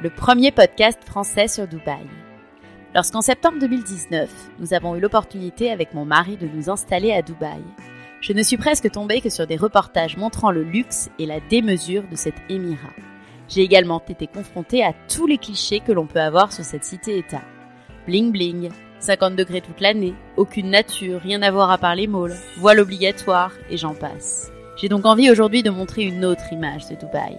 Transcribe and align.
le 0.00 0.10
premier 0.10 0.52
podcast 0.52 0.98
français 1.04 1.48
sur 1.48 1.66
Dubaï. 1.66 2.06
Lorsqu'en 2.94 3.20
septembre 3.20 3.58
2019, 3.58 4.30
nous 4.60 4.72
avons 4.72 4.94
eu 4.94 5.00
l'opportunité 5.00 5.70
avec 5.70 5.92
mon 5.92 6.04
mari 6.04 6.36
de 6.36 6.46
nous 6.46 6.70
installer 6.70 7.12
à 7.12 7.22
Dubaï, 7.22 7.62
je 8.20 8.32
ne 8.32 8.42
suis 8.42 8.56
presque 8.56 8.90
tombée 8.90 9.20
que 9.20 9.30
sur 9.30 9.46
des 9.46 9.56
reportages 9.56 10.16
montrant 10.16 10.50
le 10.50 10.62
luxe 10.62 11.08
et 11.18 11.26
la 11.26 11.38
démesure 11.40 12.02
de 12.10 12.16
cet 12.16 12.34
émirat. 12.48 12.94
J'ai 13.48 13.62
également 13.62 14.02
été 14.08 14.26
confrontée 14.26 14.84
à 14.84 14.92
tous 15.08 15.26
les 15.26 15.38
clichés 15.38 15.80
que 15.80 15.92
l'on 15.92 16.06
peut 16.06 16.20
avoir 16.20 16.52
sur 16.52 16.64
cette 16.64 16.84
cité-État. 16.84 17.42
Bling 18.06 18.32
bling, 18.32 18.70
50 18.98 19.36
degrés 19.36 19.60
toute 19.60 19.80
l'année, 19.80 20.14
aucune 20.36 20.70
nature, 20.70 21.20
rien 21.20 21.42
à 21.42 21.50
voir 21.50 21.70
à 21.70 21.78
part 21.78 21.94
les 21.94 22.08
malls, 22.08 22.36
voile 22.58 22.80
obligatoire 22.80 23.52
et 23.70 23.76
j'en 23.76 23.94
passe. 23.94 24.50
J'ai 24.76 24.88
donc 24.88 25.06
envie 25.06 25.30
aujourd'hui 25.30 25.62
de 25.62 25.70
montrer 25.70 26.02
une 26.02 26.24
autre 26.24 26.52
image 26.52 26.88
de 26.88 26.96
Dubaï, 26.96 27.38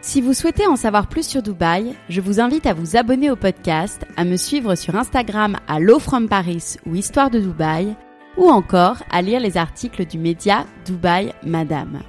Si 0.00 0.20
vous 0.20 0.32
souhaitez 0.32 0.66
en 0.66 0.76
savoir 0.76 1.08
plus 1.08 1.26
sur 1.26 1.42
Dubaï, 1.42 1.94
je 2.08 2.20
vous 2.20 2.40
invite 2.40 2.66
à 2.66 2.72
vous 2.72 2.96
abonner 2.96 3.30
au 3.30 3.36
podcast, 3.36 4.06
à 4.16 4.24
me 4.24 4.36
suivre 4.36 4.74
sur 4.74 4.94
Instagram 4.94 5.58
à 5.66 5.80
Low 5.80 5.98
From 5.98 6.28
Paris 6.28 6.76
ou 6.86 6.94
Histoire 6.94 7.30
de 7.30 7.40
Dubaï, 7.40 7.94
ou 8.36 8.48
encore 8.48 9.02
à 9.10 9.22
lire 9.22 9.40
les 9.40 9.56
articles 9.56 10.06
du 10.06 10.18
média 10.18 10.64
Dubaï 10.86 11.32
Madame. 11.44 12.00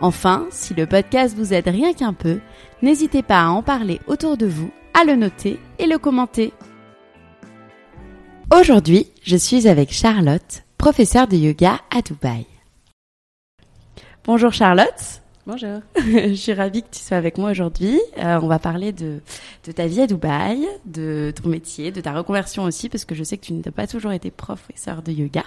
Enfin, 0.00 0.46
si 0.50 0.74
le 0.74 0.86
podcast 0.86 1.36
vous 1.36 1.54
aide 1.54 1.68
rien 1.68 1.92
qu'un 1.92 2.12
peu, 2.12 2.40
n'hésitez 2.82 3.22
pas 3.22 3.42
à 3.42 3.48
en 3.48 3.62
parler 3.62 4.00
autour 4.08 4.36
de 4.36 4.46
vous, 4.46 4.72
à 4.92 5.04
le 5.04 5.14
noter 5.14 5.60
et 5.78 5.86
le 5.86 5.98
commenter. 5.98 6.52
Aujourd'hui, 8.52 9.06
je 9.22 9.36
suis 9.36 9.68
avec 9.68 9.92
Charlotte, 9.92 10.64
professeure 10.76 11.28
de 11.28 11.36
yoga 11.36 11.78
à 11.96 12.02
Dubaï. 12.02 12.46
Bonjour 14.24 14.52
Charlotte. 14.52 15.21
Bonjour. 15.44 15.80
je 15.96 16.34
suis 16.34 16.52
ravie 16.52 16.82
que 16.82 16.88
tu 16.92 17.00
sois 17.00 17.16
avec 17.16 17.36
moi 17.36 17.50
aujourd'hui. 17.50 18.00
Euh, 18.18 18.38
on 18.40 18.46
va 18.46 18.60
parler 18.60 18.92
de, 18.92 19.20
ta 19.74 19.88
vie 19.88 20.00
à 20.00 20.06
Dubaï, 20.06 20.68
de 20.84 21.32
ton 21.34 21.48
métier, 21.48 21.90
de 21.90 22.00
ta 22.00 22.12
reconversion 22.12 22.62
aussi, 22.62 22.88
parce 22.88 23.04
que 23.04 23.16
je 23.16 23.24
sais 23.24 23.38
que 23.38 23.46
tu 23.46 23.52
n'as 23.54 23.72
pas 23.74 23.88
toujours 23.88 24.12
été 24.12 24.30
professeur 24.30 25.02
de 25.02 25.10
yoga. 25.10 25.42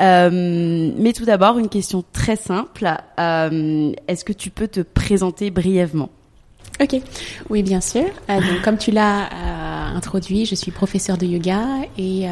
Euh, 0.00 0.92
mais 0.96 1.12
tout 1.12 1.24
d'abord, 1.24 1.58
une 1.58 1.68
question 1.68 2.04
très 2.12 2.36
simple. 2.36 2.88
Euh, 3.18 3.92
Est-ce 4.06 4.24
que 4.24 4.32
tu 4.32 4.50
peux 4.50 4.68
te 4.68 4.80
présenter 4.80 5.50
brièvement? 5.50 6.10
Ok, 6.80 6.96
oui 7.50 7.64
bien 7.64 7.80
sûr. 7.80 8.06
Donc, 8.28 8.62
comme 8.62 8.78
tu 8.78 8.92
l'as 8.92 9.28
introduit, 9.94 10.46
je 10.46 10.54
suis 10.54 10.70
professeur 10.70 11.16
de 11.16 11.26
yoga 11.26 11.62
et 11.98 12.28
euh, 12.28 12.30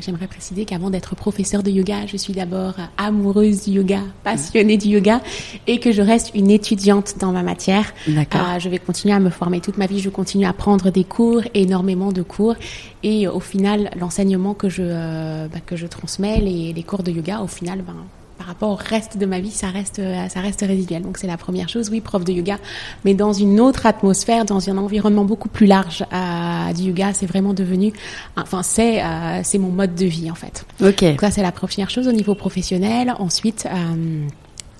j'aimerais 0.00 0.26
préciser 0.26 0.64
qu'avant 0.64 0.90
d'être 0.90 1.14
professeur 1.14 1.62
de 1.62 1.70
yoga, 1.70 2.06
je 2.06 2.16
suis 2.16 2.32
d'abord 2.32 2.74
amoureuse 2.96 3.64
du 3.64 3.72
yoga, 3.72 4.00
passionnée 4.24 4.76
du 4.76 4.88
yoga 4.88 5.20
et 5.66 5.78
que 5.78 5.92
je 5.92 6.02
reste 6.02 6.32
une 6.34 6.50
étudiante 6.50 7.14
dans 7.18 7.32
ma 7.32 7.42
matière. 7.42 7.92
D'accord. 8.08 8.40
Euh, 8.42 8.58
je 8.58 8.68
vais 8.68 8.78
continuer 8.78 9.14
à 9.14 9.20
me 9.20 9.30
former 9.30 9.60
toute 9.60 9.78
ma 9.78 9.86
vie, 9.86 10.00
je 10.00 10.10
continue 10.10 10.46
à 10.46 10.52
prendre 10.52 10.90
des 10.90 11.04
cours, 11.04 11.42
énormément 11.54 12.12
de 12.12 12.22
cours 12.22 12.54
et 13.02 13.28
au 13.28 13.40
final, 13.40 13.90
l'enseignement 13.98 14.54
que 14.54 14.68
je 14.68 14.82
euh, 14.82 15.48
bah, 15.48 15.60
que 15.64 15.76
je 15.76 15.86
transmets, 15.86 16.40
les, 16.40 16.72
les 16.72 16.82
cours 16.82 17.02
de 17.02 17.10
yoga, 17.10 17.40
au 17.40 17.46
final, 17.46 17.82
ben 17.82 17.96
par 18.40 18.46
rapport 18.46 18.70
au 18.70 18.74
reste 18.74 19.18
de 19.18 19.26
ma 19.26 19.38
vie, 19.38 19.50
ça 19.50 19.66
reste, 19.68 19.98
euh, 19.98 20.26
ça 20.30 20.40
reste 20.40 20.62
résiduel. 20.62 21.02
Donc 21.02 21.18
c'est 21.18 21.26
la 21.26 21.36
première 21.36 21.68
chose, 21.68 21.90
oui, 21.90 22.00
prof 22.00 22.24
de 22.24 22.32
yoga, 22.32 22.56
mais 23.04 23.12
dans 23.12 23.34
une 23.34 23.60
autre 23.60 23.84
atmosphère, 23.84 24.46
dans 24.46 24.70
un 24.70 24.78
environnement 24.78 25.26
beaucoup 25.26 25.50
plus 25.50 25.66
large 25.66 26.06
euh, 26.10 26.72
du 26.72 26.84
yoga, 26.84 27.12
c'est 27.12 27.26
vraiment 27.26 27.52
devenu, 27.52 27.92
enfin 28.38 28.62
c'est, 28.62 29.04
euh, 29.04 29.40
c'est 29.42 29.58
mon 29.58 29.68
mode 29.68 29.94
de 29.94 30.06
vie 30.06 30.30
en 30.30 30.34
fait. 30.34 30.64
Ok. 30.82 31.04
Donc 31.04 31.20
ça 31.20 31.30
c'est 31.30 31.42
la 31.42 31.52
première 31.52 31.90
chose 31.90 32.08
au 32.08 32.12
niveau 32.12 32.34
professionnel. 32.34 33.14
Ensuite. 33.18 33.66
Euh, 33.70 34.26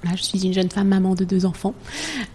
Là, 0.02 0.12
je 0.16 0.22
suis 0.22 0.42
une 0.46 0.54
jeune 0.54 0.70
femme, 0.70 0.88
maman 0.88 1.14
de 1.14 1.24
deux 1.24 1.44
enfants. 1.44 1.74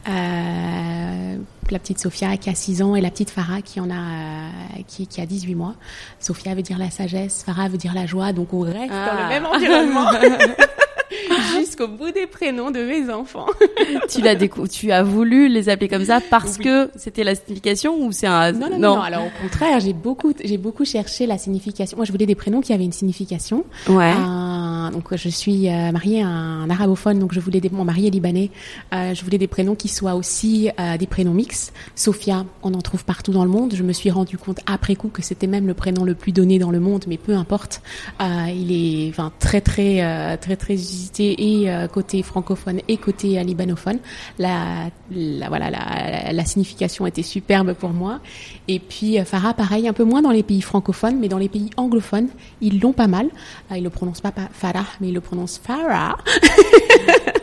Euh, 0.07 1.35
la 1.71 1.79
petite 1.79 1.99
Sophia 1.99 2.37
qui 2.37 2.51
a 2.51 2.53
6 2.53 2.83
ans 2.83 2.95
et 2.95 3.01
la 3.01 3.09
petite 3.09 3.31
Farah 3.31 3.63
qui 3.63 3.79
en 3.79 3.89
a 3.89 3.93
euh, 3.95 4.49
qui, 4.87 5.07
qui 5.07 5.19
a 5.19 5.25
18 5.25 5.55
mois. 5.55 5.73
Sophia 6.19 6.53
veut 6.53 6.61
dire 6.61 6.77
la 6.77 6.91
sagesse, 6.91 7.41
Farah 7.43 7.67
veut 7.69 7.77
dire 7.79 7.95
la 7.95 8.05
joie, 8.05 8.33
donc 8.33 8.53
on 8.53 8.59
reste 8.59 8.75
dans 8.75 8.85
Ah. 8.91 9.23
le 9.23 9.29
même 9.29 9.45
environnement. 9.47 10.05
Jusqu'au 11.57 11.87
bout 11.87 12.11
des 12.11 12.27
prénoms 12.27 12.71
de 12.71 12.79
mes 12.79 13.09
enfants. 13.11 13.45
tu 14.09 14.21
l'as 14.21 14.35
décou- 14.35 14.67
tu 14.67 14.91
as 14.91 15.03
voulu 15.03 15.47
les 15.47 15.69
appeler 15.69 15.87
comme 15.87 16.05
ça 16.05 16.19
parce 16.29 16.57
Oui. 16.57 16.65
que 16.65 16.89
c'était 16.95 17.23
la 17.23 17.35
signification 17.35 17.97
ou 18.03 18.11
c'est 18.11 18.27
un 18.27 18.51
Non, 18.51 18.69
non, 18.69 18.79
non, 18.79 18.95
non. 18.95 19.01
Alors 19.01 19.23
au 19.25 19.41
contraire, 19.41 19.79
j'ai 19.79 19.93
beaucoup, 19.93 20.33
j'ai 20.43 20.57
beaucoup 20.57 20.85
cherché 20.85 21.25
la 21.27 21.37
signification. 21.37 21.97
Moi, 21.97 22.05
je 22.05 22.11
voulais 22.11 22.25
des 22.25 22.35
prénoms 22.35 22.61
qui 22.61 22.73
avaient 22.73 22.83
une 22.85 22.91
signification. 22.93 23.65
Ouais. 23.87 24.11
Euh, 24.15 24.89
donc 24.91 25.15
je 25.15 25.29
suis 25.29 25.69
euh, 25.69 25.91
mariée 25.91 26.21
à 26.21 26.27
un 26.27 26.69
arabophone, 26.69 27.19
donc 27.19 27.33
je 27.33 27.39
voulais 27.39 27.59
des, 27.61 27.69
mon 27.69 27.83
mari 27.85 28.07
est 28.07 28.11
libanais. 28.11 28.51
Euh, 28.93 29.13
je 29.13 29.23
voulais 29.23 29.37
des 29.37 29.47
prénoms 29.47 29.75
qui 29.75 29.87
soient 29.87 30.15
aussi 30.15 30.69
euh, 30.79 30.97
des 30.97 31.07
prénoms 31.07 31.33
mixtes. 31.33 31.73
Sophia, 31.95 32.45
on 32.63 32.73
en 32.73 32.81
trouve 32.81 33.03
partout 33.05 33.31
dans 33.31 33.43
le 33.43 33.49
monde. 33.49 33.73
Je 33.75 33.83
me 33.83 33.93
suis 33.93 34.09
rendu 34.11 34.37
compte 34.37 34.59
après 34.65 34.95
coup 34.95 35.09
que 35.09 35.21
c'était 35.21 35.47
même 35.47 35.67
le 35.67 35.73
prénom 35.73 36.03
le 36.03 36.15
plus 36.15 36.31
donné 36.31 36.59
dans 36.59 36.71
le 36.71 36.79
monde, 36.79 37.05
mais 37.07 37.17
peu 37.17 37.33
importe. 37.35 37.81
Il 38.19 38.71
est, 38.71 39.09
enfin, 39.09 39.31
très 39.39 39.61
très 39.61 40.37
très 40.37 40.55
très 40.55 40.75
et 41.19 41.69
euh, 41.69 41.88
côté 41.88 42.23
francophone 42.23 42.81
et 42.88 42.97
côté 42.97 43.39
euh, 43.39 43.43
libanophone. 43.43 43.99
La, 44.39 44.89
la 45.11 45.49
voilà, 45.49 45.69
la, 45.69 46.33
la 46.33 46.45
signification 46.45 47.05
était 47.07 47.23
superbe 47.23 47.73
pour 47.73 47.91
moi. 47.91 48.19
Et 48.67 48.79
puis 48.79 49.19
euh, 49.19 49.25
Farah, 49.25 49.53
pareil, 49.53 49.88
un 49.88 49.93
peu 49.93 50.03
moins 50.03 50.21
dans 50.21 50.31
les 50.31 50.43
pays 50.43 50.61
francophones, 50.61 51.17
mais 51.19 51.27
dans 51.27 51.38
les 51.38 51.49
pays 51.49 51.69
anglophones, 51.77 52.27
ils 52.61 52.79
l'ont 52.79 52.93
pas 52.93 53.07
mal. 53.07 53.27
Ils 53.71 53.83
le 53.83 53.89
prononcent 53.89 54.21
pas, 54.21 54.31
pas 54.31 54.49
Farah, 54.51 54.85
mais 55.02 55.09
ils 55.09 55.13
le 55.13 55.22
prononcent 55.22 55.59
Farah. 55.63 56.17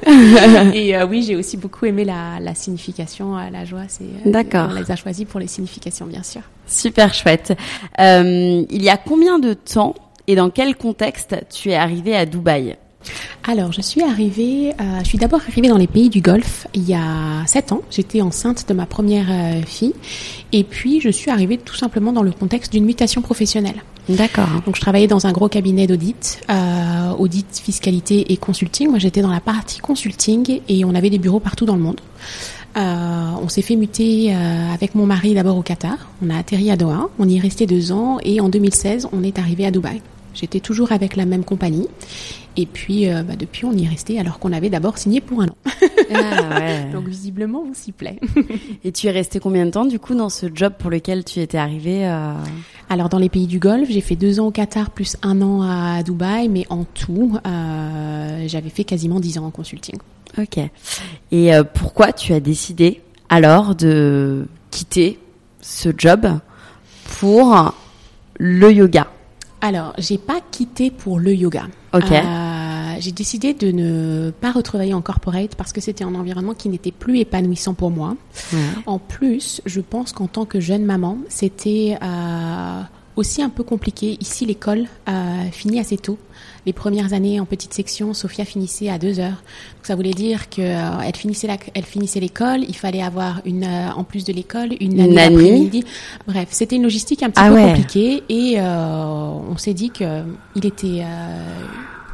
et 0.75 0.97
euh, 0.97 1.07
oui, 1.07 1.23
j'ai 1.23 1.37
aussi 1.37 1.57
beaucoup 1.57 1.87
aimé 1.87 2.05
la, 2.05 2.41
la 2.41 2.55
signification, 2.55 3.37
la 3.37 3.65
joie. 3.65 3.83
C'est 3.89 4.05
D'accord. 4.27 4.69
On 4.71 4.75
les 4.75 4.91
a 4.91 4.97
choisis 4.97 5.27
pour 5.27 5.41
les 5.41 5.47
significations, 5.47 6.07
bien 6.07 6.23
sûr. 6.23 6.43
Super 6.67 7.13
chouette. 7.15 7.53
Euh, 8.01 8.65
il 8.71 8.83
y 8.83 8.89
a 8.89 8.97
combien 8.97 9.39
de 9.39 9.53
temps 9.55 9.95
et 10.27 10.35
dans 10.35 10.51
quel 10.51 10.77
contexte 10.77 11.37
tu 11.51 11.71
es 11.71 11.75
arrivée 11.75 12.17
à 12.17 12.27
Dubaï? 12.27 12.77
Alors, 13.45 13.73
je 13.73 13.81
suis 13.81 14.03
arrivée, 14.03 14.73
euh, 14.81 15.01
je 15.03 15.09
suis 15.09 15.19
d'abord 15.19 15.41
arrivée 15.49 15.69
dans 15.69 15.77
les 15.77 15.87
pays 15.87 16.11
du 16.11 16.21
Golfe 16.21 16.67
il 16.75 16.89
y 16.89 16.95
a 16.95 17.45
sept 17.47 17.73
ans. 17.73 17.83
J'étais 17.91 18.21
enceinte 18.21 18.69
de 18.69 18.75
ma 18.75 18.87
première 18.87 19.27
euh, 19.31 19.63
fille. 19.63 19.95
Et 20.53 20.65
puis, 20.65 21.01
je 21.01 21.09
suis 21.09 21.31
arrivée 21.31 21.59
tout 21.59 21.75
simplement 21.75 22.13
dans 22.13 22.23
le 22.23 22.33
contexte 22.33 22.73
d'une 22.73 22.85
mutation 22.85 23.23
professionnelle. 23.23 23.83
D'accord. 24.09 24.49
Donc, 24.67 24.77
je 24.77 24.81
travaillais 24.81 25.07
dans 25.07 25.27
un 25.27 25.33
gros 25.33 25.49
cabinet 25.49 25.87
d'audit, 25.87 26.41
euh, 26.51 27.11
audit, 27.19 27.61
fiscalité 27.63 28.33
et 28.33 28.37
consulting. 28.37 28.89
Moi, 28.91 28.99
j'étais 28.99 29.23
dans 29.23 29.31
la 29.31 29.41
partie 29.41 29.81
consulting 29.81 30.61
et 30.69 30.85
on 30.85 30.95
avait 30.95 31.11
des 31.11 31.19
bureaux 31.19 31.41
partout 31.41 31.67
dans 31.67 31.77
le 31.77 31.83
monde. 31.83 32.01
Euh, 32.77 33.31
on 33.43 33.49
s'est 33.49 33.63
fait 33.63 33.77
muter 33.77 34.35
euh, 34.35 34.73
avec 34.73 34.95
mon 34.95 35.07
mari 35.07 35.35
d'abord 35.35 35.57
au 35.57 35.63
Qatar. 35.63 35.99
On 36.25 36.31
a 36.31 36.39
atterri 36.39 36.71
à 36.71 36.77
Doha. 36.77 37.09
On 37.19 37.29
y 37.29 37.37
est 37.37 37.41
resté 37.41 37.67
deux 37.67 37.93
ans 37.93 38.19
et 38.23 38.41
en 38.41 38.49
2016, 38.49 39.09
on 39.13 39.23
est 39.23 39.39
arrivé 39.39 39.67
à 39.67 39.71
Dubaï. 39.71 40.01
J'étais 40.35 40.61
toujours 40.61 40.93
avec 40.93 41.17
la 41.17 41.27
même 41.27 41.45
compagnie. 41.45 41.89
Et 42.57 42.67
puis, 42.67 43.09
euh, 43.09 43.23
bah, 43.23 43.35
depuis, 43.37 43.65
on 43.65 43.73
y 43.73 43.85
est 43.85 43.89
resté 43.89 44.19
alors 44.19 44.39
qu'on 44.39 44.53
avait 44.53 44.69
d'abord 44.69 44.99
signé 44.99 45.21
pour 45.21 45.41
un 45.41 45.47
an. 45.47 45.57
Ah, 46.15 46.59
ouais. 46.59 46.91
Donc, 46.93 47.09
visiblement, 47.09 47.65
on 47.69 47.73
s'y 47.73 47.93
plaît. 47.93 48.21
Et 48.85 48.93
tu 48.93 49.07
es 49.07 49.11
resté 49.11 49.41
combien 49.41 49.65
de 49.65 49.71
temps 49.71 49.87
du 49.87 49.99
coup 49.99 50.15
dans 50.15 50.29
ce 50.29 50.47
job 50.55 50.75
pour 50.79 50.91
lequel 50.91 51.25
tu 51.25 51.41
étais 51.41 51.59
arrivé 51.59 52.07
euh... 52.07 52.35
Alors, 52.91 53.09
dans 53.09 53.19
les 53.19 53.31
pays 53.31 53.47
du 53.47 53.59
Golfe, 53.59 53.89
j'ai 53.89 54.03
fait 54.03 54.17
deux 54.17 54.39
ans 54.39 54.49
au 54.49 54.51
Qatar 54.51 54.91
plus 54.91 55.17
un 55.23 55.41
an 55.41 55.63
à 55.63 56.03
Dubaï, 56.03 56.51
mais 56.51 56.67
en 56.69 56.85
tout, 56.85 57.39
euh, 57.47 58.45
j'avais 58.47 58.69
fait 58.69 58.85
quasiment 58.85 59.19
dix 59.19 59.39
ans 59.39 59.47
en 59.47 59.51
consulting. 59.51 59.97
Ok. 60.37 60.59
Et 61.31 61.53
pourquoi 61.75 62.13
tu 62.13 62.35
as 62.35 62.41
décidé 62.41 63.01
alors 63.31 63.75
de 63.75 64.47
quitter 64.71 65.19
ce 65.63 65.89
job 65.97 66.39
pour 67.19 67.73
le 68.39 68.73
yoga? 68.73 69.09
Alors, 69.63 69.95
j'ai 69.97 70.19
pas 70.19 70.41
quitté 70.51 70.91
pour 70.91 71.21
le 71.21 71.33
yoga. 71.33 71.69
Ok. 71.95 72.11
Euh, 72.11 72.95
j'ai 72.99 73.13
décidé 73.13 73.55
de 73.55 73.71
ne 73.71 74.33
pas 74.33 74.51
retravailler 74.51 74.93
en 74.93 75.01
corporate 75.03 75.55
parce 75.55 75.73
que 75.73 75.81
c'était 75.81 76.03
un 76.03 76.15
environnement 76.17 76.53
qui 76.53 76.69
n'était 76.69 76.91
plus 76.91 77.21
épanouissant 77.21 77.73
pour 77.73 77.93
moi. 77.93 78.17
Ouais. 78.53 78.59
En 78.87 78.99
plus, 78.99 79.63
je 79.65 79.81
pense 79.81 80.13
qu'en 80.13 80.27
tant 80.27 80.47
que 80.47 80.59
jeune 80.59 80.85
maman, 80.85 81.19
c'était 81.29 81.97
euh, 82.03 82.83
aussi 83.15 83.41
un 83.41 83.51
peu 83.51 83.63
compliqué. 83.63 84.17
Ici, 84.21 84.47
l'école 84.47 84.87
euh, 85.09 85.45
finit 85.53 85.79
assez 85.79 85.97
tôt. 85.97 86.19
Les 86.65 86.73
premières 86.73 87.13
années 87.13 87.41
en 87.41 87.45
petite 87.45 87.75
section, 87.75 88.15
Sophia 88.15 88.45
finissait 88.45 88.89
à 88.89 88.97
deux 88.99 89.19
heures. 89.19 89.31
Donc, 89.31 89.85
ça 89.85 89.97
voulait 89.97 90.13
dire 90.13 90.49
que 90.49 90.63
euh, 90.63 91.01
elle 91.05 91.17
finissait 91.17 91.49
la- 91.49 91.57
elle 91.75 91.85
finissait 91.85 92.21
l'école. 92.21 92.61
Il 92.69 92.77
fallait 92.77 93.03
avoir 93.03 93.41
une, 93.45 93.65
euh, 93.65 93.91
en 93.97 94.05
plus 94.05 94.25
de 94.25 94.33
l'école, 94.33 94.71
une, 94.81 95.01
année 95.01 95.15
d'après-midi. 95.15 95.85
Bref, 96.27 96.49
c'était 96.53 96.77
une 96.77 96.85
logistique 96.85 97.23
un 97.25 97.31
petit 97.31 97.41
Ah 97.43 97.49
peu 97.49 97.55
ouais. 97.57 97.65
compliquée 97.67 98.23
et 98.29 98.55
euh, 98.61 98.65
on 99.51 99.57
s'est 99.57 99.75
dit 99.75 99.91
que 99.91 100.23
il 100.55 100.65
était, 100.65 101.03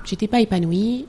j'étais 0.05 0.29
pas 0.29 0.41
épanouie. 0.41 1.07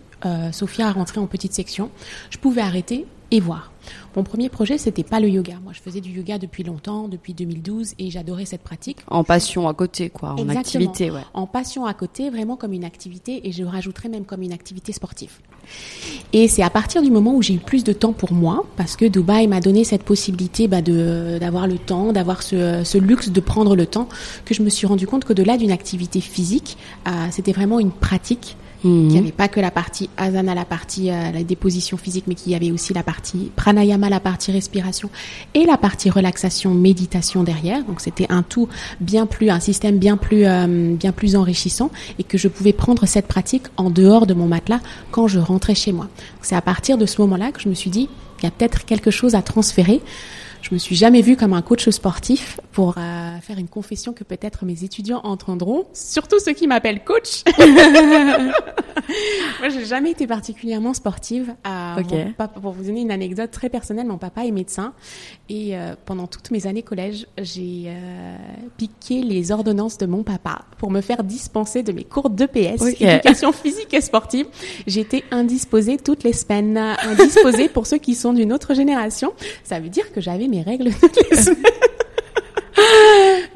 Sophia 0.52 0.88
a 0.90 0.92
rentré 0.92 1.20
en 1.22 1.28
petite 1.28 1.54
section. 1.54 1.90
Je 2.30 2.38
pouvais 2.38 2.60
arrêter 2.62 3.06
et 3.32 3.40
voir. 3.40 3.72
Mon 4.16 4.24
premier 4.24 4.50
projet, 4.50 4.78
c'était 4.78 5.04
pas 5.04 5.20
le 5.20 5.30
yoga. 5.30 5.56
Moi, 5.64 5.74
je 5.74 5.82
faisais 5.82 6.02
du 6.02 6.12
yoga 6.12 6.38
depuis 6.38 6.64
longtemps, 6.64 7.08
depuis 7.08 7.34
2012, 7.34 7.94
et 8.00 8.10
j'adorais 8.12 8.46
cette 8.46 8.62
pratique. 8.62 8.98
En 9.08 9.24
passion 9.24 9.68
à 9.68 9.74
côté, 9.74 10.10
quoi, 10.10 10.30
en 10.32 10.38
Exactement. 10.38 10.60
activité, 10.60 11.12
ouais. 11.12 11.22
En 11.34 11.48
passion 11.48 11.86
à 11.86 11.94
côté, 11.94 12.30
vraiment 12.30 12.56
comme 12.56 12.74
une 12.74 12.86
activité, 12.86 13.48
et 13.48 13.52
je 13.52 13.64
rajouterais 13.64 14.10
même 14.10 14.26
comme 14.26 14.42
une 14.42 14.54
activité 14.54 14.92
sportive. 14.92 15.32
Et 16.34 16.48
c'est 16.48 16.64
à 16.64 16.70
partir 16.70 17.02
du 17.02 17.12
moment 17.12 17.36
où 17.36 17.42
j'ai 17.42 17.54
eu 17.54 17.60
plus 17.60 17.84
de 17.84 17.94
temps 17.94 18.14
pour 18.14 18.34
moi, 18.34 18.66
parce 18.76 18.96
que 18.96 19.06
Dubaï 19.06 19.48
m'a 19.48 19.62
donné 19.62 19.84
cette 19.84 20.04
possibilité 20.04 20.68
bah, 20.68 20.82
de 20.82 21.38
d'avoir 21.40 21.68
le 21.68 21.78
temps, 21.78 22.12
d'avoir 22.12 22.44
ce, 22.44 22.84
ce 22.84 22.98
luxe 22.98 23.30
de 23.30 23.40
prendre 23.40 23.76
le 23.76 23.86
temps, 23.86 24.08
que 24.46 24.54
je 24.54 24.62
me 24.64 24.70
suis 24.70 24.88
rendu 24.88 25.08
compte 25.08 25.26
qu'au-delà 25.26 25.58
d'une 25.58 25.72
activité 25.72 26.22
physique, 26.22 26.78
euh, 27.08 27.12
c'était 27.32 27.52
vraiment 27.52 27.80
une 27.80 27.92
pratique 27.92 28.58
Qu'il 28.82 29.08
n'y 29.08 29.18
avait 29.18 29.34
pas 29.34 29.50
que 29.50 29.60
la 29.60 29.72
partie 29.72 30.10
asana, 30.16 30.56
la 30.56 30.64
partie 30.64 31.12
euh, 31.12 31.32
la 31.32 31.44
déposition 31.44 31.98
physique, 31.98 32.26
mais 32.28 32.36
qu'il 32.36 32.54
y 32.54 32.56
avait 32.56 32.72
aussi 32.72 32.94
la 32.94 33.04
partie 33.04 33.52
pranayama, 33.56 34.10
la 34.10 34.22
partie 34.22 34.52
respiration 34.52 35.10
et 35.54 35.66
la 35.66 35.78
partie 35.78 36.10
relaxation, 36.10 36.74
méditation 36.74 37.44
derrière. 37.44 37.84
Donc 37.84 38.00
c'était 38.00 38.28
un 38.30 38.42
tout 38.42 38.70
bien 39.02 39.26
plus, 39.26 39.50
un 39.50 39.60
système 39.60 39.98
bien 39.98 40.16
plus, 40.16 40.46
euh, 40.46 40.96
bien 40.96 41.12
plus 41.12 41.36
enrichissant 41.36 41.92
et 42.20 42.24
que 42.24 42.38
je 42.38 42.48
pouvais 42.48 42.74
prendre 42.74 43.06
cette 43.06 43.28
pratique 43.28 43.64
en 43.76 43.90
dehors 43.90 44.26
de 44.26 44.34
mon 44.34 44.48
matelas 44.48 44.80
quand 45.12 45.28
je 45.28 45.40
rentrais 45.40 45.76
chez 45.76 45.92
moi. 45.92 46.08
C'est 46.42 46.56
à 46.56 46.62
partir 46.62 46.98
de 46.98 47.06
ce 47.06 47.20
moment-là 47.22 47.52
que 47.52 47.62
je 47.62 47.68
me 47.68 47.74
suis 47.74 47.90
dit, 47.90 48.08
il 48.40 48.46
y 48.46 48.48
a 48.48 48.52
peut-être 48.52 48.86
quelque 48.86 49.12
chose 49.12 49.36
à 49.36 49.42
transférer. 49.42 50.02
Je 50.62 50.74
me 50.76 50.78
suis 50.80 50.96
jamais 50.96 51.22
vue 51.22 51.36
comme 51.38 51.54
un 51.54 51.62
coach 51.62 51.88
sportif 51.90 52.60
pour 52.74 52.96
euh, 52.98 53.38
faire 53.42 53.58
une 53.58 53.68
confession 53.70 54.14
que 54.14 54.24
peut-être 54.24 54.66
mes 54.66 54.84
étudiants 54.84 55.22
entendront, 55.24 55.86
surtout 55.94 56.38
ceux 56.40 56.52
qui 56.54 56.68
m'appellent 56.68 57.04
coach. 57.04 57.44
Moi, 59.60 59.70
j'ai 59.70 59.86
jamais 59.86 60.12
été 60.12 60.28
particulièrement 60.28 60.94
sportive. 60.94 61.56
Euh, 61.66 61.96
Ok. 62.00 62.12
mon 62.12 62.32
papa- 62.34 62.60
pour 62.60 62.74
vous 62.74 62.84
donner 62.84 63.02
une 63.02 63.12
anecdote 63.12 63.50
très 63.52 63.70
personnelle, 63.70 64.06
mon 64.08 64.18
papa 64.18 64.46
est 64.46 64.52
médecin 64.52 64.94
et 65.50 65.76
euh, 65.78 65.96
pendant 66.06 66.28
toutes 66.28 66.52
mes 66.52 66.68
années 66.68 66.84
collège, 66.84 67.26
j'ai 67.42 67.92
piqué 68.78 69.22
les 69.24 69.52
ordonnances 69.52 69.98
de 69.98 70.06
mon 70.06 70.24
papa 70.24 70.66
pour 70.78 70.92
me 70.92 71.02
faire 71.02 71.24
dispenser 71.24 71.84
de 71.84 71.92
mes 71.92 72.04
cours 72.04 72.30
d'EPS, 72.30 72.82
Ok. 72.82 73.02
éducation 73.02 73.52
physique 73.52 73.94
et 73.94 74.02
sportive. 74.02 74.46
J'étais 74.88 75.24
indisposée 75.32 75.98
toutes 75.98 76.24
les 76.24 76.34
semaines. 76.34 76.78
Indisposée 76.78 77.70
pour 77.70 77.88
ceux 77.88 77.98
qui 77.98 78.14
sont 78.14 78.34
d'une 78.34 78.54
autre 78.54 78.74
génération, 78.74 79.34
ça 79.64 79.80
veut 79.80 79.90
dire 79.90 80.12
que 80.14 80.22
j'avais 80.22 80.48
mes 80.50 80.62
règles. 80.62 80.92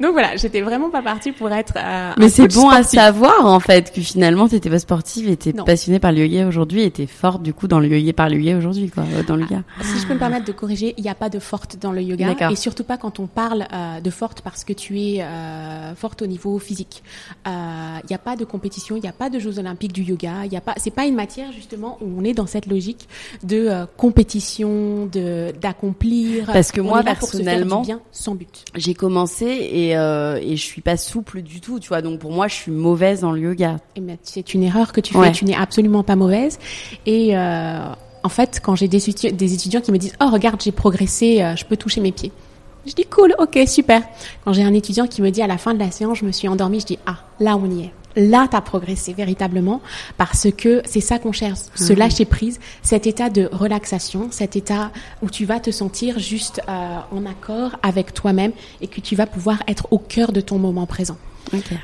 Donc 0.00 0.12
voilà, 0.12 0.36
j'étais 0.36 0.60
vraiment 0.60 0.90
pas 0.90 1.02
partie 1.02 1.32
pour 1.32 1.50
être. 1.52 1.74
euh, 1.76 2.12
Mais 2.18 2.28
c'est 2.28 2.48
bon 2.52 2.68
à 2.68 2.82
savoir 2.82 3.46
en 3.46 3.60
fait 3.60 3.92
que 3.92 4.00
finalement 4.00 4.48
t'étais 4.48 4.70
pas 4.70 4.78
sportive 4.78 5.28
et 5.28 5.36
t'es 5.36 5.52
passionnée 5.52 5.98
par 6.00 6.12
le 6.12 6.26
yoga 6.26 6.46
aujourd'hui 6.48 6.82
et 6.82 6.90
t'es 6.90 7.06
forte 7.06 7.42
du 7.42 7.54
coup 7.54 7.68
dans 7.68 7.78
le 7.80 7.88
yoga 7.88 8.12
par 8.12 8.28
le 8.28 8.36
yoga 8.36 8.58
aujourd'hui 8.58 8.90
quoi, 8.90 9.04
euh, 9.14 9.22
dans 9.22 9.36
le 9.36 9.42
yoga. 9.42 9.62
Si 9.82 9.98
je 10.00 10.06
peux 10.06 10.14
me 10.14 10.18
permettre 10.18 10.44
de 10.46 10.52
corriger, 10.52 10.94
il 10.96 11.04
n'y 11.04 11.10
a 11.10 11.14
pas 11.14 11.28
de 11.28 11.38
forte 11.38 11.76
dans 11.80 11.92
le 11.92 12.02
yoga 12.02 12.34
et 12.50 12.56
surtout 12.56 12.84
pas 12.84 12.96
quand 12.96 13.20
on 13.20 13.26
parle 13.26 13.66
euh, 13.72 14.00
de 14.00 14.10
forte 14.10 14.40
parce 14.42 14.64
que 14.64 14.72
tu 14.72 15.00
es 15.00 15.22
euh, 15.22 15.94
forte 15.94 16.22
au 16.22 16.26
niveau 16.26 16.58
physique. 16.58 17.02
Il 17.46 17.50
n'y 18.10 18.14
a 18.16 18.18
pas 18.18 18.36
de 18.36 18.44
compétition, 18.44 18.96
il 18.96 19.00
n'y 19.02 19.08
a 19.08 19.12
pas 19.12 19.30
de 19.30 19.38
Jeux 19.38 19.58
olympiques 19.58 19.92
du 19.92 20.02
yoga. 20.02 20.44
Il 20.44 20.52
y 20.52 20.56
a 20.56 20.60
pas, 20.60 20.74
c'est 20.76 20.90
pas 20.90 21.04
une 21.06 21.14
matière 21.14 21.52
justement 21.52 21.98
où 22.00 22.20
on 22.20 22.24
est 22.24 22.34
dans 22.34 22.46
cette 22.46 22.66
logique 22.66 23.08
de 23.42 23.84
compétition, 23.96 25.06
de 25.06 25.52
d'accomplir. 25.60 26.46
Parce 26.46 26.72
que 26.72 26.80
On 26.80 26.84
moi, 26.84 27.02
personnellement, 27.02 27.82
bien 27.82 28.00
sans 28.12 28.34
but. 28.34 28.64
J'ai 28.74 28.94
commencé 28.94 29.44
et 29.46 29.83
euh, 29.92 30.36
et 30.36 30.56
je 30.56 30.62
suis 30.62 30.80
pas 30.80 30.96
souple 30.96 31.42
du 31.42 31.60
tout, 31.60 31.80
tu 31.80 31.88
vois. 31.88 32.02
Donc 32.02 32.20
pour 32.20 32.32
moi, 32.32 32.48
je 32.48 32.54
suis 32.54 32.72
mauvaise 32.72 33.20
dans 33.20 33.32
le 33.32 33.40
yoga. 33.40 33.78
Eh 33.96 34.00
ben, 34.00 34.16
c'est 34.22 34.54
une 34.54 34.62
erreur 34.62 34.92
que 34.92 35.00
tu 35.00 35.12
fais. 35.12 35.18
Ouais. 35.18 35.32
Tu 35.32 35.44
n'es 35.44 35.54
absolument 35.54 36.02
pas 36.02 36.16
mauvaise. 36.16 36.58
Et 37.06 37.36
euh, 37.36 37.78
en 38.22 38.28
fait, 38.28 38.60
quand 38.62 38.74
j'ai 38.74 38.88
des 38.88 39.54
étudiants 39.54 39.80
qui 39.80 39.92
me 39.92 39.98
disent 39.98 40.14
Oh, 40.20 40.28
regarde, 40.30 40.60
j'ai 40.62 40.72
progressé, 40.72 41.42
euh, 41.42 41.56
je 41.56 41.64
peux 41.64 41.76
toucher 41.76 42.00
mes 42.00 42.12
pieds. 42.12 42.32
Je 42.86 42.92
dis 42.92 43.04
Cool, 43.04 43.34
ok, 43.38 43.58
super. 43.66 44.02
Quand 44.44 44.52
j'ai 44.52 44.62
un 44.62 44.74
étudiant 44.74 45.06
qui 45.06 45.22
me 45.22 45.30
dit 45.30 45.42
à 45.42 45.46
la 45.46 45.58
fin 45.58 45.74
de 45.74 45.78
la 45.78 45.90
séance, 45.90 46.18
je 46.18 46.24
me 46.24 46.32
suis 46.32 46.48
endormie, 46.48 46.80
je 46.80 46.86
dis 46.86 46.98
Ah, 47.06 47.18
là, 47.40 47.56
on 47.56 47.70
y 47.70 47.84
est. 47.84 47.92
Là, 48.16 48.46
tu 48.50 48.56
as 48.56 48.60
progressé 48.60 49.12
véritablement 49.12 49.80
parce 50.16 50.48
que 50.56 50.82
c'est 50.84 51.00
ça 51.00 51.18
qu'on 51.18 51.32
cherche, 51.32 51.58
ce 51.74 51.92
Mhm. 51.92 51.98
lâcher 51.98 52.24
prise, 52.24 52.60
cet 52.82 53.06
état 53.06 53.30
de 53.30 53.48
relaxation, 53.50 54.28
cet 54.30 54.56
état 54.56 54.92
où 55.22 55.30
tu 55.30 55.44
vas 55.44 55.60
te 55.60 55.70
sentir 55.70 56.18
juste 56.18 56.60
euh, 56.68 56.96
en 57.10 57.26
accord 57.26 57.76
avec 57.82 58.14
toi-même 58.14 58.52
et 58.80 58.86
que 58.86 59.00
tu 59.00 59.16
vas 59.16 59.26
pouvoir 59.26 59.62
être 59.68 59.88
au 59.90 59.98
cœur 59.98 60.32
de 60.32 60.40
ton 60.40 60.58
moment 60.58 60.86
présent. 60.86 61.16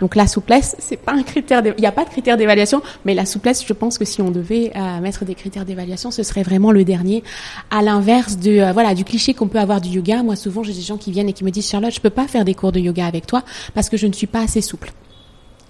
Donc 0.00 0.16
la 0.16 0.26
souplesse, 0.26 0.74
c'est 0.78 0.96
pas 0.96 1.12
un 1.12 1.22
critère. 1.22 1.62
Il 1.64 1.80
n'y 1.80 1.86
a 1.86 1.92
pas 1.92 2.04
de 2.04 2.08
critère 2.10 2.38
d'évaluation, 2.38 2.80
mais 3.04 3.12
la 3.14 3.26
souplesse, 3.26 3.62
je 3.66 3.72
pense 3.74 3.98
que 3.98 4.06
si 4.06 4.22
on 4.22 4.30
devait 4.30 4.72
euh, 4.74 5.00
mettre 5.00 5.24
des 5.26 5.34
critères 5.34 5.66
d'évaluation, 5.66 6.10
ce 6.10 6.22
serait 6.22 6.42
vraiment 6.42 6.72
le 6.72 6.82
dernier. 6.82 7.22
À 7.70 7.82
l'inverse 7.82 8.38
de 8.38 8.58
euh, 8.58 8.72
voilà 8.72 8.94
du 8.94 9.04
cliché 9.04 9.34
qu'on 9.34 9.48
peut 9.48 9.60
avoir 9.60 9.80
du 9.82 9.90
yoga. 9.90 10.22
Moi, 10.22 10.34
souvent, 10.34 10.62
j'ai 10.62 10.72
des 10.72 10.80
gens 10.80 10.96
qui 10.96 11.12
viennent 11.12 11.28
et 11.28 11.34
qui 11.34 11.44
me 11.44 11.50
disent 11.50 11.68
Charlotte, 11.68 11.92
je 11.94 12.00
peux 12.00 12.08
pas 12.10 12.26
faire 12.26 12.44
des 12.46 12.54
cours 12.54 12.72
de 12.72 12.80
yoga 12.80 13.04
avec 13.06 13.26
toi 13.26 13.42
parce 13.74 13.90
que 13.90 13.98
je 13.98 14.06
ne 14.06 14.12
suis 14.14 14.26
pas 14.26 14.40
assez 14.40 14.62
souple. 14.62 14.92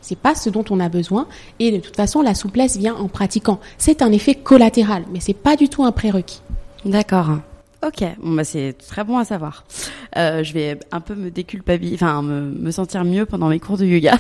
C'est 0.00 0.18
pas 0.18 0.34
ce 0.34 0.50
dont 0.50 0.64
on 0.70 0.80
a 0.80 0.88
besoin 0.88 1.26
et 1.58 1.70
de 1.72 1.78
toute 1.78 1.96
façon, 1.96 2.22
la 2.22 2.34
souplesse 2.34 2.76
vient 2.76 2.96
en 2.96 3.08
pratiquant. 3.08 3.60
C'est 3.78 4.02
un 4.02 4.12
effet 4.12 4.34
collatéral, 4.34 5.04
mais 5.12 5.20
c'est 5.20 5.34
pas 5.34 5.56
du 5.56 5.68
tout 5.68 5.84
un 5.84 5.92
prérequis. 5.92 6.40
D'accord. 6.84 7.38
Ok, 7.82 8.04
bon 8.22 8.34
bah 8.34 8.44
c'est 8.44 8.74
très 8.74 9.04
bon 9.04 9.16
à 9.16 9.24
savoir. 9.24 9.64
Euh, 10.18 10.44
je 10.44 10.52
vais 10.52 10.78
un 10.92 11.00
peu 11.00 11.14
me 11.14 11.30
déculpabiliser, 11.30 11.94
enfin 11.94 12.20
me, 12.20 12.42
me 12.42 12.70
sentir 12.70 13.04
mieux 13.04 13.24
pendant 13.24 13.48
mes 13.48 13.58
cours 13.58 13.78
de 13.78 13.86
yoga. 13.86 14.18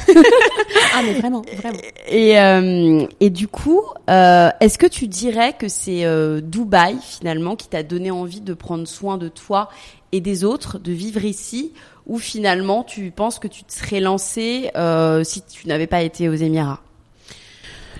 Ah 0.94 1.02
mais 1.04 1.12
vraiment, 1.12 1.42
vraiment. 1.58 1.78
Et, 2.08 2.40
euh, 2.40 3.06
et 3.20 3.28
du 3.28 3.48
coup, 3.48 3.82
euh, 4.08 4.48
est-ce 4.60 4.78
que 4.78 4.86
tu 4.86 5.08
dirais 5.08 5.54
que 5.58 5.68
c'est 5.68 6.06
euh, 6.06 6.40
Dubaï 6.40 6.96
finalement 7.02 7.54
qui 7.54 7.68
t'a 7.68 7.82
donné 7.82 8.10
envie 8.10 8.40
de 8.40 8.54
prendre 8.54 8.88
soin 8.88 9.18
de 9.18 9.28
toi 9.28 9.68
et 10.12 10.20
des 10.20 10.42
autres, 10.42 10.78
de 10.78 10.92
vivre 10.92 11.24
ici, 11.24 11.72
ou 12.06 12.18
finalement 12.18 12.82
tu 12.82 13.10
penses 13.10 13.38
que 13.38 13.46
tu 13.46 13.62
te 13.64 13.72
serais 13.72 14.00
lancé 14.00 14.70
euh, 14.74 15.22
si 15.22 15.42
tu 15.42 15.68
n'avais 15.68 15.86
pas 15.86 16.00
été 16.00 16.30
aux 16.30 16.34
Émirats? 16.34 16.80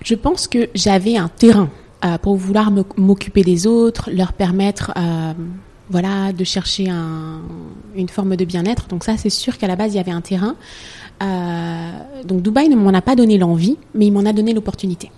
Je 0.03 0.15
pense 0.15 0.47
que 0.47 0.69
j'avais 0.73 1.17
un 1.17 1.29
terrain 1.29 1.69
euh, 2.05 2.17
pour 2.17 2.35
vouloir 2.35 2.71
m'occuper 2.97 3.43
des 3.43 3.67
autres, 3.67 4.09
leur 4.11 4.33
permettre, 4.33 4.91
euh, 4.97 5.33
voilà, 5.89 6.31
de 6.33 6.43
chercher 6.43 6.89
un, 6.89 7.41
une 7.95 8.09
forme 8.09 8.35
de 8.35 8.45
bien-être. 8.45 8.87
Donc 8.87 9.03
ça, 9.03 9.17
c'est 9.17 9.29
sûr 9.29 9.57
qu'à 9.57 9.67
la 9.67 9.75
base, 9.75 9.93
il 9.93 9.97
y 9.97 9.99
avait 9.99 10.11
un 10.11 10.21
terrain. 10.21 10.55
Euh, 11.21 11.91
donc 12.25 12.41
Dubaï 12.41 12.69
ne 12.69 12.75
m'en 12.75 12.93
a 12.93 13.01
pas 13.01 13.15
donné 13.15 13.37
l'envie, 13.37 13.77
mais 13.93 14.07
il 14.07 14.11
m'en 14.11 14.25
a 14.25 14.33
donné 14.33 14.53
l'opportunité. 14.53 15.11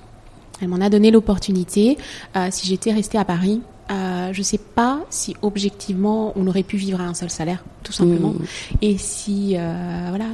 Elle 0.61 0.67
m'en 0.67 0.81
a 0.81 0.89
donné 0.89 1.11
l'opportunité. 1.11 1.97
Si 2.51 2.67
j'étais 2.67 2.91
restée 2.93 3.17
à 3.17 3.25
Paris, 3.25 3.61
je 3.89 4.41
sais 4.41 4.57
pas 4.59 5.01
si 5.09 5.35
objectivement 5.41 6.31
on 6.35 6.47
aurait 6.47 6.63
pu 6.63 6.77
vivre 6.77 7.01
à 7.01 7.05
un 7.05 7.13
seul 7.13 7.29
salaire, 7.29 7.63
tout 7.83 7.91
simplement. 7.91 8.29
Mmh. 8.29 8.45
Et 8.81 8.97
si, 8.97 9.55
voilà, 10.09 10.25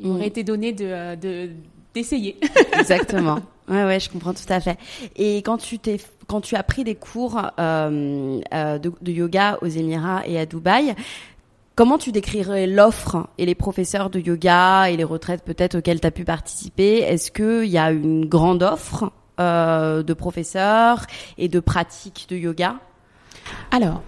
il 0.00 0.06
Mm. 0.08 0.12
m'aurait 0.12 0.26
été 0.26 0.44
donné 0.44 0.72
de 0.72 1.14
de- 1.16 1.50
d'essayer. 1.96 2.36
Exactement. 2.78 3.40
Ouais, 3.68 3.84
ouais, 3.84 3.98
je 3.98 4.08
comprends 4.08 4.34
tout 4.34 4.50
à 4.50 4.60
fait. 4.60 4.78
Et 5.16 5.38
quand 5.38 5.58
tu 5.58 5.78
t'es, 5.78 5.98
quand 6.28 6.40
tu 6.40 6.54
as 6.54 6.62
pris 6.62 6.84
des 6.84 6.94
cours 6.94 7.40
euh, 7.58 8.40
euh, 8.54 8.78
de, 8.78 8.92
de 9.00 9.12
yoga 9.12 9.58
aux 9.62 9.66
Émirats 9.66 10.22
et 10.26 10.38
à 10.38 10.46
Dubaï, 10.46 10.94
Comment 11.76 11.98
tu 11.98 12.10
décrirais 12.10 12.66
l'offre 12.66 13.28
et 13.36 13.44
les 13.44 13.54
professeurs 13.54 14.08
de 14.08 14.18
yoga 14.18 14.88
et 14.88 14.96
les 14.96 15.04
retraites 15.04 15.44
peut-être 15.44 15.74
auxquelles 15.74 16.00
tu 16.00 16.06
as 16.06 16.10
pu 16.10 16.24
participer? 16.24 17.00
Est-ce 17.00 17.30
qu'il 17.30 17.68
y 17.70 17.76
a 17.76 17.90
une 17.90 18.24
grande 18.24 18.62
offre 18.62 19.12
euh, 19.38 20.02
de 20.02 20.14
professeurs 20.14 21.04
et 21.36 21.48
de 21.48 21.60
pratiques 21.60 22.28
de 22.30 22.36
yoga? 22.36 22.76
Alors, 23.70 24.00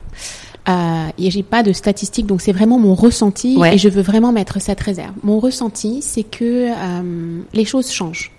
euh, 0.68 1.08
j'ai 1.18 1.42
pas 1.42 1.62
de 1.62 1.72
statistiques, 1.72 2.26
donc 2.26 2.40
c'est 2.40 2.52
vraiment 2.52 2.78
mon 2.78 2.94
ressenti 2.94 3.58
et 3.72 3.78
je 3.78 3.88
veux 3.88 4.02
vraiment 4.02 4.32
mettre 4.32 4.60
cette 4.60 4.80
réserve. 4.80 5.14
Mon 5.22 5.40
ressenti, 5.40 6.02
c'est 6.02 6.25
que 6.25 6.70
euh, 6.70 7.40
les 7.52 7.64
choses 7.64 7.90
changent. 7.90 8.30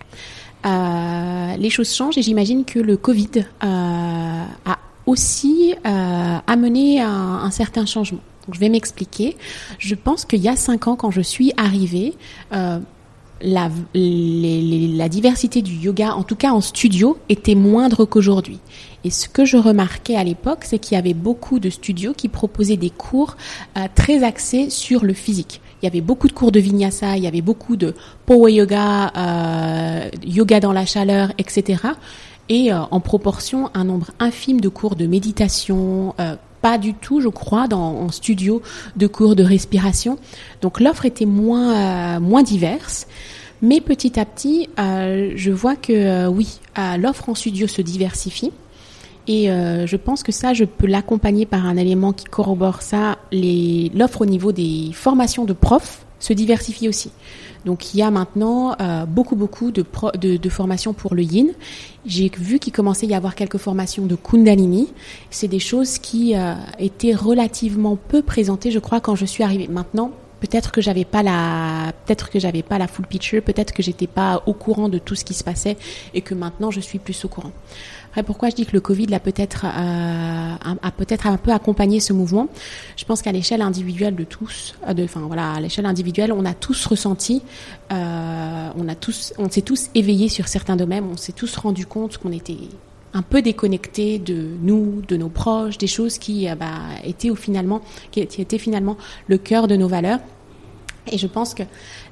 Euh, 0.66 1.56
les 1.58 1.70
choses 1.70 1.94
changent 1.94 2.18
et 2.18 2.22
j'imagine 2.22 2.66
que 2.66 2.80
le 2.80 2.98
Covid 2.98 3.32
euh, 3.64 4.44
a 4.66 4.78
aussi 5.06 5.74
amené 5.84 7.02
un, 7.02 7.42
un 7.44 7.52
certain 7.52 7.86
changement. 7.86 8.20
Donc, 8.46 8.56
je 8.56 8.60
vais 8.60 8.70
m'expliquer. 8.70 9.38
Je 9.80 9.96
pense 9.96 10.26
qu'il 10.26 10.42
y 10.42 10.48
a 10.48 10.56
cinq 10.56 10.88
ans, 10.88 10.96
quand 10.96 11.12
je 11.12 11.22
suis 11.22 11.52
arrivée, 11.58 12.14
la, 13.42 13.70
la 13.94 15.10
diversité 15.10 15.62
du 15.62 15.74
yoga, 15.74 16.14
en 16.14 16.24
tout 16.24 16.36
cas 16.36 16.52
en 16.52 16.62
studio, 16.62 17.18
était 17.30 17.56
moindre 17.56 18.06
qu'aujourd'hui. 18.06 18.60
Et 19.04 19.10
ce 19.10 19.30
que 19.30 19.46
je 19.46 19.58
remarquais 19.58 20.16
à 20.16 20.24
l'époque, 20.24 20.60
c'est 20.64 20.80
qu'il 20.80 20.96
y 20.96 21.00
avait 21.00 21.14
beaucoup 21.14 21.60
de 21.60 21.70
studios 21.70 22.14
qui 22.14 22.28
proposaient 22.28 22.78
des 22.78 22.90
cours 22.90 23.38
euh, 23.78 23.88
très 23.96 24.24
axés 24.24 24.70
sur 24.70 25.06
le 25.06 25.14
physique. 25.14 25.62
Il 25.82 25.86
y 25.86 25.88
avait 25.88 26.02
beaucoup 26.02 26.28
de 26.28 26.34
cours 26.34 26.52
de 26.52 26.60
vinyasa, 26.60 27.16
il 27.16 27.24
y 27.24 27.28
avait 27.28 27.42
beaucoup 27.42 27.78
de 27.78 27.96
power 28.26 28.52
yoga, 28.52 29.12
euh, 29.16 30.10
yoga 30.26 30.60
dans 30.60 30.74
la 30.74 30.86
chaleur, 30.86 31.32
etc. 31.38 31.84
Et 32.50 32.74
euh, 32.74 32.82
en 32.92 33.00
proportion, 33.00 33.70
un 33.74 33.86
nombre 33.86 34.12
infime 34.20 34.60
de 34.60 34.68
cours 34.68 34.96
de 34.96 35.06
méditation, 35.06 36.14
pas 36.62 36.78
du 36.78 36.94
tout, 36.94 37.22
je 37.22 37.28
crois, 37.28 37.68
dans 37.68 37.96
en 38.00 38.10
studio 38.10 38.62
de 38.96 39.08
cours 39.08 39.36
de 39.36 39.44
respiration. 39.44 40.18
Donc 40.62 40.80
l'offre 40.80 41.06
était 41.06 41.26
moins 41.26 41.74
euh, 41.74 42.20
moins 42.20 42.44
diverse. 42.44 43.08
Mais 43.62 43.82
petit 43.82 44.20
à 44.20 44.26
petit, 44.26 44.70
euh, 44.80 45.34
je 45.36 45.52
vois 45.52 45.76
que 45.76 45.92
euh, 45.92 46.28
oui, 46.30 46.60
l'offre 46.98 47.30
en 47.30 47.36
studio 47.36 47.68
se 47.68 47.82
diversifie. 47.82 48.52
Et 49.28 49.46
je 49.46 49.96
pense 49.96 50.24
que 50.24 50.32
ça, 50.32 50.56
je 50.56 50.64
peux 50.64 50.88
l'accompagner 50.88 51.46
par 51.46 51.68
un 51.68 51.78
élément 51.78 52.14
qui 52.14 52.26
corrobore 52.26 52.82
ça. 52.82 53.20
L'offre 53.32 54.22
au 54.22 54.26
niveau 54.26 54.52
des 54.52 54.90
formations 54.92 55.46
de 55.46 55.54
profs 55.54 56.04
se 56.20 56.34
diversifie 56.34 56.88
aussi. 56.88 57.12
Donc 57.66 57.94
il 57.94 57.98
y 57.98 58.02
a 58.02 58.12
maintenant 58.12 58.76
euh, 58.80 59.06
beaucoup 59.06 59.36
beaucoup 59.36 59.72
de, 59.72 59.82
pro, 59.82 60.12
de, 60.12 60.38
de 60.38 60.50
formations 60.50 60.94
pour 60.94 61.16
le 61.16 61.24
yin. 61.24 61.52
J'ai 62.06 62.32
vu 62.38 62.60
qu'il 62.60 62.72
commençait 62.74 63.06
à 63.08 63.10
y 63.10 63.14
avoir 63.14 63.36
quelques 63.36 63.58
formations 63.58 64.06
de 64.06 64.16
Kundalini. 64.16 64.94
C'est 65.30 65.48
des 65.48 65.60
choses 65.60 65.98
qui 65.98 66.36
euh, 66.36 66.54
étaient 66.78 67.14
relativement 67.14 67.98
peu 67.98 68.22
présentées, 68.22 68.72
je 68.72 68.80
crois, 68.80 69.02
quand 69.02 69.16
je 69.16 69.26
suis 69.26 69.44
arrivée. 69.44 69.68
Maintenant, 69.68 70.12
peut-être 70.40 70.72
que 70.72 70.82
j'avais 70.82 71.06
pas 71.06 71.24
la 71.24 71.92
peut-être 72.06 72.30
que 72.30 72.40
j'avais 72.40 72.64
pas 72.64 72.78
la 72.78 72.88
full 72.88 73.06
picture, 73.06 73.42
peut-être 73.42 73.74
que 73.74 73.84
j'étais 73.84 74.08
pas 74.08 74.42
au 74.46 74.54
courant 74.54 74.90
de 74.90 74.98
tout 74.98 75.16
ce 75.16 75.26
qui 75.26 75.34
se 75.34 75.44
passait 75.44 75.78
et 76.14 76.22
que 76.22 76.34
maintenant 76.34 76.72
je 76.72 76.80
suis 76.80 77.00
plus 77.00 77.26
au 77.26 77.28
courant. 77.28 77.52
Après, 78.10 78.24
pourquoi 78.24 78.50
je 78.50 78.56
dis 78.56 78.66
que 78.66 78.74
le 78.74 78.82
Covid 78.82 79.06
l'a 79.06 79.20
peut-être 79.20 79.66
euh, 79.66 80.56
a 80.82 80.92
peut-être 80.92 81.28
un 81.28 81.38
peu 81.38 81.52
accompagné 81.52 82.00
ce 82.00 82.12
mouvement? 82.12 82.48
Je 82.98 83.06
pense 83.06 83.22
qu'à 83.22 83.32
l'échelle 83.32 83.62
individuelle 83.62 84.16
de 84.16 84.24
tous, 84.24 84.76
euh, 84.88 85.04
enfin 85.04 85.22
voilà, 85.22 85.54
à 85.54 85.60
l'échelle 85.60 85.86
individuelle, 85.86 86.32
on 86.34 86.44
a 86.46 86.54
tous 86.54 86.86
ressenti, 86.88 87.44
euh, 87.92 88.70
on 88.76 88.88
a 88.88 88.96
tous, 88.96 89.34
on 89.38 89.50
s'est 89.50 89.62
tous 89.62 89.90
éveillés 89.94 90.30
sur 90.30 90.48
certains 90.48 90.76
domaines, 90.76 91.06
on 91.12 91.18
s'est 91.18 91.34
tous 91.34 91.56
rendu 91.58 91.86
compte 91.86 92.18
qu'on 92.18 92.32
était 92.32 92.58
un 93.14 93.22
peu 93.22 93.42
déconnecté 93.42 94.18
de 94.18 94.48
nous, 94.62 95.02
de 95.08 95.16
nos 95.16 95.30
proches, 95.30 95.78
des 95.78 95.88
choses 95.88 96.18
qui 96.18 96.48
bah, 96.60 96.80
étaient 97.04 97.30
au 97.30 97.36
finalement, 97.36 97.82
qui 98.12 98.22
étaient 98.22 98.58
finalement 98.58 98.98
le 99.28 99.38
cœur 99.38 99.68
de 99.68 99.76
nos 99.76 99.88
valeurs. 99.88 100.20
Et 101.12 101.18
je 101.18 101.28
pense 101.28 101.54
que 101.54 101.64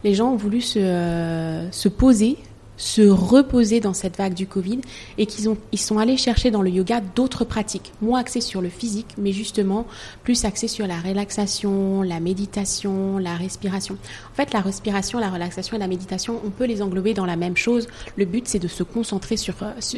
les 0.04 0.14
gens 0.14 0.32
ont 0.32 0.36
voulu 0.36 0.62
se, 0.62 0.80
euh, 0.80 1.72
se 1.72 1.90
poser 1.90 2.38
se 2.78 3.02
reposer 3.02 3.80
dans 3.80 3.94
cette 3.94 4.18
vague 4.18 4.34
du 4.34 4.48
Covid 4.48 4.82
et 5.18 5.26
qu'ils 5.26 5.50
ont, 5.50 5.58
ils 5.72 5.80
sont 5.80 5.98
allés 5.98 6.16
chercher 6.18 6.52
dans 6.52 6.62
le 6.62 6.70
yoga 6.70 7.02
d'autres 7.02 7.44
pratiques, 7.44 7.92
moins 8.02 8.20
axées 8.20 8.42
sur 8.42 8.62
le 8.62 8.70
physique, 8.70 9.16
mais 9.18 9.32
justement 9.32 9.86
plus 10.24 10.46
axées 10.46 10.68
sur 10.68 10.88
la 10.88 11.00
relaxation, 11.00 12.04
la 12.04 12.20
méditation, 12.20 13.18
la 13.18 13.36
respiration. 13.36 13.96
En 14.32 14.36
fait, 14.36 14.54
la 14.54 14.62
respiration, 14.62 15.20
la 15.20 15.30
relaxation 15.30 15.76
et 15.76 15.80
la 15.80 15.88
méditation, 15.88 16.40
on 16.46 16.50
peut 16.52 16.66
les 16.66 16.82
englober 16.82 17.14
dans 17.14 17.26
la 17.26 17.36
même 17.36 17.58
chose. 17.58 17.88
Le 18.16 18.26
but, 18.26 18.48
c'est 18.48 18.60
de 18.60 18.68
se 18.68 18.84
concentrer 18.84 19.38
sur, 19.38 19.56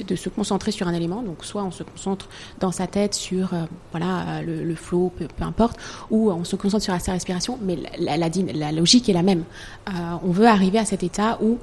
de 0.07 0.15
se 0.15 0.29
concentrer 0.29 0.71
sur 0.71 0.87
un 0.87 0.93
élément. 0.93 1.21
Donc, 1.21 1.43
soit 1.43 1.63
on 1.63 1.71
se 1.71 1.83
concentre 1.83 2.29
dans 2.59 2.71
sa 2.71 2.87
tête 2.87 3.13
sur, 3.13 3.53
euh, 3.53 3.65
voilà, 3.91 4.41
le, 4.41 4.63
le 4.63 4.75
flow, 4.75 5.11
peu, 5.17 5.27
importe, 5.41 5.77
ou 6.09 6.31
on 6.31 6.43
se 6.43 6.55
concentre 6.55 6.83
sur 6.83 6.99
sa 6.99 7.11
respiration, 7.11 7.57
mais 7.61 7.77
la, 7.99 8.17
la, 8.17 8.29
la, 8.29 8.53
la 8.53 8.71
logique 8.71 9.09
est 9.09 9.13
la 9.13 9.23
même. 9.23 9.43
Euh, 9.89 9.91
on 10.23 10.31
veut 10.31 10.47
arriver 10.47 10.79
à 10.79 10.85
cet 10.85 11.03
état 11.03 11.37
où 11.41 11.57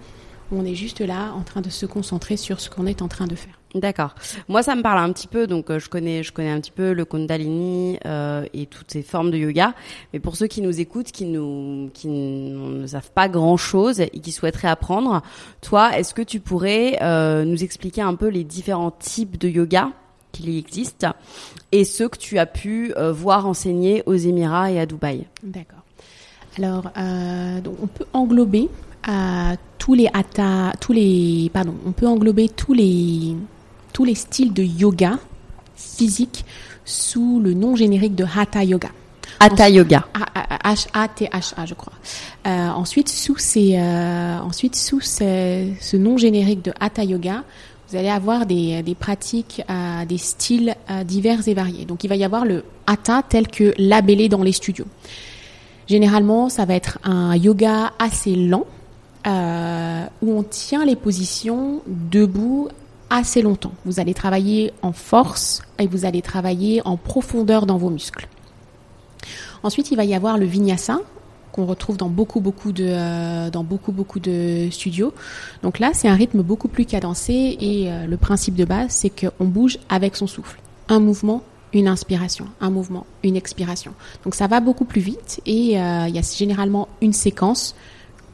on 0.52 0.64
est 0.64 0.74
juste 0.74 1.00
là 1.00 1.32
en 1.34 1.42
train 1.42 1.60
de 1.60 1.70
se 1.70 1.86
concentrer 1.86 2.36
sur 2.36 2.60
ce 2.60 2.70
qu'on 2.70 2.86
est 2.86 3.02
en 3.02 3.08
train 3.08 3.26
de 3.26 3.34
faire. 3.34 3.58
D'accord. 3.76 4.14
Moi, 4.48 4.62
ça 4.62 4.74
me 4.74 4.82
parle 4.82 4.98
un 4.98 5.12
petit 5.12 5.26
peu, 5.26 5.46
donc 5.46 5.70
euh, 5.70 5.78
je 5.78 5.88
connais, 5.90 6.22
je 6.22 6.32
connais 6.32 6.50
un 6.50 6.60
petit 6.60 6.70
peu 6.70 6.92
le 6.92 7.04
Kundalini 7.04 7.98
euh, 8.06 8.46
et 8.54 8.66
toutes 8.66 8.90
ces 8.90 9.02
formes 9.02 9.30
de 9.30 9.36
yoga. 9.36 9.74
Mais 10.12 10.20
pour 10.20 10.36
ceux 10.36 10.46
qui 10.46 10.62
nous 10.62 10.80
écoutent, 10.80 11.12
qui 11.12 11.26
nous, 11.26 11.90
qui 11.92 12.08
ne 12.08 12.86
savent 12.86 13.10
pas 13.10 13.28
grand 13.28 13.56
chose 13.56 14.00
et 14.00 14.08
qui 14.08 14.32
souhaiteraient 14.32 14.68
apprendre, 14.68 15.22
toi, 15.60 15.98
est-ce 15.98 16.14
que 16.14 16.22
tu 16.22 16.40
pourrais 16.40 16.98
euh, 17.02 17.44
nous 17.44 17.62
expliquer 17.62 18.00
un 18.00 18.14
peu 18.14 18.28
les 18.28 18.44
différents 18.44 18.92
types 18.92 19.36
de 19.36 19.48
yoga 19.48 19.90
qu'il 20.32 20.56
existe 20.56 21.06
et 21.72 21.84
ceux 21.84 22.08
que 22.08 22.18
tu 22.18 22.38
as 22.38 22.46
pu 22.46 22.92
voir 23.12 23.46
enseigner 23.46 24.02
aux 24.04 24.14
Émirats 24.14 24.70
et 24.70 24.78
à 24.78 24.84
Dubaï? 24.84 25.26
D'accord. 25.42 25.80
Alors, 26.58 26.84
donc 27.62 27.76
on 27.82 27.86
peut 27.86 28.04
englober 28.12 28.68
à 29.06 29.56
tous 29.78 29.94
les 29.94 30.08
hatha, 30.12 30.72
tous 30.80 30.92
les, 30.92 31.50
pardon, 31.52 31.75
on 31.86 31.92
peut 31.92 32.06
englober 32.06 32.48
tous 32.48 32.72
les, 32.72 33.36
tous 33.92 34.04
les 34.04 34.14
styles 34.14 34.52
de 34.52 34.62
yoga 34.62 35.18
physique 35.76 36.44
sous 36.84 37.40
le 37.40 37.54
nom 37.54 37.76
générique 37.76 38.14
de 38.14 38.25
hatha 38.25 38.64
yoga. 38.64 38.90
Hatha 39.40 39.68
yoga. 39.68 40.06
H-A-T-H-A, 40.64 41.66
je 41.66 41.75
crois. 41.75 41.92
Euh, 42.46 42.68
ensuite, 42.70 43.08
sous 43.08 43.36
ces, 43.36 43.76
euh, 43.76 44.38
ensuite, 44.40 44.76
sous 44.76 45.00
ce, 45.00 45.70
ce, 45.80 45.96
nom 45.96 46.16
générique 46.16 46.62
de 46.62 46.72
hatha 46.80 47.04
yoga, 47.04 47.44
vous 47.88 47.96
allez 47.96 48.08
avoir 48.08 48.46
des, 48.46 48.82
des 48.82 48.94
pratiques, 48.94 49.62
euh, 49.70 50.04
des 50.04 50.18
styles 50.18 50.75
euh, 50.90 51.04
divers 51.04 51.46
et 51.46 51.54
variés. 51.54 51.84
Donc, 51.84 52.02
il 52.02 52.08
va 52.08 52.16
y 52.16 52.25
avoir 52.25 52.44
le 52.44 52.64
hatha 52.86 53.22
tel 53.28 53.46
que 53.46 53.75
labellé 53.78 54.28
dans 54.28 54.42
les 54.42 54.52
studios. 54.52 54.86
Généralement, 55.86 56.48
ça 56.48 56.64
va 56.64 56.75
être 56.75 56.98
un 57.04 57.36
yoga 57.36 57.92
assez 57.98 58.34
lent, 58.34 58.66
euh, 59.26 60.04
où 60.23 60.38
on 60.38 60.42
tient 60.45 60.85
les 60.85 60.95
positions 60.95 61.83
debout 61.87 62.68
assez 63.11 63.42
longtemps. 63.42 63.73
Vous 63.85 63.99
allez 63.99 64.14
travailler 64.14 64.73
en 64.83 64.92
force 64.92 65.62
et 65.80 65.88
vous 65.88 66.04
allez 66.04 66.23
travailler 66.23 66.80
en 66.85 66.97
profondeur 66.97 67.66
dans 67.66 67.76
vos 67.76 67.90
muscles. 67.90 68.28
Ensuite, 69.64 69.90
il 69.90 69.97
va 69.97 70.04
y 70.04 70.14
avoir 70.14 70.38
le 70.38 70.47
vinyasa 70.47 71.00
qu'on 71.50 71.66
retrouve 71.66 71.97
dans 71.97 72.09
beaucoup 72.09 72.40
beaucoup 72.40 72.71
de 72.71 72.87
euh, 72.87 73.50
dans 73.50 73.64
beaucoup 73.64 73.90
beaucoup 73.90 74.21
de 74.21 74.68
studios. 74.71 75.12
Donc 75.62 75.80
là, 75.80 75.90
c'est 75.92 76.06
un 76.06 76.14
rythme 76.14 76.42
beaucoup 76.42 76.68
plus 76.68 76.85
cadencé 76.85 77.56
et 77.61 77.90
euh, 77.90 78.06
le 78.06 78.16
principe 78.16 78.54
de 78.54 78.64
base, 78.64 78.90
c'est 78.90 79.11
qu'on 79.11 79.47
bouge 79.47 79.78
avec 79.88 80.14
son 80.14 80.28
souffle. 80.28 80.61
Un 80.88 81.00
mouvement, 81.00 81.42
une 81.73 81.88
inspiration, 81.88 82.47
un 82.61 82.71
mouvement, 82.71 83.06
une 83.25 83.35
expiration. 83.35 83.92
Donc 84.23 84.37
ça 84.37 84.47
va 84.47 84.61
beaucoup 84.61 84.85
plus 84.85 85.00
vite 85.00 85.40
et 85.47 85.73
il 85.73 86.14
y 86.14 86.18
a 86.18 86.37
généralement 86.37 86.87
une 87.00 87.12
séquence 87.12 87.75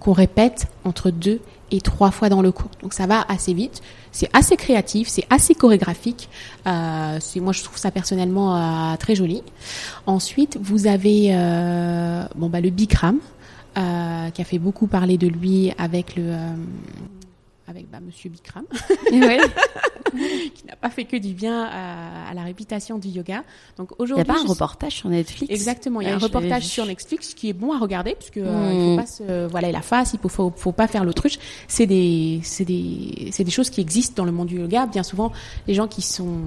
qu'on 0.03 0.13
répète 0.13 0.67
entre 0.85 1.11
deux 1.11 1.41
et 1.71 1.81
trois 1.81 2.11
fois 2.11 2.29
dans 2.29 2.43
le 2.43 2.51
cours. 2.51 2.71
Donc 2.83 2.93
ça 2.93 3.07
va 3.07 3.25
assez 3.29 3.55
vite. 3.55 3.83
C'est 4.11 4.29
assez 4.35 4.57
créatif, 4.57 5.09
c'est 5.09 5.25
assez 5.31 5.55
chorégraphique. 5.55 6.29
Euh, 6.67 7.19
moi, 7.37 7.53
je 7.53 7.63
trouve 7.63 7.79
ça 7.79 7.91
personnellement 7.93 8.57
euh, 8.57 8.97
très 8.97 9.15
joli. 9.15 9.43
Ensuite, 10.07 10.59
vous 10.61 10.89
avez 10.89 11.29
euh, 11.31 12.25
bon 12.35 12.49
bah 12.49 12.61
le 12.61 12.71
Bikram 12.71 13.19
euh, 13.79 14.31
qui 14.31 14.43
a 14.43 14.45
fait 14.45 14.59
beaucoup 14.59 14.89
parler 14.89 15.17
de 15.17 15.29
lui 15.29 15.73
avec 15.79 16.17
le 16.17 16.35
avec 17.69 17.89
bah, 17.91 17.99
Monsieur 18.01 18.29
Bikram, 18.31 18.65
oui. 19.13 19.39
qui 20.55 20.67
n'a 20.67 20.77
pas 20.77 20.91
fait 20.91 21.05
que 21.05 21.17
du 21.17 21.33
bien 21.33 21.65
à, 21.65 22.31
à 22.31 22.35
la 22.35 22.43
réputation 22.43 22.99
du 22.99 23.09
yoga. 23.09 23.45
Donc 23.77 23.91
Il 24.01 24.13
n'y 24.15 24.21
a 24.21 24.25
pas 24.25 24.39
un 24.41 24.47
reportage 24.47 24.93
sur 24.97 25.09
Netflix 25.09 25.53
Exactement, 25.53 26.01
il 26.01 26.05
y 26.05 26.07
a 26.09 26.11
Ouais, 26.11 26.17
un 26.17 26.19
reportage 26.27 26.65
sur 26.65 26.85
Netflix 26.87 27.35
qui 27.35 27.49
est 27.49 27.53
bon 27.53 27.73
à 27.73 27.79
regarder 27.79 28.15
parce 28.15 28.31
que 28.31 28.41
euh, 28.41 28.53
Mm. 28.73 28.75
il 28.75 28.91
faut 28.97 29.01
pas 29.01 29.07
se 29.07 29.47
voilà 29.47 29.71
la 29.73 29.81
face, 29.83 30.13
il 30.15 30.19
faut, 30.21 30.29
faut 30.29 30.53
faut 30.57 30.73
pas 30.73 30.87
faire 30.89 31.05
l'autruche. 31.05 31.39
C'est 31.69 31.87
des 31.87 32.41
c'est 32.43 32.65
des 32.65 33.29
c'est 33.33 33.45
des 33.45 33.51
choses 33.51 33.71
qui 33.71 33.81
existent 33.81 34.15
dans 34.23 34.27
le 34.27 34.33
monde 34.33 34.49
du 34.49 34.59
yoga. 34.59 34.87
Bien 34.87 35.03
souvent, 35.03 35.33
les 35.67 35.75
gens 35.75 35.87
qui 35.89 36.03
sont 36.03 36.39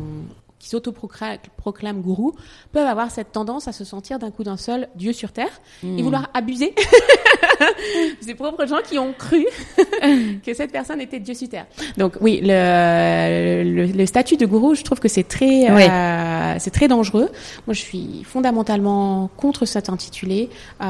qui 0.59 0.69
s'autoproclament 0.69 2.01
gourous 2.01 2.33
peuvent 2.71 2.87
avoir 2.87 3.11
cette 3.11 3.31
tendance 3.31 3.67
à 3.67 3.71
se 3.71 3.83
sentir 3.83 4.17
d'un 4.19 4.31
coup 4.31 4.43
d'un 4.43 4.57
seul 4.57 4.89
Dieu 4.95 5.13
sur 5.13 5.31
terre 5.31 5.61
et 5.83 5.87
Mm. 5.87 6.01
vouloir 6.01 6.29
abuser 6.33 6.73
Ses 8.21 8.35
propres 8.35 8.65
gens 8.67 8.79
qui 8.87 8.97
ont 8.99 9.13
cru 9.17 9.45
que 10.45 10.53
cette 10.53 10.71
personne 10.71 11.01
était 11.01 11.19
Dieu 11.19 11.33
sur 11.33 11.49
terre. 11.49 11.65
Donc 11.97 12.13
oui, 12.21 12.39
le, 12.43 13.63
le, 13.63 13.85
le 13.85 14.05
statut 14.05 14.37
de 14.37 14.45
gourou, 14.45 14.75
je 14.75 14.83
trouve 14.83 14.99
que 14.99 15.07
c'est 15.07 15.23
très, 15.27 15.71
Oui. 15.71 15.83
euh, 15.89 16.55
c'est 16.59 16.71
très 16.71 16.87
dangereux. 16.87 17.29
Moi, 17.67 17.73
je 17.73 17.79
suis 17.81 18.23
fondamentalement 18.25 19.29
contre 19.37 19.65
cet 19.65 19.89
intitulé 19.89 20.49
euh, 20.81 20.85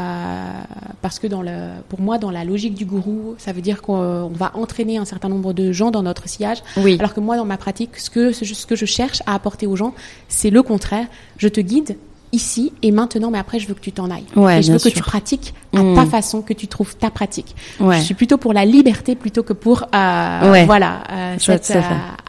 parce 1.01 1.19
que 1.19 1.27
dans 1.27 1.41
le, 1.41 1.69
pour 1.89 1.99
moi, 2.01 2.17
dans 2.17 2.31
la 2.31 2.43
logique 2.43 2.73
du 2.75 2.85
gourou, 2.85 3.35
ça 3.37 3.51
veut 3.53 3.61
dire 3.61 3.81
qu'on 3.81 3.95
on 3.95 4.29
va 4.29 4.51
entraîner 4.55 4.97
un 4.97 5.05
certain 5.05 5.29
nombre 5.29 5.53
de 5.53 5.71
gens 5.71 5.91
dans 5.91 6.03
notre 6.03 6.27
sillage. 6.27 6.59
Oui. 6.77 6.97
Alors 6.99 7.13
que 7.13 7.19
moi, 7.19 7.37
dans 7.37 7.45
ma 7.45 7.57
pratique, 7.57 7.97
ce 7.97 8.09
que, 8.09 8.31
ce 8.31 8.65
que 8.65 8.75
je 8.75 8.85
cherche 8.85 9.21
à 9.25 9.35
apporter 9.35 9.67
aux 9.67 9.75
gens, 9.75 9.93
c'est 10.27 10.49
le 10.49 10.61
contraire. 10.63 11.07
Je 11.37 11.47
te 11.47 11.61
guide 11.61 11.97
ici 12.35 12.71
et 12.83 12.91
maintenant, 12.91 13.31
mais 13.31 13.37
après, 13.39 13.59
je 13.59 13.67
veux 13.67 13.73
que 13.73 13.79
tu 13.79 13.91
t'en 13.91 14.11
ailles. 14.11 14.25
Ouais, 14.35 14.59
et 14.59 14.61
je 14.61 14.71
veux 14.71 14.77
que 14.79 14.89
tu 14.89 15.01
pratiques 15.01 15.53
à 15.75 15.81
Mm. 15.81 15.95
ta 15.95 16.05
façon, 16.05 16.41
que 16.41 16.53
tu 16.53 16.67
trouves 16.67 16.95
ta 16.95 17.09
pratique. 17.09 17.55
Ouais. 17.79 17.97
Je 17.97 18.03
suis 18.03 18.13
plutôt 18.13 18.37
pour 18.37 18.53
la 18.53 18.63
liberté 18.65 19.15
plutôt 19.15 19.43
que 19.43 19.53
pour 19.53 19.83
euh, 19.93 20.51
Ouais. 20.51 20.65
voilà 20.65 21.03
euh, 21.11 21.35
cette 21.39 21.71
euh, 21.75 21.81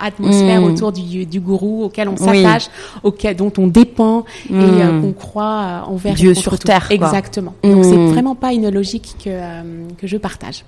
atmosphère 0.02 0.60
Mm. 0.60 0.64
autour 0.64 0.92
du, 0.92 1.26
du 1.26 1.40
gourou 1.40 1.84
auquel 1.84 2.08
on 2.08 2.14
Oui. 2.20 2.42
s'attache, 2.42 2.68
auquel 3.02 3.36
dont 3.36 3.52
on 3.58 3.66
dépend 3.66 4.24
et 4.48 4.52
Mm. 4.52 4.80
euh, 4.80 5.00
qu'on 5.00 5.12
croit 5.12 5.84
envers 5.88 6.14
Dieu 6.14 6.34
sur 6.34 6.58
tout. 6.58 6.66
terre, 6.66 6.86
quoi. 6.88 6.94
Exactement. 6.96 7.54
Donc 7.62 7.84
c'est 7.84 7.96
vraiment 8.06 8.34
pas 8.34 8.52
une 8.52 8.68
logique 8.70 9.14
que 9.24 9.30
que 9.98 10.06
je 10.06 10.16
partage. 10.16 10.64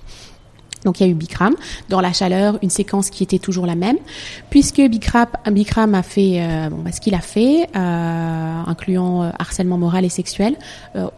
Donc 0.85 1.01
il 1.01 1.07
y 1.07 1.09
a 1.09 1.11
eu 1.11 1.15
Bikram 1.15 1.55
dans 1.89 2.01
la 2.01 2.13
chaleur, 2.13 2.59
une 2.63 2.71
séquence 2.71 3.11
qui 3.11 3.23
était 3.23 3.39
toujours 3.39 3.67
la 3.67 3.75
même, 3.75 3.99
puisque 4.51 4.81
Bikram, 4.81 5.95
a 5.95 6.03
fait 6.03 6.41
euh, 6.41 6.69
bah, 6.71 6.93
ce 6.93 7.01
qu'il 7.01 7.15
a 7.15 7.21
fait, 7.21 7.69
euh, 7.75 8.63
incluant 8.67 9.23
euh, 9.23 9.31
harcèlement 9.39 9.79
moral 9.79 10.05
et 10.05 10.09
sexuel, 10.09 10.57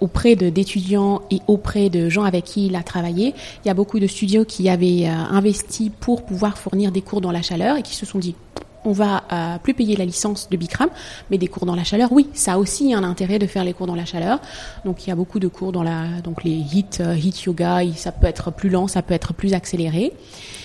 auprès 0.01 0.37
d'étudiants 0.37 1.23
et 1.31 1.41
auprès 1.47 1.91
de 1.91 2.09
gens 2.09 2.25
avec 2.25 2.45
qui 2.45 2.67
il 2.67 2.77
a 2.77 2.83
travaillé. 2.83 3.35
Il 3.65 3.69
y 3.69 3.71
a 3.71 3.75
beaucoup 3.75 3.99
de 3.99 4.07
studios 4.07 4.45
qui 4.45 4.69
avaient 4.69 5.07
investi 5.07 5.91
pour 5.91 6.25
pouvoir 6.25 6.59
fournir 6.59 6.93
des 6.93 7.01
cours 7.01 7.21
dans 7.21 7.33
la 7.33 7.43
chaleur 7.43 7.77
et 7.77 7.83
qui 7.83 7.95
se 7.95 8.07
sont 8.07 8.19
dit 8.19 8.35
on 8.85 8.93
va 8.93 9.25
euh, 9.33 9.59
plus 9.59 9.75
payer 9.75 9.97
la 9.97 10.05
licence 10.05 10.49
de 10.51 10.57
Bikram, 10.57 10.89
mais 11.31 11.39
des 11.39 11.49
cours 11.49 11.67
dans 11.67 11.75
la 11.77 11.85
chaleur, 11.85 12.13
oui, 12.13 12.29
ça 12.35 12.55
a 12.55 12.59
aussi 12.59 12.95
un 12.95 13.05
intérêt 13.05 13.39
de 13.39 13.47
faire 13.47 13.65
les 13.65 13.73
cours 13.75 13.87
dans 13.87 13.95
la 13.95 14.05
chaleur. 14.05 14.41
Donc 14.85 15.07
il 15.07 15.11
y 15.11 15.13
a 15.13 15.17
beaucoup 15.17 15.39
de 15.39 15.49
cours 15.49 15.73
dans 15.73 15.83
la, 15.83 16.21
donc 16.25 16.45
les 16.45 16.51
hit, 16.53 17.01
euh, 17.01 17.15
hit 17.17 17.43
yoga, 17.43 17.81
ça 17.97 18.13
peut 18.13 18.27
être 18.27 18.51
plus 18.51 18.71
lent, 18.71 18.87
ça 18.89 19.03
peut 19.03 19.15
être 19.15 19.35
plus 19.35 19.55
accéléré. 19.55 20.13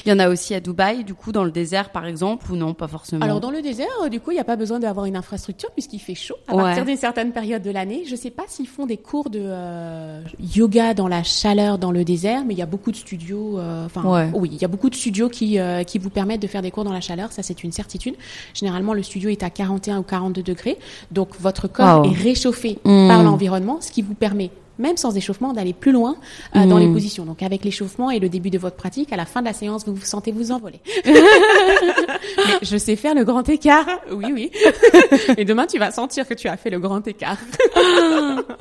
Il 0.06 0.10
y 0.10 0.14
en 0.14 0.20
a 0.20 0.30
aussi 0.30 0.54
à 0.54 0.60
Dubaï, 0.60 1.04
du 1.04 1.16
coup, 1.16 1.32
dans 1.32 1.44
le 1.44 1.50
désert, 1.50 1.90
par 1.90 2.06
exemple, 2.06 2.52
ou 2.52 2.56
non, 2.56 2.76
pas 2.76 2.88
forcément? 2.88 3.26
Alors 3.26 3.40
dans 3.40 3.50
le 3.50 3.62
désert, 3.64 3.88
euh, 4.04 4.10
du 4.10 4.20
coup, 4.20 4.32
il 4.32 4.36
n'y 4.36 4.40
a 4.40 4.44
pas 4.44 4.56
besoin 4.56 4.80
d'avoir 4.80 5.08
une 5.08 5.16
infrastructure 5.16 5.72
puisqu'il 5.72 6.00
fait 6.00 6.14
chaud 6.14 6.36
à 6.48 6.56
Ouais. 6.56 6.62
partir 6.64 6.86
d'une 6.86 6.96
certaine 6.98 7.32
période 7.32 7.64
de 7.64 7.72
l'année. 7.72 8.04
Je 8.08 8.16
sais 8.16 8.30
pas 8.30 8.44
s'ils 8.48 8.68
font 8.68 8.86
des 8.86 8.98
cours 8.98 9.30
de 9.32 9.40
euh, 9.42 10.22
yoga 10.40 10.94
dans 10.94 11.08
la 11.08 11.24
chaleur 11.24 11.80
dans 11.80 11.92
le 11.92 12.04
désert, 12.06 12.44
mais 12.46 12.54
il 12.54 12.58
y 12.60 12.62
a 12.62 12.68
beaucoup 12.68 12.92
de 12.92 12.96
studios. 12.98 13.58
euh, 13.58 13.86
Enfin, 13.88 14.04
Ouais. 14.04 14.30
oui, 14.36 14.50
il 14.54 14.62
y 14.62 14.66
a 14.66 14.68
beaucoup 14.68 14.90
de 14.92 14.96
studios 14.96 15.28
qui 15.28 15.58
euh, 15.60 15.84
qui 15.84 15.98
vous 15.98 16.12
permettent 16.12 16.42
de 16.42 16.48
faire 16.48 16.62
des 16.62 16.70
cours 16.72 16.84
dans 16.84 16.94
la 16.94 17.02
chaleur. 17.02 17.32
Ça, 17.32 17.42
c'est 17.42 17.64
une 17.64 17.72
certitude. 17.72 18.05
Généralement, 18.54 18.94
le 18.94 19.04
studio 19.04 19.30
est 19.30 19.44
à 19.44 19.50
41 19.50 20.00
ou 20.00 20.04
42 20.04 20.42
degrés, 20.44 20.78
donc 21.12 21.30
votre 21.40 21.68
corps 21.68 22.02
Wow. 22.06 22.12
est 22.12 22.16
réchauffé 22.18 22.80
Mm. 22.86 23.08
par 23.08 23.24
l'environnement, 23.24 23.80
ce 23.82 23.92
qui 23.92 24.02
vous 24.02 24.14
permet 24.16 24.50
même 24.78 24.98
sans 24.98 25.16
échauffement, 25.16 25.54
d'aller 25.54 25.72
plus 25.72 25.94
loin 25.94 26.18
euh, 26.58 26.66
dans 26.66 26.78
les 26.78 26.92
positions. 26.92 27.24
Donc 27.24 27.42
avec 27.42 27.64
l'échauffement 27.64 28.12
et 28.12 28.20
le 28.20 28.28
début 28.28 28.50
de 28.50 28.58
votre 28.58 28.76
pratique, 28.76 29.14
à 29.14 29.16
la 29.16 29.26
fin 29.26 29.40
de 29.40 29.46
la 29.46 29.54
séance, 29.54 29.86
vous 29.88 29.96
vous 29.96 30.04
sentez 30.04 30.34
vous 30.34 30.52
envoler. 30.52 30.82
Je 32.62 32.78
sais 32.78 32.96
faire 32.98 33.16
le 33.16 33.24
grand 33.24 33.48
écart. 33.48 33.86
Oui, 34.12 34.26
oui. 34.34 34.52
Et 35.38 35.46
demain, 35.46 35.66
tu 35.66 35.78
vas 35.80 35.92
sentir 35.92 36.28
que 36.28 36.34
tu 36.34 36.48
as 36.50 36.58
fait 36.58 36.70
le 36.70 36.80
grand 36.80 37.08
écart. 37.08 37.38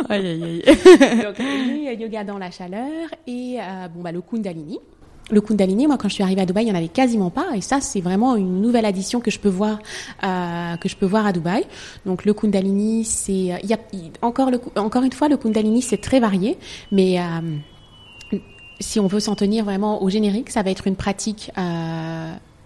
Aïe, 0.08 0.26
aïe, 0.26 0.62
aïe. 0.66 0.76
Donc, 1.22 1.40
euh, 1.40 1.92
yoga 1.94 2.24
dans 2.24 2.38
la 2.38 2.50
chaleur 2.50 2.90
et 3.26 3.56
euh, 3.60 3.88
bon 3.88 4.02
bah 4.02 4.12
le 4.12 4.20
Kundalini. 4.20 4.78
Le 5.34 5.40
Kundalini, 5.40 5.88
moi, 5.88 5.98
quand 5.98 6.08
je 6.08 6.14
suis 6.14 6.22
arrivée 6.22 6.42
à 6.42 6.46
Dubaï, 6.46 6.64
il 6.64 6.68
y 6.68 6.72
en 6.72 6.76
avait 6.76 6.86
quasiment 6.86 7.28
pas, 7.28 7.56
et 7.56 7.60
ça, 7.60 7.80
c'est 7.80 8.00
vraiment 8.00 8.36
une 8.36 8.60
nouvelle 8.60 8.84
addition 8.84 9.18
que 9.18 9.32
je 9.32 9.40
peux 9.40 9.48
voir, 9.48 9.80
euh, 10.22 10.76
que 10.76 10.88
je 10.88 10.94
peux 10.94 11.06
voir 11.06 11.26
à 11.26 11.32
Dubaï. 11.32 11.64
Donc, 12.06 12.24
le 12.24 12.32
Kundalini, 12.32 13.04
c'est, 13.04 13.52
euh, 13.52 13.58
il 13.64 13.68
y 13.68 13.74
a 13.74 13.78
encore 14.22 14.52
le, 14.52 14.60
encore 14.76 15.02
une 15.02 15.12
fois, 15.12 15.28
le 15.28 15.36
Kundalini, 15.36 15.82
c'est 15.82 15.96
très 15.96 16.20
varié, 16.20 16.56
mais 16.92 17.18
euh, 17.18 18.38
si 18.78 19.00
on 19.00 19.08
veut 19.08 19.18
s'en 19.18 19.34
tenir 19.34 19.64
vraiment 19.64 20.04
au 20.04 20.08
générique, 20.08 20.50
ça 20.50 20.62
va 20.62 20.70
être 20.70 20.86
une 20.86 20.96
pratique 20.96 21.50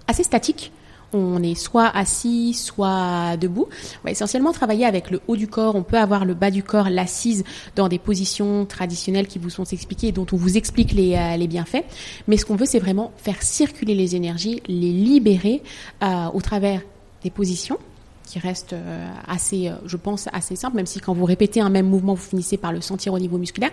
assez 0.06 0.22
statique. 0.22 0.70
On 1.12 1.42
est 1.42 1.54
soit 1.54 1.88
assis, 1.88 2.52
soit 2.54 3.36
debout. 3.38 3.66
On 3.70 4.04
va 4.04 4.10
essentiellement 4.10 4.52
travailler 4.52 4.84
avec 4.84 5.10
le 5.10 5.20
haut 5.26 5.36
du 5.36 5.48
corps. 5.48 5.74
On 5.74 5.82
peut 5.82 5.98
avoir 5.98 6.24
le 6.24 6.34
bas 6.34 6.50
du 6.50 6.62
corps, 6.62 6.90
l'assise, 6.90 7.44
dans 7.76 7.88
des 7.88 7.98
positions 7.98 8.66
traditionnelles 8.66 9.26
qui 9.26 9.38
vous 9.38 9.50
sont 9.50 9.64
expliquées 9.64 10.08
et 10.08 10.12
dont 10.12 10.26
on 10.32 10.36
vous 10.36 10.56
explique 10.56 10.92
les, 10.92 11.14
euh, 11.14 11.36
les 11.36 11.46
bienfaits. 11.46 11.84
Mais 12.26 12.36
ce 12.36 12.44
qu'on 12.44 12.56
veut, 12.56 12.66
c'est 12.66 12.78
vraiment 12.78 13.12
faire 13.16 13.42
circuler 13.42 13.94
les 13.94 14.16
énergies, 14.16 14.62
les 14.66 14.92
libérer 14.92 15.62
euh, 16.02 16.26
au 16.34 16.40
travers 16.40 16.82
des 17.22 17.30
positions 17.30 17.78
qui 18.28 18.38
restent 18.38 18.74
euh, 18.74 19.10
assez, 19.26 19.68
euh, 19.68 19.74
je 19.86 19.96
pense, 19.96 20.28
assez 20.32 20.54
simples, 20.54 20.76
même 20.76 20.86
si 20.86 21.00
quand 21.00 21.14
vous 21.14 21.24
répétez 21.24 21.60
un 21.60 21.70
même 21.70 21.88
mouvement, 21.88 22.14
vous 22.14 22.22
finissez 22.22 22.58
par 22.58 22.72
le 22.72 22.82
sentir 22.82 23.14
au 23.14 23.18
niveau 23.18 23.38
musculaire, 23.38 23.70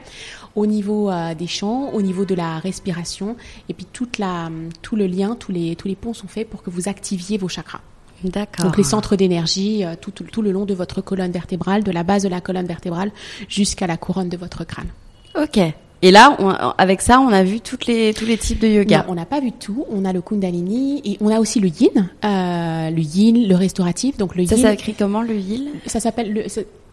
au 0.56 0.66
niveau 0.66 1.12
euh, 1.12 1.36
des 1.36 1.48
chants, 1.48 1.90
au 1.94 2.02
niveau 2.02 2.24
de 2.24 2.36
la 2.36 2.60
respiration, 2.60 3.36
et 3.68 3.74
puis 3.74 3.86
toute 3.86 4.18
la, 4.18 4.50
tout 4.82 4.96
le 4.96 5.08
lien, 5.08 5.36
tous 5.36 5.52
les, 5.52 5.76
tous 5.76 5.90
les 5.90 5.96
ponts 5.96 6.14
sont 6.14 6.28
faits 6.28 6.50
pour 6.50 6.64
que 6.64 6.70
vous 6.70 6.88
activiez 6.88 7.38
vos 7.38 7.50
chakras. 7.50 7.82
D'accord. 8.24 8.66
Donc 8.66 8.78
les 8.78 8.84
centres 8.84 9.18
d'énergie 9.18 9.84
tout, 10.02 10.12
tout, 10.12 10.24
tout 10.24 10.42
le 10.42 10.52
long 10.52 10.66
de 10.66 10.74
votre 10.74 11.02
colonne 11.02 11.32
vertébrale, 11.32 11.84
de 11.84 11.92
la 11.92 12.04
base 12.04 12.24
de 12.24 12.30
la 12.30 12.40
colonne 12.40 12.66
vertébrale 12.66 13.12
jusqu'à 13.50 13.88
la 13.88 13.98
couronne 13.98 14.30
de 14.30 14.38
votre 14.38 14.64
crâne. 14.64 14.88
Ok. 15.36 15.60
Et 16.02 16.12
là, 16.12 16.36
on- 16.40 16.50
avec 16.78 17.02
ça, 17.02 17.20
on 17.20 17.30
a 17.30 17.44
vu 17.44 17.62
toutes 17.62 17.86
les, 17.88 18.14
tous 18.14 18.26
les 18.26 18.38
types 18.38 18.60
de 18.60 18.68
yoga. 18.68 19.00
Non, 19.00 19.14
on 19.14 19.16
n'a 19.16 19.26
pas 19.26 19.40
vu 19.40 19.52
tout. 19.52 19.86
On 19.92 20.06
a 20.06 20.14
le 20.14 20.22
Kundalini 20.22 21.02
et 21.04 21.18
on 21.22 21.30
a 21.30 21.40
aussi 21.40 21.60
le 21.60 21.68
Yin, 21.70 22.10
euh, 22.24 22.90
le 22.92 23.02
Yin, 23.02 23.48
le 23.48 23.56
restauratif. 23.56 24.18
Donc 24.18 24.36
le 24.36 24.46
Ça 24.46 24.56
Yin, 24.56 24.68
s'écrit 24.72 24.94
comment, 24.94 25.22
le 25.22 25.36
Yil 25.36 25.70
ça 25.88 26.00
s'appelle 26.00 26.32
le 26.34 26.44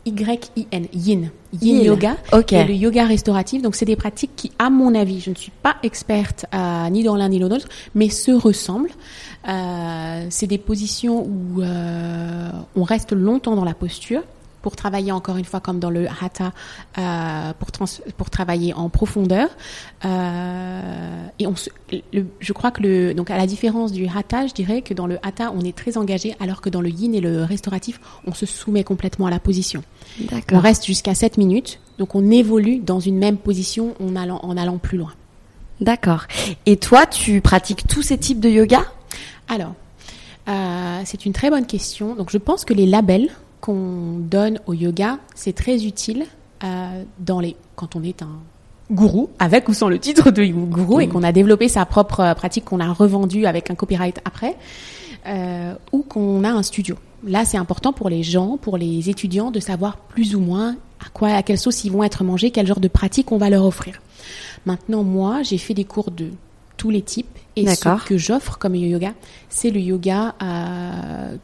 Y-I-N, 0.04 0.86
Yin, 0.94 1.30
Yin 1.60 1.76
Yin. 1.76 1.84
Yoga. 1.84 2.16
Ok. 2.32 2.52
Et 2.54 2.64
le 2.64 2.74
yoga 2.74 3.04
restauratif. 3.06 3.62
Donc 3.62 3.76
c'est 3.76 3.84
des 3.84 3.94
pratiques 3.96 4.32
qui, 4.34 4.50
à 4.58 4.68
mon 4.70 4.94
avis, 4.96 5.20
je 5.20 5.30
ne 5.30 5.34
suis 5.36 5.52
pas 5.62 5.76
experte 5.84 6.46
euh, 6.54 6.88
ni 6.90 7.04
dans 7.04 7.14
l'un 7.14 7.28
ni 7.28 7.38
dans 7.38 7.48
l'autre, 7.48 7.68
mais 7.94 8.08
se 8.08 8.32
ressemblent. 8.32 8.90
Euh, 9.48 10.26
c'est 10.30 10.46
des 10.48 10.58
positions 10.58 11.20
où 11.20 11.62
on 12.76 12.82
reste 12.82 13.12
longtemps 13.12 13.54
dans 13.56 13.64
la 13.64 13.74
posture 13.74 14.22
pour 14.62 14.76
travailler 14.76 15.12
encore 15.12 15.36
une 15.36 15.44
fois 15.44 15.60
comme 15.60 15.78
dans 15.80 15.90
le 15.90 16.06
hatha, 16.22 16.52
euh, 16.98 17.52
pour, 17.58 17.72
trans- 17.72 17.84
pour 18.16 18.30
travailler 18.30 18.72
en 18.74 18.88
profondeur. 18.88 19.48
Euh, 20.04 21.26
et 21.38 21.46
on 21.46 21.56
se, 21.56 21.70
le- 22.12 22.26
je 22.40 22.52
crois 22.52 22.70
que 22.70 22.82
le, 22.82 23.14
donc 23.14 23.30
à 23.30 23.36
la 23.36 23.46
différence 23.46 23.92
du 23.92 24.06
hatha, 24.06 24.46
je 24.46 24.54
dirais 24.54 24.82
que 24.82 24.94
dans 24.94 25.06
le 25.06 25.18
hatha, 25.22 25.52
on 25.54 25.60
est 25.62 25.76
très 25.76 25.96
engagé, 25.96 26.34
alors 26.40 26.60
que 26.60 26.68
dans 26.70 26.80
le 26.80 26.88
yin 26.90 27.14
et 27.14 27.20
le 27.20 27.44
restauratif, 27.44 28.00
on 28.26 28.32
se 28.34 28.46
soumet 28.46 28.84
complètement 28.84 29.26
à 29.26 29.30
la 29.30 29.40
position. 29.40 29.82
On 30.56 30.60
reste 30.60 30.86
jusqu'à 30.86 31.14
7 31.14 31.38
minutes, 31.38 31.80
donc 31.98 32.14
on 32.14 32.30
évolue 32.30 32.78
dans 32.78 33.00
une 33.00 33.18
même 33.18 33.36
position 33.36 33.94
en 34.00 34.16
allant, 34.16 34.40
en 34.42 34.56
allant 34.56 34.78
plus 34.78 34.98
loin. 34.98 35.12
D'accord. 35.80 36.24
Et 36.66 36.76
toi, 36.76 37.06
tu 37.06 37.40
pratiques 37.40 37.86
tous 37.88 38.02
ces 38.02 38.18
types 38.18 38.38
de 38.40 38.48
yoga? 38.48 38.84
Alors, 39.48 39.74
euh, 40.48 41.00
c'est 41.04 41.26
une 41.26 41.32
très 41.32 41.50
bonne 41.50 41.66
question. 41.66 42.14
Donc, 42.14 42.30
je 42.30 42.38
pense 42.38 42.64
que 42.64 42.72
les 42.74 42.86
labels 42.86 43.28
qu'on 43.62 44.18
donne 44.18 44.58
au 44.66 44.74
yoga, 44.74 45.18
c'est 45.34 45.54
très 45.54 45.86
utile 45.86 46.26
euh, 46.64 47.04
dans 47.20 47.40
les 47.40 47.56
quand 47.76 47.96
on 47.96 48.02
est 48.02 48.20
un 48.22 48.40
gourou, 48.90 49.30
avec 49.38 49.68
ou 49.68 49.72
sans 49.72 49.88
le 49.88 49.98
titre 49.98 50.30
de 50.30 50.44
gourou, 50.44 51.00
et 51.00 51.08
qu'on 51.08 51.22
a 51.22 51.32
développé 51.32 51.68
sa 51.68 51.86
propre 51.86 52.20
euh, 52.20 52.34
pratique, 52.34 52.66
qu'on 52.66 52.80
a 52.80 52.92
revendue 52.92 53.46
avec 53.46 53.70
un 53.70 53.74
copyright 53.74 54.20
après, 54.24 54.56
euh, 55.26 55.74
ou 55.92 56.02
qu'on 56.02 56.44
a 56.44 56.50
un 56.50 56.62
studio. 56.62 56.96
Là, 57.24 57.44
c'est 57.44 57.56
important 57.56 57.92
pour 57.92 58.10
les 58.10 58.24
gens, 58.24 58.58
pour 58.58 58.76
les 58.76 59.08
étudiants, 59.08 59.52
de 59.52 59.60
savoir 59.60 59.96
plus 59.96 60.34
ou 60.34 60.40
moins 60.40 60.76
à 61.00 61.08
quoi, 61.14 61.28
à 61.28 61.42
quelle 61.42 61.58
sauce 61.58 61.84
ils 61.84 61.92
vont 61.92 62.02
être 62.02 62.24
mangés, 62.24 62.50
quel 62.50 62.66
genre 62.66 62.80
de 62.80 62.88
pratique 62.88 63.30
on 63.32 63.38
va 63.38 63.48
leur 63.48 63.64
offrir. 63.64 64.02
Maintenant, 64.66 65.04
moi, 65.04 65.42
j'ai 65.42 65.58
fait 65.58 65.74
des 65.74 65.84
cours 65.84 66.10
de 66.10 66.30
tous 66.76 66.90
les 66.90 67.02
types, 67.02 67.38
et 67.54 67.66
ce 67.66 68.04
que 68.06 68.18
j'offre 68.18 68.58
comme 68.58 68.74
yoga, 68.74 69.12
c'est 69.48 69.70
le 69.70 69.78
yoga 69.78 70.34
euh, 70.42 71.36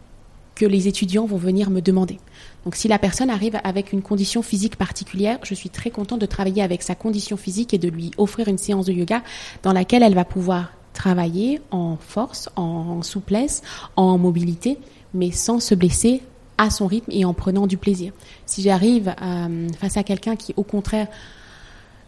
que 0.59 0.67
les 0.67 0.89
étudiants 0.89 1.25
vont 1.25 1.37
venir 1.37 1.71
me 1.71 1.81
demander. 1.81 2.19
Donc 2.65 2.75
si 2.75 2.89
la 2.89 2.99
personne 2.99 3.31
arrive 3.31 3.59
avec 3.63 3.93
une 3.93 4.03
condition 4.03 4.43
physique 4.43 4.75
particulière, 4.77 5.39
je 5.45 5.55
suis 5.55 5.71
très 5.71 5.91
contente 5.91 6.21
de 6.21 6.27
travailler 6.27 6.63
avec 6.63 6.83
sa 6.83 6.97
condition 6.97 7.37
physique 7.37 7.73
et 7.73 7.79
de 7.79 7.89
lui 7.89 8.11
offrir 8.19 8.49
une 8.49 8.59
séance 8.59 8.87
de 8.87 8.93
yoga 8.93 9.23
dans 9.63 9.73
laquelle 9.73 10.03
elle 10.03 10.15
va 10.15 10.25
pouvoir 10.25 10.73
travailler 10.95 11.61
en 11.71 11.97
force, 11.97 12.49
en 12.57 13.03
souplesse, 13.03 13.63
en 13.95 14.19
mobilité, 14.19 14.79
mais 15.15 15.31
sans 15.31 15.61
se 15.61 15.77
blesser 15.77 16.23
à 16.59 16.71
son 16.71 16.89
rythme 16.89 17.13
et 17.13 17.25
en 17.25 17.35
prenant 17.35 17.69
du 17.69 17.77
plaisir. 17.77 18.13
Si 18.45 18.63
j'arrive 18.63 19.15
euh, 19.23 19.69
face 19.79 19.97
à 19.97 20.03
quelqu'un 20.03 20.35
qui, 20.35 20.55
au 20.57 20.65
contraire, 20.65 21.07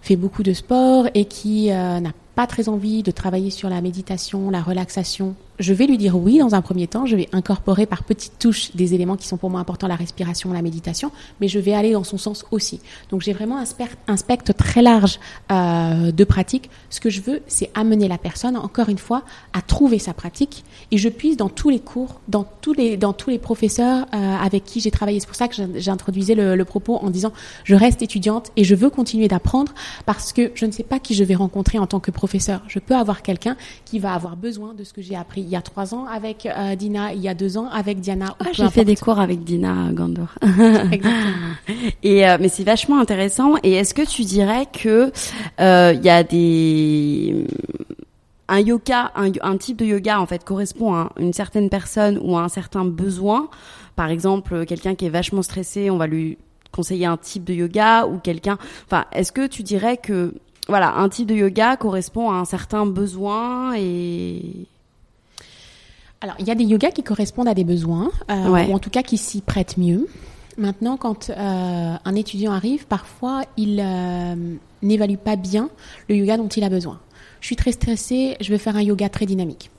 fait 0.02 0.16
beaucoup 0.16 0.42
de 0.42 0.52
sport 0.52 1.06
et 1.14 1.26
qui 1.26 1.70
euh, 1.70 2.00
n'a 2.00 2.12
pas 2.34 2.48
très 2.48 2.68
envie 2.68 3.04
de 3.04 3.12
travailler 3.12 3.50
sur 3.50 3.68
la 3.68 3.80
méditation, 3.80 4.50
la 4.50 4.60
relaxation, 4.60 5.36
je 5.61 5.75
vais 5.75 5.87
lui 5.87 5.99
dire 5.99 6.16
oui 6.16 6.38
dans 6.38 6.55
un 6.55 6.62
premier 6.62 6.87
temps. 6.87 7.07
Je 7.07 7.14
vais 7.14 7.29
incorporer 7.33 7.87
par 7.87 8.03
petites 8.03 8.38
touches 8.38 8.75
des 8.75 8.94
éléments 8.94 9.16
qui 9.16 9.29
sont 9.29 9.37
pour 9.37 9.51
moi 9.51 9.61
importants, 9.61 9.87
la 9.87 9.94
respiration, 9.94 10.53
la 10.53 10.62
méditation, 10.62 11.12
mais 11.40 11.49
je 11.49 11.59
vais 11.59 11.75
aller 11.75 11.92
dans 11.92 12.03
son 12.03 12.18
sens 12.18 12.44
aussi. 12.51 12.81
Donc 13.11 13.20
j'ai 13.20 13.33
vraiment 13.33 13.59
un, 13.59 14.16
spectre 14.16 14.53
très 14.55 14.83
large 14.83 15.20
euh, 15.53 16.11
de 16.11 16.25
pratiques. 16.25 16.70
Ce 16.88 16.99
que 16.99 17.11
je 17.11 17.20
veux, 17.20 17.42
c'est 17.46 17.70
amener 17.75 18.09
la 18.09 18.18
personne, 18.18 18.57
encore 18.57 18.88
une 18.88 18.99
fois, 18.99 19.23
à 19.53 19.61
trouver 19.61 19.99
sa 19.99 20.14
pratique. 20.14 20.64
Et 20.90 20.99
je 20.99 21.09
puisse 21.09 21.37
dans 21.37 21.51
tous 21.51 21.68
les 21.68 21.81
cours, 21.81 22.20
dans 22.29 22.46
tous 22.62 22.73
les, 22.73 22.96
dans 22.96 23.12
tous 23.12 23.31
les 23.31 23.38
professeurs 23.38 24.07
euh, 24.14 24.37
avec 24.37 24.64
qui 24.64 24.81
j'ai 24.81 24.90
travaillé. 24.90 25.20
C'est 25.20 25.27
pour 25.27 25.37
ça 25.37 25.49
que 25.49 25.55
j'introduisais 25.77 26.35
le, 26.35 26.57
le 26.57 26.64
propos 26.64 26.96
en 26.96 27.11
disant 27.11 27.33
je 27.64 27.75
reste 27.75 28.01
étudiante 28.01 28.51
et 28.57 28.64
je 28.64 28.75
veux 28.75 28.88
continuer 28.88 29.29
d'apprendre 29.29 29.75
parce 30.07 30.33
que 30.33 30.53
je 30.55 30.64
ne 30.64 30.73
sais 30.73 30.85
pas 30.85 30.99
qui 30.99 31.14
je 31.14 31.23
vais 31.23 31.35
rencontrer 31.35 31.79
en 31.79 31.87
tant 31.87 32.01
que 32.01 32.11
professeur. 32.11 32.62
Je 32.66 32.79
peux 32.79 32.96
avoir 32.96 33.23
quelqu'un 33.23 33.57
qui 33.85 33.99
va 33.99 34.14
avoir 34.14 34.37
besoin 34.37 34.73
de 34.73 34.85
ce 34.85 34.94
que 34.94 35.03
j'ai 35.03 35.16
appris 35.16 35.49
il 35.50 35.54
y 35.54 35.56
a 35.56 35.62
trois 35.62 35.94
ans 35.94 36.06
avec 36.06 36.46
euh, 36.46 36.76
Dina, 36.76 37.12
il 37.12 37.20
y 37.20 37.28
a 37.28 37.34
deux 37.34 37.58
ans 37.58 37.68
avec 37.72 37.98
Diana. 37.98 38.36
Ah, 38.38 38.50
j'ai 38.52 38.68
fait 38.70 38.84
des 38.84 38.94
cours 38.94 39.18
avec 39.18 39.42
Dina 39.42 39.90
Gandor. 39.92 40.28
Exactement. 40.92 41.32
Et 42.04 42.28
euh, 42.28 42.38
mais 42.40 42.48
c'est 42.48 42.62
vachement 42.62 43.00
intéressant. 43.00 43.54
Et 43.64 43.72
est-ce 43.72 43.92
que 43.92 44.08
tu 44.08 44.22
dirais 44.22 44.66
que 44.72 45.10
euh, 45.60 45.92
il 45.92 46.04
y 46.04 46.08
a 46.08 46.22
des 46.22 47.46
un 48.48 48.60
yoga, 48.60 49.10
un, 49.16 49.32
un, 49.42 49.56
type 49.56 49.76
de 49.78 49.84
yoga 49.84 50.20
en 50.20 50.26
fait 50.26 50.44
correspond 50.44 50.94
à 50.94 51.10
une 51.18 51.32
certaine 51.32 51.68
personne 51.68 52.20
ou 52.22 52.36
à 52.36 52.42
un 52.42 52.48
certain 52.48 52.84
besoin? 52.84 53.48
Par 53.96 54.08
exemple, 54.08 54.64
quelqu'un 54.66 54.94
qui 54.94 55.06
est 55.06 55.10
vachement 55.10 55.42
stressé, 55.42 55.90
on 55.90 55.96
va 55.96 56.06
lui 56.06 56.38
conseiller 56.70 57.06
un 57.06 57.16
type 57.16 57.42
de 57.42 57.54
yoga 57.54 58.06
ou 58.06 58.18
quelqu'un. 58.18 58.56
Enfin, 58.86 59.04
est-ce 59.10 59.32
que 59.32 59.48
tu 59.48 59.64
dirais 59.64 59.96
que 59.96 60.32
voilà, 60.68 60.94
un 60.94 61.08
type 61.08 61.26
de 61.26 61.34
yoga 61.34 61.76
correspond 61.76 62.30
à 62.30 62.34
un 62.34 62.44
certain 62.44 62.86
besoin 62.86 63.74
et 63.76 64.68
alors, 66.22 66.37
il 66.38 66.46
y 66.46 66.50
a 66.50 66.54
des 66.54 66.64
yogas 66.64 66.90
qui 66.90 67.02
correspondent 67.02 67.48
à 67.48 67.54
des 67.54 67.64
besoins, 67.64 68.11
euh, 68.30 68.66
ou 68.66 68.74
en 68.74 68.78
tout 68.78 68.90
cas 68.90 69.02
qui 69.02 69.16
s'y 69.16 69.40
prêtent 69.40 69.78
mieux. 69.78 70.06
Maintenant, 70.59 70.98
quand 70.98 71.30
euh, 71.30 71.94
un 72.04 72.14
étudiant 72.14 72.52
arrive, 72.52 72.87
parfois, 72.87 73.42
il 73.56 73.80
euh, 73.83 74.35
n'évalue 74.83 75.16
pas 75.16 75.37
bien 75.37 75.70
le 76.09 76.16
yoga 76.16 76.37
dont 76.37 76.48
il 76.48 76.62
a 76.62 76.68
besoin. 76.68 77.00
Je 77.40 77.46
suis 77.46 77.56
très 77.56 77.72
stressée, 77.72 78.37
je 78.40 78.52
veux 78.52 78.59
faire 78.59 78.76
un 78.76 78.83
yoga 78.83 79.09
très 79.09 79.24
dynamique. 79.24 79.70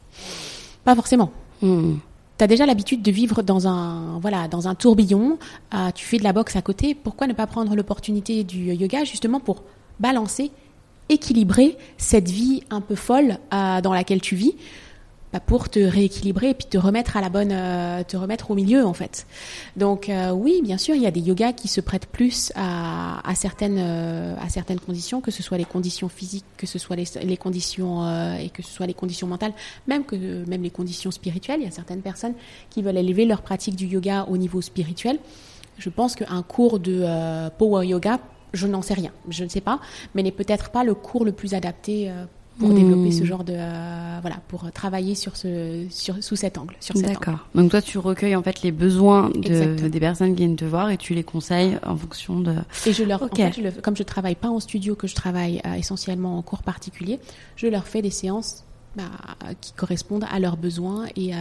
Pas 0.84 0.96
forcément. 0.96 1.32
Hmm. 1.62 1.98
Tu 2.40 2.44
as 2.44 2.48
déjà 2.48 2.66
l'habitude 2.66 3.04
de 3.04 3.12
vivre 3.12 3.44
dans 3.44 3.68
un, 3.68 4.18
voilà, 4.20 4.48
dans 4.48 4.68
un 4.68 4.74
tourbillon, 4.74 5.38
tu 5.94 6.06
fais 6.06 6.18
de 6.18 6.24
la 6.24 6.34
boxe 6.34 6.56
à 6.56 6.64
côté, 6.64 6.96
pourquoi 6.96 7.28
ne 7.28 7.34
pas 7.34 7.46
prendre 7.46 7.76
l'opportunité 7.76 8.44
du 8.44 8.74
yoga 8.74 9.04
justement 9.04 9.40
pour 9.40 9.62
balancer, 10.00 10.50
équilibrer 11.10 11.78
cette 12.00 12.32
vie 12.32 12.64
un 12.72 12.82
peu 12.82 12.96
folle 12.96 13.38
dans 13.52 13.94
laquelle 13.94 14.22
tu 14.22 14.36
vis? 14.36 14.56
Bah, 15.34 15.40
pour 15.40 15.70
te 15.70 15.80
rééquilibrer 15.80 16.50
et 16.50 16.54
puis 16.54 16.68
te 16.68 16.78
remettre 16.78 17.16
à 17.16 17.22
la 17.22 17.30
bonne, 17.30 17.52
euh, 17.54 18.04
te 18.04 18.18
remettre 18.18 18.52
au 18.52 18.56
milieu 18.56 18.86
en 18.86 18.94
fait. 18.94 19.26
Donc 19.78 20.10
euh, 20.10 20.32
oui, 20.32 20.60
bien 20.62 20.78
sûr, 20.78 20.94
il 20.94 21.02
y 21.02 21.08
a 21.08 21.12
des 21.12 21.22
yogas 21.22 21.54
qui 21.54 21.70
se 21.70 21.80
prêtent 21.80 22.06
plus 22.06 22.52
à, 22.56 23.22
certaines, 23.36 23.78
euh, 23.80 24.36
à 24.42 24.50
certaines 24.50 24.80
conditions, 24.80 25.22
que 25.22 25.32
ce 25.32 25.42
soit 25.42 25.58
les 25.58 25.66
conditions 25.66 26.10
physiques, 26.10 26.46
que 26.58 26.68
ce 26.68 26.78
soit 26.80 26.98
les, 26.98 27.38
conditions 27.38 28.36
et 28.38 28.50
que 28.50 28.62
ce 28.62 28.84
les 28.84 28.94
conditions 28.94 29.28
mentales, 29.28 29.54
même 29.88 30.04
que 30.04 30.16
même 30.16 30.64
les 30.64 30.70
conditions 30.70 31.12
spirituelles. 31.12 31.62
Il 31.62 31.66
y 31.66 31.68
a 31.68 31.72
certaines 31.72 32.02
personnes 32.02 32.34
qui 32.70 32.82
veulent 32.82 32.98
élever 32.98 33.26
leur 33.26 33.42
pratique 33.42 33.76
du 33.76 33.86
yoga 33.86 34.26
au 34.30 34.38
niveau 34.38 34.62
spirituel. 34.62 35.20
Je 35.78 35.90
pense 35.90 36.16
qu'un 36.16 36.42
cours 36.42 36.80
de 36.80 37.06
power 37.58 37.86
yoga, 37.86 38.20
je 38.54 38.68
n'en 38.68 38.82
sais 38.82 38.96
rien, 38.96 39.12
je 39.30 39.44
ne 39.44 39.50
sais 39.50 39.62
pas, 39.62 39.80
mais 40.14 40.24
n'est 40.24 40.32
peut-être 40.32 40.72
pas 40.72 40.84
le 40.84 40.94
cours 40.94 41.24
le 41.24 41.32
plus 41.32 41.54
adapté 41.54 42.12
pour 42.62 42.74
développer 42.74 43.12
ce 43.12 43.24
hmm. 43.24 43.26
genre 43.26 43.44
de 43.44 43.54
euh, 43.56 44.18
voilà 44.22 44.38
pour 44.48 44.72
travailler 44.72 45.16
sur 45.16 45.36
ce 45.36 45.86
sur 45.90 46.24
sous 46.24 46.36
cet 46.36 46.58
angle 46.58 46.76
sur 46.80 46.96
d'accord 46.96 47.48
donc 47.56 47.72
toi 47.72 47.82
tu 47.82 47.98
recueilles 47.98 48.36
en 48.36 48.44
fait 48.44 48.62
les 48.62 48.72
besoins 48.72 49.30
de, 49.30 49.88
des 49.88 50.00
personnes 50.00 50.36
qui 50.36 50.44
viennent 50.44 50.56
te 50.56 50.66
voir 50.66 50.90
et 50.90 50.98
tu 50.98 51.14
les 51.14 51.24
conseilles 51.24 51.78
en 51.86 51.96
fonction 51.96 52.40
de 52.40 52.56
et 52.86 52.94
je 52.94 53.04
leur 53.04 53.24
en 53.24 53.28
fait, 53.28 53.52
je 53.54 53.82
comme 53.82 53.98
je 53.98 54.04
travaille 54.04 54.36
pas 54.36 54.50
en 54.50 54.60
studio 54.60 54.96
que 54.96 55.08
je 55.08 55.16
travaille 55.16 55.62
euh, 55.66 55.74
essentiellement 55.74 56.38
en 56.38 56.42
cours 56.42 56.64
particulier 56.64 57.20
je 57.56 57.68
leur 57.68 57.88
fais 57.88 58.02
des 58.02 58.12
séances 58.12 58.64
bah, 58.96 59.04
qui 59.62 59.72
correspondent 59.72 60.26
à 60.30 60.38
leurs 60.40 60.58
besoins 60.58 61.06
et, 61.16 61.34
euh, 61.34 61.38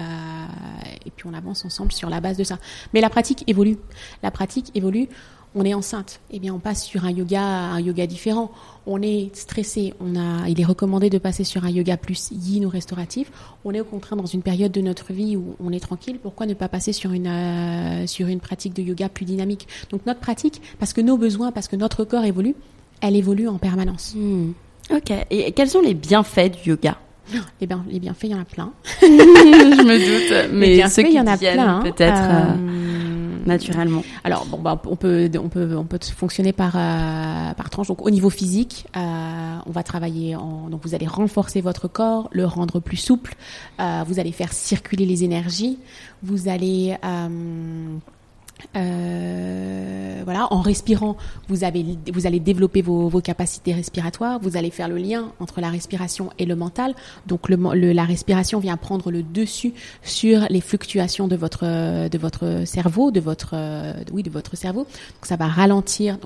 et 1.04 1.10
puis 1.10 1.26
on 1.26 1.34
avance 1.34 1.64
ensemble 1.64 1.90
sur 1.90 2.08
la 2.08 2.20
base 2.20 2.36
de 2.36 2.44
ça. 2.44 2.58
Mais 2.94 3.00
la 3.00 3.10
pratique 3.10 3.42
évolue. 3.48 3.76
La 4.22 4.30
pratique 4.30 4.70
évolue 4.76 5.08
on 5.54 5.64
est 5.64 5.74
enceinte, 5.74 6.20
eh 6.30 6.38
bien 6.38 6.54
on 6.54 6.58
passe 6.58 6.84
sur 6.84 7.04
un 7.04 7.10
yoga, 7.10 7.42
un 7.42 7.80
yoga 7.80 8.06
différent. 8.06 8.50
On 8.86 9.02
est 9.02 9.34
stressé, 9.34 9.94
on 10.00 10.16
a, 10.16 10.48
il 10.48 10.60
est 10.60 10.64
recommandé 10.64 11.10
de 11.10 11.18
passer 11.18 11.44
sur 11.44 11.64
un 11.64 11.70
yoga 11.70 11.96
plus 11.96 12.30
yin 12.30 12.64
ou 12.64 12.68
restauratif. 12.68 13.30
On 13.64 13.72
est 13.72 13.80
au 13.80 13.84
contraire 13.84 14.16
dans 14.16 14.26
une 14.26 14.42
période 14.42 14.72
de 14.72 14.80
notre 14.80 15.12
vie 15.12 15.36
où 15.36 15.56
on 15.62 15.72
est 15.72 15.80
tranquille. 15.80 16.18
Pourquoi 16.22 16.46
ne 16.46 16.54
pas 16.54 16.68
passer 16.68 16.92
sur 16.92 17.12
une 17.12 17.26
euh, 17.26 18.06
sur 18.06 18.28
une 18.28 18.40
pratique 18.40 18.74
de 18.74 18.82
yoga 18.82 19.08
plus 19.08 19.24
dynamique? 19.24 19.66
Donc 19.90 20.06
notre 20.06 20.20
pratique, 20.20 20.62
parce 20.78 20.92
que 20.92 21.00
nos 21.00 21.16
besoins, 21.16 21.52
parce 21.52 21.68
que 21.68 21.76
notre 21.76 22.04
corps 22.04 22.24
évolue, 22.24 22.54
elle 23.00 23.16
évolue 23.16 23.48
en 23.48 23.58
permanence. 23.58 24.14
Hmm. 24.16 24.52
Ok. 24.90 25.12
Et 25.30 25.52
quels 25.52 25.70
sont 25.70 25.80
les 25.80 25.94
bienfaits 25.94 26.50
du 26.62 26.70
yoga? 26.70 26.98
Eh 27.60 27.66
bien, 27.66 27.84
les 27.88 28.00
bienfaits, 28.00 28.24
il 28.24 28.30
y 28.30 28.34
en 28.34 28.40
a 28.40 28.44
plein. 28.44 28.72
je 29.02 29.06
me 29.06 29.98
doute. 29.98 30.52
Mais 30.52 30.66
les 30.66 30.74
bienfaits, 30.76 31.04
il 31.06 31.12
y 31.12 31.20
en 31.20 31.26
a 31.26 31.36
plein. 31.36 31.80
Peut-être. 31.80 32.22
Euh, 32.22 32.56
euh, 32.58 32.79
naturellement 33.46 34.02
Alors 34.24 34.46
bon, 34.46 34.58
bah, 34.58 34.80
on 34.86 34.96
peut 34.96 35.30
on 35.42 35.48
peut 35.48 35.76
on 35.76 35.84
peut 35.84 35.98
fonctionner 36.14 36.52
par 36.52 36.76
euh, 36.76 37.54
par 37.54 37.70
tranche. 37.70 37.88
Donc 37.88 38.04
au 38.04 38.10
niveau 38.10 38.30
physique, 38.30 38.86
euh, 38.96 39.56
on 39.66 39.70
va 39.70 39.82
travailler 39.82 40.36
en 40.36 40.68
donc 40.68 40.82
vous 40.84 40.94
allez 40.94 41.06
renforcer 41.06 41.60
votre 41.60 41.88
corps, 41.88 42.28
le 42.32 42.44
rendre 42.44 42.80
plus 42.80 42.96
souple. 42.96 43.34
Euh, 43.80 44.04
vous 44.06 44.18
allez 44.18 44.32
faire 44.32 44.52
circuler 44.52 45.06
les 45.06 45.24
énergies. 45.24 45.78
Vous 46.22 46.48
allez 46.48 46.96
euh, 48.76 50.22
voilà, 50.24 50.52
en 50.52 50.60
respirant, 50.60 51.16
vous, 51.48 51.64
avez, 51.64 51.84
vous 52.12 52.26
allez 52.26 52.40
développer 52.40 52.82
vos, 52.82 53.10
capacités 53.20 53.72
respiratoires, 53.72 54.38
vous 54.40 54.56
allez 54.56 54.70
faire 54.70 54.88
le 54.88 54.96
lien 54.96 55.32
entre 55.40 55.60
la 55.60 55.68
respiration 55.68 56.30
et 56.38 56.46
le 56.46 56.56
mental. 56.56 56.94
Donc 57.26 57.48
la 57.48 58.04
respiration 58.04 58.60
vient 58.60 58.76
prendre 58.76 59.10
le 59.10 59.22
dessus 59.22 59.72
sur 60.02 60.46
les 60.48 60.60
fluctuations 60.60 61.28
de 61.28 61.36
votre, 61.36 62.08
de 62.08 62.18
votre 62.18 62.64
cerveau, 62.64 63.10
de 63.10 63.20
votre, 63.20 63.54
oui, 64.12 64.22
de 64.22 64.30
votre 64.30 64.56
cerveau. 64.56 64.80
Donc 64.80 65.24
ça 65.26 65.36
va 65.36 65.46
ralentir. 65.46 66.18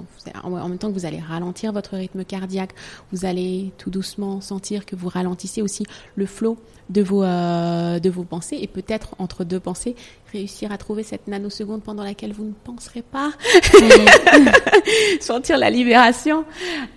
En 0.42 0.68
même 0.68 0.78
temps 0.78 0.88
que 0.88 0.98
vous 0.98 1.06
allez 1.06 1.20
ralentir 1.20 1.72
votre 1.72 1.96
rythme 1.96 2.24
cardiaque, 2.24 2.74
vous 3.12 3.24
allez 3.24 3.72
tout 3.78 3.90
doucement 3.90 4.40
sentir 4.40 4.86
que 4.86 4.96
vous 4.96 5.08
ralentissez 5.08 5.62
aussi 5.62 5.84
le 6.16 6.26
flot 6.26 6.58
de 6.90 7.02
vos, 7.02 7.24
euh, 7.24 7.98
de 7.98 8.10
vos 8.10 8.24
pensées 8.24 8.58
et 8.60 8.66
peut-être 8.66 9.14
entre 9.18 9.44
deux 9.44 9.60
pensées 9.60 9.96
réussir 10.34 10.72
à 10.72 10.78
trouver 10.78 11.02
cette 11.04 11.28
nanoseconde 11.28 11.82
pendant 11.82 12.02
laquelle 12.02 12.32
vous 12.32 12.44
ne 12.44 12.52
penserez 12.52 13.02
pas, 13.02 13.30
sentir 15.20 15.56
la 15.56 15.70
libération. 15.70 16.44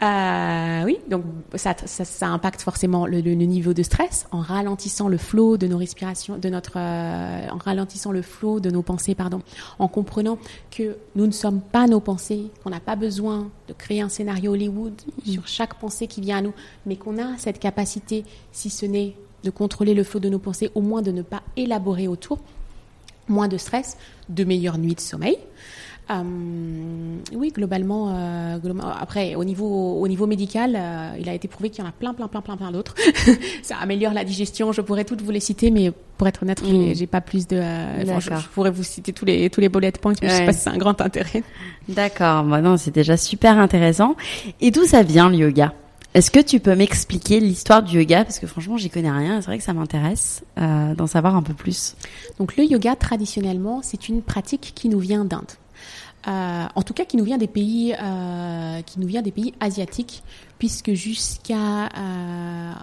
Euh, 0.02 0.84
oui, 0.84 0.98
donc 1.08 1.24
ça, 1.56 1.76
ça, 1.86 2.04
ça 2.04 2.28
impacte 2.28 2.62
forcément 2.62 3.06
le, 3.06 3.22
le, 3.22 3.34
niveau 3.34 3.74
de 3.74 3.84
stress 3.84 4.28
en 4.32 4.40
ralentissant 4.40 5.08
le 5.08 5.18
flot 5.18 5.58
de 5.58 5.68
nos 5.68 5.78
respirations, 5.78 6.38
de 6.38 6.50
notre, 6.50 6.74
euh, 6.78 7.48
en 7.50 7.58
ralentissant 7.58 8.12
le 8.12 8.22
flot 8.22 8.60
de 8.60 8.72
nos 8.72 8.82
pensées, 8.82 9.16
pardon, 9.16 9.42
en 9.80 9.88
comprenant 9.88 10.40
que 10.72 10.98
nous 11.16 11.28
ne 11.28 11.32
sommes 11.32 11.62
pas 11.62 11.88
nos 11.88 12.00
pensées, 12.00 12.52
qu'on 12.64 12.72
n'a 12.72 12.80
pas 12.80 12.96
besoin 12.96 13.50
de 13.68 13.74
créer 13.74 14.02
un 14.02 14.10
scénario 14.10 14.54
Hollywood 14.54 15.00
sur 15.26 15.48
chaque 15.48 15.76
pensée 15.76 16.08
qui 16.08 16.22
vient 16.22 16.38
à 16.38 16.42
nous, 16.42 16.54
mais 16.86 16.96
qu'on 16.96 17.18
a 17.22 17.38
cette 17.38 17.60
capacité, 17.60 18.26
si 18.52 18.70
ce 18.70 18.86
n'est 18.86 19.16
de 19.44 19.50
contrôler 19.52 19.94
le 19.94 20.04
flot 20.04 20.20
de 20.20 20.30
nos 20.30 20.40
pensées, 20.40 20.72
au 20.76 20.82
moins 20.82 21.02
de 21.02 21.12
ne 21.12 21.22
pas 21.22 21.44
élaborer 21.56 22.08
autour, 22.08 22.40
moins 23.28 23.48
de 23.48 23.58
stress, 23.58 23.98
de 24.30 24.44
meilleures 24.44 24.78
nuits 24.78 24.96
de 24.96 25.00
sommeil. 25.00 25.38
Euh, 26.10 26.24
oui, 27.34 27.52
globalement, 27.54 28.14
euh, 28.16 28.58
globalement, 28.60 28.90
après 28.98 29.36
au 29.36 29.44
niveau 29.44 30.00
au 30.00 30.08
niveau 30.08 30.26
médical, 30.26 30.74
euh, 30.78 31.18
il 31.20 31.28
a 31.28 31.34
été 31.34 31.50
prouvé 31.50 31.70
qu'il 31.70 31.84
y 31.84 31.88
en 31.88 31.90
a 31.90 31.92
plein, 31.92 32.14
plein, 32.14 32.30
plein, 32.30 32.40
plein, 32.42 32.56
plein 32.56 32.72
d'autres. 32.72 32.96
ça 33.62 33.76
améliore 33.78 34.14
la 34.14 34.24
digestion. 34.24 34.72
Je 34.72 34.80
pourrais 34.80 35.04
toutes 35.04 35.22
vous 35.22 35.32
les 35.32 35.42
citer, 35.42 35.70
mais 35.70 35.92
pour 36.18 36.28
être 36.28 36.44
honnête, 36.44 36.64
mm. 36.64 36.96
j'ai 36.96 37.08
pas 37.08 37.20
plus 37.20 37.46
de. 37.48 37.58
je, 37.58 38.48
pourrais 38.54 38.72
vous 38.72 38.84
citer 38.84 39.12
tous 39.12 39.26
les 39.26 39.50
tous 39.50 39.60
les 39.60 39.68
bullet 39.68 39.92
points, 39.92 40.14
mais 40.22 40.30
je 40.30 40.34
sais 40.34 40.46
pas 40.46 40.54
si 40.54 40.62
c'est 40.62 40.70
un 40.70 40.78
grand 40.78 41.02
intérêt. 41.02 41.44
D'accord. 41.90 42.44
Bah 42.44 42.62
non, 42.62 42.78
c'est 42.78 42.92
déjà 42.92 43.18
super 43.18 43.58
intéressant. 43.60 44.16
Et 44.62 44.72
d'où 44.72 44.86
ça 44.86 45.04
vient 45.04 45.30
le 45.30 45.36
yoga? 45.36 45.74
Est-ce 46.14 46.32
que 46.32 46.40
tu 46.40 46.60
peux 46.60 46.76
m'expliquer 46.76 47.40
l'histoire 47.40 47.84
du 47.84 48.00
yoga? 48.00 48.24
Parce 48.24 48.40
que 48.40 48.48
franchement, 48.48 48.78
j'y 48.78 48.90
connais 48.90 49.12
rien. 49.12 49.42
C'est 49.42 49.48
vrai 49.48 49.58
que 49.58 49.64
ça 49.64 49.74
m'intéresse 49.74 50.44
euh, 50.58 50.96
d'en 50.96 51.08
savoir 51.08 51.36
un 51.36 51.44
peu 51.44 51.54
plus. 51.54 51.96
Donc, 52.40 52.58
le 52.58 52.64
yoga, 52.64 52.96
traditionnellement, 52.96 53.82
c'est 53.84 54.10
une 54.10 54.22
pratique 54.22 54.74
qui 54.74 54.90
nous 54.90 55.00
vient 55.00 55.26
d'Inde. 55.26 55.52
En 56.28 56.82
tout 56.84 56.94
cas 56.94 57.06
qui 57.06 57.18
nous 57.18 57.24
vient 57.24 57.38
des 57.38 57.48
pays, 57.48 57.96
qui 58.86 59.00
nous 59.00 59.08
vient 59.08 59.22
des 59.22 59.32
pays 59.32 59.54
asiatiques, 59.60 60.24
puisque 60.60 60.94
jusqu'à, 60.94 61.90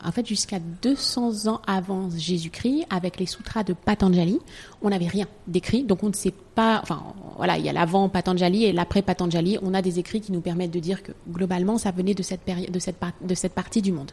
en 0.04 0.12
fait, 0.12 0.26
jusqu'à 0.26 0.58
200 0.82 1.46
ans 1.46 1.60
avant 1.66 2.08
Jésus-Christ, 2.10 2.86
avec 2.90 3.18
les 3.18 3.26
sutras 3.26 3.64
de 3.64 3.72
Patanjali, 3.72 4.38
on 4.82 4.90
n'avait 4.90 5.08
rien 5.08 5.26
d'écrit, 5.46 5.82
donc 5.82 6.02
on 6.02 6.08
ne 6.08 6.14
sait 6.14 6.34
pas, 6.54 6.80
enfin, 6.82 7.02
voilà, 7.36 7.58
il 7.58 7.64
y 7.64 7.68
a 7.68 7.72
l'avant 7.72 8.08
Patanjali 8.08 8.64
et 8.64 8.72
l'après 8.72 9.02
Patanjali. 9.02 9.58
On 9.62 9.74
a 9.74 9.82
des 9.82 9.98
écrits 9.98 10.20
qui 10.20 10.32
nous 10.32 10.40
permettent 10.40 10.70
de 10.70 10.78
dire 10.78 11.02
que 11.02 11.12
globalement, 11.28 11.78
ça 11.78 11.90
venait 11.90 12.14
de 12.14 12.22
cette 12.22 13.54
partie 13.54 13.82
du 13.82 13.92
monde. 13.92 14.12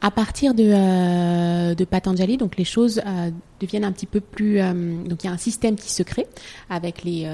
À 0.00 0.10
partir 0.10 0.54
de, 0.54 0.64
euh, 0.66 1.74
Patanjali, 1.90 2.36
donc 2.36 2.56
les 2.56 2.64
choses 2.64 3.00
euh, 3.06 3.30
deviennent 3.60 3.84
un 3.84 3.92
petit 3.92 4.06
peu 4.06 4.20
plus. 4.20 4.60
Euh, 4.60 4.72
donc 5.04 5.22
il 5.22 5.26
y 5.26 5.30
a 5.30 5.32
un 5.32 5.38
système 5.38 5.76
qui 5.76 5.90
se 5.92 6.02
crée 6.02 6.26
avec 6.68 7.04
les 7.04 7.28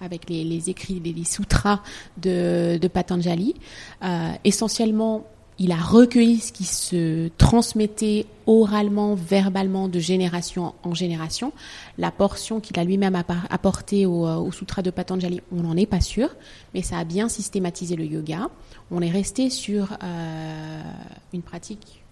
avec 0.00 0.28
les, 0.28 0.70
écrits, 0.70 1.00
les, 1.04 1.12
les 1.12 1.24
sutras 1.24 1.80
de, 2.16 2.78
Patanjali. 2.92 3.54
essentiellement, 4.44 5.26
il 5.60 5.72
a 5.72 5.76
recueilli 5.76 6.38
ce 6.38 6.52
qui 6.52 6.64
se 6.64 7.28
transmettait 7.36 8.26
oralement, 8.46 9.14
verbalement, 9.16 9.88
de 9.88 9.98
génération 9.98 10.74
en 10.84 10.94
génération. 10.94 11.52
La 11.98 12.12
portion 12.12 12.60
qu'il 12.60 12.78
a 12.78 12.84
lui-même 12.84 13.20
apportée 13.50 14.06
au, 14.06 14.26
euh, 14.26 14.36
au, 14.36 14.52
Sutra 14.52 14.82
de 14.82 14.90
Patanjali, 14.90 15.40
on 15.50 15.62
n'en 15.62 15.76
est 15.76 15.86
pas 15.86 16.00
sûr, 16.00 16.28
mais 16.74 16.82
ça 16.82 16.98
a 16.98 17.04
bien 17.04 17.28
systématisé 17.28 17.96
le 17.96 18.04
yoga. 18.04 18.48
On 18.92 19.02
est 19.02 19.10
resté 19.10 19.50
sur 19.50 19.96
euh, 20.02 20.82
une 21.32 21.42
pratique 21.42 22.04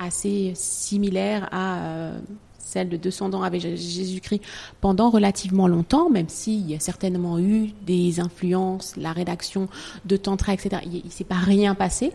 assez 0.00 0.52
similaire 0.56 1.48
à 1.52 1.78
euh, 1.78 2.20
celle 2.68 2.88
de 2.88 2.96
200 2.96 3.34
ans 3.34 3.42
avec 3.42 3.62
Jésus-Christ 3.62 4.42
pendant 4.80 5.10
relativement 5.10 5.68
longtemps, 5.68 6.10
même 6.10 6.28
s'il 6.28 6.70
y 6.70 6.74
a 6.74 6.80
certainement 6.80 7.38
eu 7.38 7.70
des 7.86 8.20
influences, 8.20 8.94
la 8.96 9.12
rédaction 9.12 9.68
de 10.04 10.16
Tantra, 10.16 10.52
etc. 10.52 10.82
Il 10.84 11.02
ne 11.04 11.10
s'est 11.10 11.24
pas 11.24 11.36
rien 11.36 11.74
passé, 11.74 12.12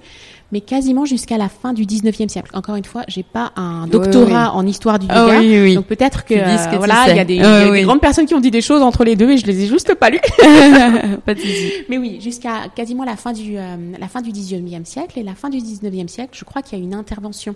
mais 0.52 0.62
quasiment 0.62 1.06
jusqu'à 1.06 1.38
la 1.38 1.50
fin 1.50 1.74
du 1.74 1.84
19e 1.86 2.30
siècle. 2.30 2.52
Encore 2.54 2.76
une 2.76 2.86
fois, 2.86 3.04
j'ai 3.08 3.24
pas 3.24 3.52
un 3.56 3.88
doctorat 3.88 4.54
en 4.54 4.66
histoire 4.68 5.00
du 5.00 5.08
ah 5.10 5.34
yoga, 5.34 5.74
donc 5.76 5.88
peut-être 5.88 6.26
que, 6.26 6.36
euh, 6.36 6.78
voilà, 6.78 7.06
il 7.10 7.18
y 7.18 7.20
a, 7.20 7.26
des, 7.26 7.40
des, 7.40 7.84
grandes 7.84 8.02
personnes 8.02 8.26
qui 8.26 8.36
ont 8.36 8.40
dit 8.40 8.52
des 8.52 8.62
choses 8.62 8.82
entre 8.82 9.04
les 9.04 9.16
deux 9.16 9.32
et 9.32 9.38
je 9.38 9.48
les 9.48 9.64
ai 9.64 9.68
juste 9.68 9.96
pas 9.96 10.10
lues. 10.10 10.20
pas 11.26 11.34
de 11.34 11.42
mais 11.90 11.98
oui, 11.98 12.20
jusqu'à 12.22 12.70
quasiment 12.76 13.04
la 13.04 13.16
fin 13.16 13.34
du 13.34 13.58
euh, 13.58 13.76
la 14.00 14.08
fin 14.08 14.22
du 14.22 14.32
19e 14.32 14.86
siècle 14.86 15.20
et 15.20 15.24
la 15.24 15.36
fin 15.36 15.50
du 15.50 15.58
19e 15.58 16.08
siècle, 16.08 16.32
je 16.34 16.46
crois 16.46 16.62
qu'il 16.62 16.78
y 16.78 16.82
a 16.82 16.84
une 16.84 16.94
intervention 16.94 17.56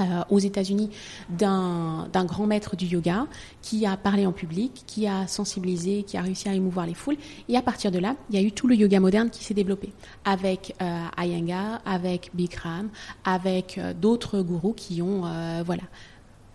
euh, 0.00 0.22
aux 0.30 0.38
États-Unis 0.38 0.90
d'un 1.30 2.08
grand 2.24 2.46
maître 2.46 2.76
du 2.76 2.86
yoga 2.86 3.26
qui 3.62 3.86
a 3.86 3.96
parlé 3.96 4.26
en 4.26 4.32
public, 4.32 4.84
qui 4.86 5.06
a 5.06 5.26
sensibilisé, 5.26 6.02
qui 6.02 6.16
a 6.16 6.22
réussi 6.22 6.48
à 6.48 6.54
émouvoir 6.54 6.86
les 6.86 6.94
foules. 6.94 7.16
Et 7.48 7.56
à 7.56 7.62
partir 7.62 7.90
de 7.90 7.98
là, 7.98 8.16
il 8.30 8.36
y 8.36 8.38
a 8.38 8.46
eu 8.46 8.52
tout 8.52 8.66
le 8.66 8.74
yoga 8.74 9.00
moderne 9.00 9.30
qui 9.30 9.44
s'est 9.44 9.54
développé 9.54 9.92
avec 10.24 10.74
euh, 10.82 11.04
Iyengar, 11.18 11.80
avec 11.84 12.30
Bikram, 12.34 12.88
avec 13.24 13.78
euh, 13.78 13.92
d'autres 13.94 14.40
gourous 14.40 14.74
qui 14.74 15.02
ont 15.02 15.22
voilà 15.64 15.82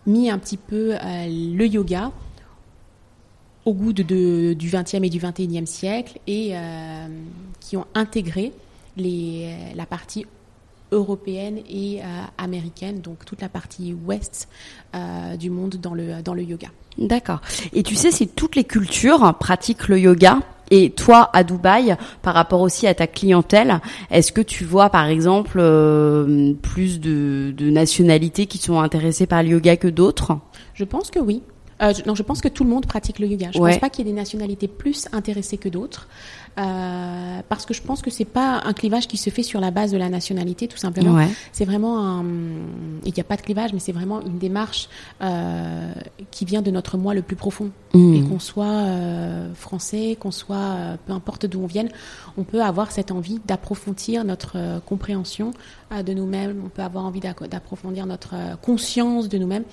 mis 0.06 0.30
un 0.30 0.38
petit 0.38 0.58
peu 0.58 0.96
le 1.04 1.66
yoga 1.66 2.12
au 3.66 3.74
goût 3.74 3.94
du 3.94 4.04
20e 4.04 5.04
et 5.04 5.10
du 5.10 5.20
21e 5.20 5.66
siècle 5.66 6.20
et 6.28 6.54
qui 7.60 7.78
ont 7.78 7.86
intégré 7.94 8.52
la 8.98 9.86
partie 9.86 10.26
européenne 10.94 11.60
et 11.70 12.02
euh, 12.02 12.06
américaine, 12.38 13.02
donc 13.02 13.26
toute 13.26 13.42
la 13.42 13.50
partie 13.50 13.94
ouest 14.06 14.48
euh, 14.96 15.36
du 15.36 15.50
monde 15.50 15.76
dans 15.82 15.94
le, 15.94 16.22
dans 16.24 16.34
le 16.34 16.44
yoga. 16.44 16.68
D'accord. 16.98 17.42
Et 17.74 17.84
tu 17.84 17.96
sais, 17.96 18.12
si 18.12 18.28
toutes 18.28 18.56
les 18.56 18.64
cultures 18.64 19.36
pratiquent 19.40 19.88
le 19.88 20.00
yoga, 20.00 20.40
et 20.72 20.92
toi, 20.92 21.30
à 21.34 21.44
Dubaï, 21.44 21.96
par 22.22 22.34
rapport 22.34 22.62
aussi 22.62 22.88
à 22.88 22.94
ta 22.94 23.06
clientèle, 23.06 23.80
est-ce 24.10 24.32
que 24.32 24.42
tu 24.42 24.64
vois, 24.64 24.90
par 24.90 25.06
exemple, 25.06 25.58
euh, 25.60 26.54
plus 26.62 27.00
de, 27.00 27.54
de, 27.56 27.70
nationalités 27.70 28.46
qui 28.46 28.58
sont 28.58 28.80
intéressées 28.80 29.28
par 29.28 29.44
le 29.44 29.50
yoga 29.50 29.78
que 29.78 29.88
d'autres? 29.88 30.38
Je 30.74 30.84
pense 30.84 31.12
que 31.12 31.20
oui. 31.20 31.44
Euh, 31.82 31.94
non, 32.06 32.16
je 32.16 32.24
pense 32.24 32.42
que 32.42 32.48
tout 32.48 32.64
le 32.64 32.70
monde 32.70 32.86
pratique 32.86 33.20
le 33.20 33.28
yoga. 33.28 33.50
Je 33.52 33.60
ne 33.60 33.66
pense 33.66 33.78
pas 33.80 33.90
qu'il 33.90 34.06
y 34.06 34.10
ait 34.10 34.12
des 34.12 34.18
nationalités 34.18 34.68
plus 34.68 35.08
intéressées 35.12 35.58
que 35.58 35.70
d'autres. 35.70 36.08
Euh, 36.60 37.42
parce 37.50 37.66
que 37.66 37.74
je 37.74 37.82
pense 37.82 38.04
que 38.04 38.12
c'est 38.12 38.26
pas 38.26 38.62
un 38.64 38.74
clivage 38.74 39.08
qui 39.08 39.18
se 39.18 39.32
fait 39.32 39.42
sur 39.42 39.60
la 39.60 39.72
base 39.72 39.92
de 39.92 39.98
la 39.98 40.10
nationalité, 40.10 40.68
tout 40.68 40.78
simplement. 40.78 41.26
C'est 41.52 41.66
vraiment 41.66 42.00
un. 42.00 42.26
Il 43.06 43.14
n'y 43.14 43.20
a 43.20 43.24
pas 43.24 43.38
de 43.38 43.42
clivage, 43.42 43.74
mais 43.74 43.80
c'est 43.80 43.92
vraiment 43.92 44.22
une 44.22 44.38
démarche 44.38 44.88
euh, 45.22 45.92
qui 46.30 46.46
vient 46.46 46.62
de 46.62 46.70
notre 46.70 46.98
moi 46.98 47.14
le 47.14 47.24
plus 47.24 47.36
profond. 47.36 47.72
Mm. 47.94 48.16
Et 48.16 48.24
qu'on 48.24 48.40
soit 48.40 48.86
français, 49.56 50.16
qu'on 50.20 50.32
soit 50.32 50.98
peu 51.08 51.14
importe 51.14 51.46
d'où 51.48 51.62
on 51.64 51.68
vienne, 51.68 51.90
on 52.38 52.44
peut 52.44 52.62
avoir 52.62 52.92
cette 52.92 53.12
envie 53.12 53.40
d'approfondir 53.46 54.24
notre 54.24 54.80
compréhension 54.86 55.54
de 56.06 56.14
nous-mêmes. 56.14 56.62
On 56.64 56.70
peut 56.70 56.84
avoir 56.84 57.06
envie 57.06 57.20
d'approfondir 57.20 58.06
notre 58.06 58.36
conscience 58.62 59.28
de 59.28 59.38
nous-mêmes 59.40 59.64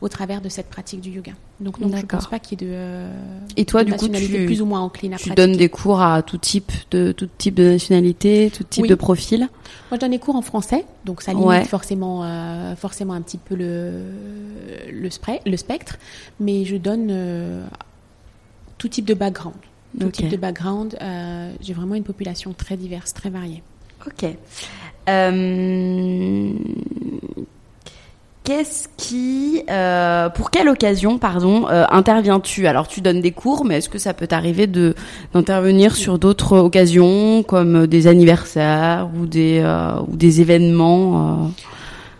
au 0.00 0.08
travers 0.08 0.40
de 0.40 0.48
cette 0.48 0.68
pratique 0.68 1.00
du 1.00 1.10
yoga. 1.10 1.32
Donc 1.60 1.80
non, 1.80 1.88
je 1.88 1.96
ne 1.96 2.02
pense 2.02 2.26
pas 2.26 2.38
qu'il 2.38 2.60
y 2.60 2.64
ait 2.64 2.68
de 2.68 2.72
euh, 2.74 3.18
Et 3.56 3.64
toi, 3.64 3.84
du 3.84 3.92
coup, 3.92 4.08
tu 4.08 4.44
plus 4.46 4.60
ou 4.60 4.66
moins 4.66 4.80
encline 4.80 5.14
à 5.14 5.16
tu 5.16 5.30
donnes 5.30 5.56
des 5.56 5.68
cours 5.68 6.00
à 6.00 6.22
tout 6.22 6.38
type 6.38 6.72
de 6.90 7.12
tout 7.12 7.28
type 7.38 7.54
de 7.54 7.70
nationalité, 7.70 8.50
tout 8.54 8.64
type 8.64 8.86
de 8.86 8.94
profil? 8.94 9.40
Moi, 9.40 9.48
je 9.92 9.96
donne 9.96 10.10
des 10.10 10.18
cours 10.18 10.36
en 10.36 10.42
français, 10.42 10.84
donc 11.04 11.22
ça 11.22 11.32
limite 11.32 11.66
forcément 11.66 12.24
euh, 12.24 12.74
forcément 12.76 13.14
un 13.14 13.22
petit 13.22 13.38
peu 13.38 13.54
le 13.54 14.02
le, 14.90 15.08
le 15.46 15.56
spectre, 15.56 15.98
mais 16.40 16.64
je 16.64 16.76
donne 16.76 17.08
euh, 17.10 17.66
tout 18.78 18.88
type 18.88 19.06
de 19.06 19.14
background. 19.14 19.56
Tout 19.98 20.10
type 20.10 20.28
de 20.28 20.36
background. 20.36 20.98
J'ai 21.60 21.72
vraiment 21.72 21.94
une 21.94 22.04
population 22.04 22.52
très 22.52 22.76
diverse, 22.76 23.14
très 23.14 23.30
variée. 23.30 23.62
Ok. 24.06 24.26
Euh, 25.08 26.52
Qu'est-ce 28.46 28.86
qui, 28.96 29.64
euh, 29.68 30.30
pour 30.30 30.52
quelle 30.52 30.68
occasion, 30.68 31.18
pardon, 31.18 31.66
euh, 31.68 31.84
interviens-tu? 31.90 32.68
Alors, 32.68 32.86
tu 32.86 33.00
donnes 33.00 33.20
des 33.20 33.32
cours, 33.32 33.64
mais 33.64 33.78
est-ce 33.78 33.88
que 33.88 33.98
ça 33.98 34.14
peut 34.14 34.28
t'arriver 34.28 34.68
de 34.68 34.94
d'intervenir 35.34 35.96
sur 35.96 36.20
d'autres 36.20 36.56
occasions, 36.56 37.42
comme 37.42 37.88
des 37.88 38.06
anniversaires 38.06 39.10
ou 39.18 39.26
des 39.26 39.58
euh, 39.64 40.00
ou 40.06 40.14
des 40.14 40.42
événements 40.42 41.50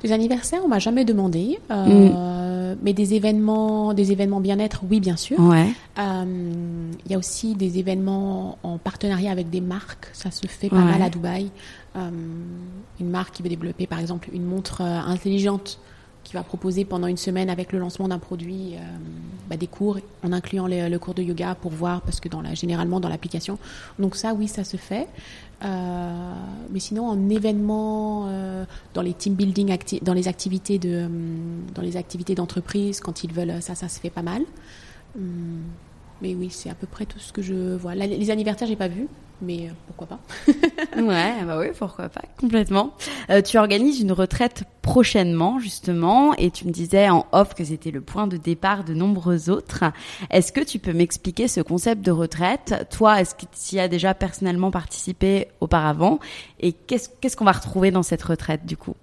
Des 0.03 0.11
anniversaires, 0.11 0.59
on 0.65 0.69
m'a 0.69 0.81
jamais 0.81 1.05
demandé, 1.05 1.61
mm. 1.71 2.75
mais 2.83 2.93
des 2.93 3.15
événements, 3.15 3.95
des 3.95 4.11
événements 4.11 4.41
bien-être, 4.41 4.83
oui, 4.91 4.99
bien 4.99 5.17
sûr. 5.17 5.39
Ouais. 5.39 5.69
Il 5.97 7.13
y 7.13 7.15
a 7.15 7.19
aussi 7.19 7.55
des 7.55 7.79
événements 7.79 8.59
en 8.65 8.79
partenariat 8.79 9.31
avec 9.31 9.49
des 9.49 9.61
marques, 9.61 10.09
ça 10.13 10.33
se 10.33 10.49
fait 10.49 10.71
pas 10.71 10.83
mal 10.83 11.03
à 11.03 11.09
Dubaï. 11.09 11.53
une 11.95 13.11
marque 13.11 13.35
qui 13.35 13.45
veut 13.45 13.49
développer, 13.49 13.87
par 13.87 14.01
exemple, 14.01 14.29
une 14.33 14.45
montre 14.45 14.81
intelligente 14.81 15.79
qui 16.27 16.33
va 16.33 16.43
proposer 16.43 16.85
pendant 16.85 17.07
une 17.07 17.17
semaine 17.17 17.49
avec 17.49 17.73
le 17.73 17.79
lancement 17.79 18.09
d'un 18.09 18.19
produit 18.19 18.75
euh, 18.75 18.79
bah, 19.49 19.57
des 19.57 19.69
cours 19.69 19.99
en 20.25 20.33
incluant 20.33 20.67
le 20.67 20.97
cours 20.99 21.15
de 21.15 21.23
yoga 21.23 21.55
pour 21.55 21.71
voir 21.71 22.03
parce 22.03 22.19
que 22.19 22.29
dans 22.29 22.43
la, 22.43 22.53
généralement 22.55 22.99
dans 22.99 23.09
l'application. 23.09 23.59
Donc 24.01 24.17
ça 24.17 24.35
oui 24.35 24.49
ça 24.49 24.65
se 24.65 24.77
fait. 24.77 25.07
Euh, 25.65 26.33
mais 26.73 26.81
sinon 26.81 27.07
en 27.07 27.29
événement 27.31 28.27
euh, 28.27 28.65
dans 28.93 29.03
les 29.03 29.15
team 29.15 29.35
building 29.35 29.75
dans 30.03 30.15
les 30.15 30.27
activités 30.27 30.79
de 30.79 31.09
dans 31.75 31.83
les 31.83 31.97
activités 31.97 32.35
d'entreprise 32.35 33.01
quand 33.01 33.23
ils 33.23 33.33
veulent 33.33 33.63
ça 33.63 33.77
ça 33.77 33.89
se 33.89 34.01
fait 34.01 34.11
pas 34.11 34.23
mal. 34.23 34.43
Hum, 35.17 35.63
mais 36.23 36.35
oui 36.35 36.49
c'est 36.51 36.71
à 36.71 36.75
peu 36.75 36.89
près 36.89 37.07
tout 37.07 37.21
ce 37.21 37.33
que 37.33 37.41
je 37.41 37.77
vois. 37.77 37.95
Les 37.95 38.31
anniversaires 38.33 38.67
j'ai 38.67 38.75
pas 38.75 38.89
vu 38.89 39.07
mais 39.43 39.69
euh, 39.69 39.73
pourquoi 39.87 40.07
pas 40.07 40.21
Ouais, 41.01 41.45
bah 41.45 41.59
oui, 41.59 41.67
pourquoi 41.79 42.09
pas, 42.09 42.23
complètement. 42.41 42.95
Euh, 43.31 43.43
tu 43.43 43.59
organises 43.59 44.01
une 44.01 44.13
retraite 44.13 44.65
prochainement, 44.83 45.59
justement, 45.59 46.35
et 46.35 46.51
tu 46.51 46.67
me 46.67 46.73
disais 46.73 47.09
en 47.09 47.27
off 47.33 47.55
que 47.55 47.65
c'était 47.65 47.91
le 47.91 48.01
point 48.01 48.27
de 48.27 48.37
départ 48.37 48.85
de 48.85 48.95
nombreux 48.95 49.51
autres. 49.51 49.85
Est-ce 50.31 50.53
que 50.53 50.61
tu 50.61 50.79
peux 50.79 50.93
m'expliquer 50.93 51.49
ce 51.49 51.61
concept 51.61 52.03
de 52.03 52.11
retraite? 52.11 52.87
Toi, 52.91 53.21
est-ce 53.21 53.35
que 53.35 53.47
tu 53.47 53.77
y 53.77 53.81
as 53.81 53.89
déjà 53.89 54.15
personnellement 54.15 54.71
participé 54.71 55.49
auparavant? 55.61 56.19
Et 56.61 56.73
qu'est-ce 56.73 57.37
qu'on 57.37 57.45
va 57.45 57.53
retrouver 57.53 57.91
dans 57.91 58.03
cette 58.03 58.23
retraite, 58.23 58.65
du 58.65 58.77
coup? 58.77 58.95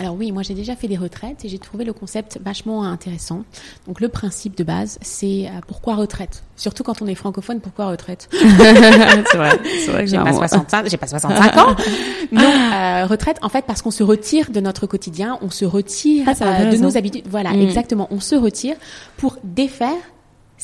Alors 0.00 0.14
oui, 0.14 0.32
moi 0.32 0.42
j'ai 0.42 0.54
déjà 0.54 0.76
fait 0.76 0.88
des 0.88 0.96
retraites 0.96 1.44
et 1.44 1.48
j'ai 1.48 1.58
trouvé 1.58 1.84
le 1.84 1.92
concept 1.92 2.38
vachement 2.44 2.84
intéressant. 2.84 3.44
Donc 3.86 4.00
le 4.00 4.08
principe 4.08 4.56
de 4.56 4.64
base, 4.64 4.98
c'est 5.02 5.46
euh, 5.46 5.60
pourquoi 5.66 5.94
retraite? 5.94 6.42
Surtout 6.56 6.82
quand 6.82 7.02
on 7.02 7.06
est 7.06 7.14
francophone, 7.14 7.60
pourquoi 7.60 7.86
retraite? 7.86 8.28
C'est 8.32 9.36
vrai, 9.36 9.58
c'est 9.64 9.90
vrai 9.90 10.04
que 10.04 10.10
j'ai 10.10 10.18
pas 10.18 10.32
65, 10.32 10.88
j'ai 10.88 10.96
pas 10.96 11.06
65 11.06 11.56
ans. 11.56 11.76
non, 12.32 12.42
euh, 12.42 13.06
retraite 13.06 13.38
en 13.42 13.48
fait 13.48 13.64
parce 13.64 13.82
qu'on 13.82 13.90
se 13.90 14.02
retire 14.02 14.50
de 14.50 14.60
notre 14.60 14.86
quotidien, 14.86 15.38
on 15.42 15.50
se 15.50 15.64
retire 15.64 16.26
ah, 16.28 16.32
euh, 16.42 16.70
de 16.70 16.76
nos 16.76 16.96
habitudes. 16.96 17.24
Voilà, 17.28 17.52
mm. 17.52 17.60
exactement, 17.62 18.08
on 18.10 18.20
se 18.20 18.34
retire 18.34 18.76
pour 19.16 19.38
défaire 19.42 19.96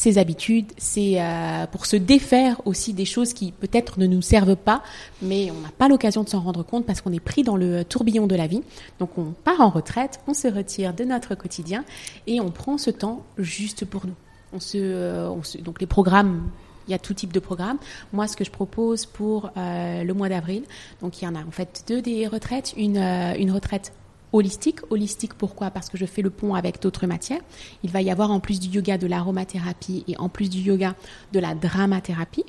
ses 0.01 0.17
habitudes, 0.17 0.73
c'est 0.79 1.21
euh, 1.21 1.67
pour 1.67 1.85
se 1.85 1.95
défaire 1.95 2.63
aussi 2.65 2.95
des 2.95 3.05
choses 3.05 3.35
qui 3.35 3.53
peut-être 3.53 3.99
ne 3.99 4.07
nous 4.07 4.23
servent 4.23 4.57
pas, 4.57 4.83
mais 5.21 5.51
on 5.51 5.61
n'a 5.61 5.69
pas 5.77 5.89
l'occasion 5.89 6.23
de 6.23 6.29
s'en 6.31 6.41
rendre 6.41 6.63
compte 6.63 6.87
parce 6.87 7.03
qu'on 7.03 7.13
est 7.13 7.21
pris 7.21 7.43
dans 7.43 7.59
le 7.59 7.85
tourbillon 7.85 8.27
de 8.27 8.35
la 8.35 8.47
vie. 8.47 8.63
Donc 8.99 9.19
on 9.19 9.35
part 9.45 9.61
en 9.61 9.69
retraite, 9.69 10.21
on 10.27 10.33
se 10.33 10.49
retire 10.49 10.95
de 10.95 11.05
notre 11.05 11.35
quotidien 11.35 11.85
et 12.27 12.41
on 12.41 12.51
prend 12.51 12.79
ce 12.79 12.89
temps 12.89 13.27
juste 13.37 13.85
pour 13.85 14.07
nous. 14.07 14.15
On 14.55 14.59
se, 14.59 14.79
euh, 14.79 15.29
donc 15.63 15.83
les 15.83 15.87
programmes 15.87 16.49
il 16.89 16.93
y 16.93 16.95
a 16.95 16.99
tout 16.99 17.13
type 17.13 17.35
de 17.35 17.39
programme. 17.39 17.77
Moi, 18.15 18.27
ce 18.27 18.37
que 18.37 18.43
je 18.43 18.51
propose 18.51 19.05
pour 19.05 19.53
le 19.55 20.13
mois 20.13 20.29
d'avril, 20.29 20.65
donc 21.03 21.21
il 21.21 21.25
y 21.25 21.29
en 21.29 21.37
a 21.37 21.41
en 21.41 21.51
fait 21.53 21.85
deux 21.87 22.03
des 22.03 22.27
retraites, 22.27 22.73
une, 22.77 22.97
une 22.97 23.53
retraite 23.53 23.93
holistique. 24.33 24.81
Holistique, 24.91 25.35
pourquoi? 25.35 25.71
Parce 25.71 25.89
que 25.89 25.99
je 25.99 26.07
fais 26.07 26.23
le 26.23 26.31
pont 26.31 26.55
avec 26.55 26.81
d'autres 26.81 27.07
matières. 27.07 27.41
Il 27.83 27.91
va 27.91 28.03
y 28.03 28.11
avoir 28.11 28.31
en 28.31 28.41
plus 28.41 28.61
du 28.61 28.69
yoga 28.69 28.99
de 28.99 29.07
l'aromathérapie 29.07 30.05
et 30.09 30.17
en 30.19 30.29
plus 30.29 30.49
du 30.49 30.59
yoga 30.59 30.95
de 31.33 31.41
la 31.41 31.55
dramathérapie. 31.55 32.45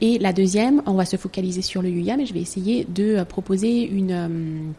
Et 0.00 0.18
la 0.18 0.32
deuxième, 0.32 0.82
on 0.86 0.94
va 0.94 1.04
se 1.06 1.16
focaliser 1.16 1.62
sur 1.62 1.80
le 1.80 1.88
yoga, 1.88 2.16
mais 2.16 2.26
je 2.26 2.34
vais 2.34 2.40
essayer 2.40 2.84
de 2.84 3.24
proposer 3.24 3.82
une... 3.82 4.12
Euh, 4.12 4.72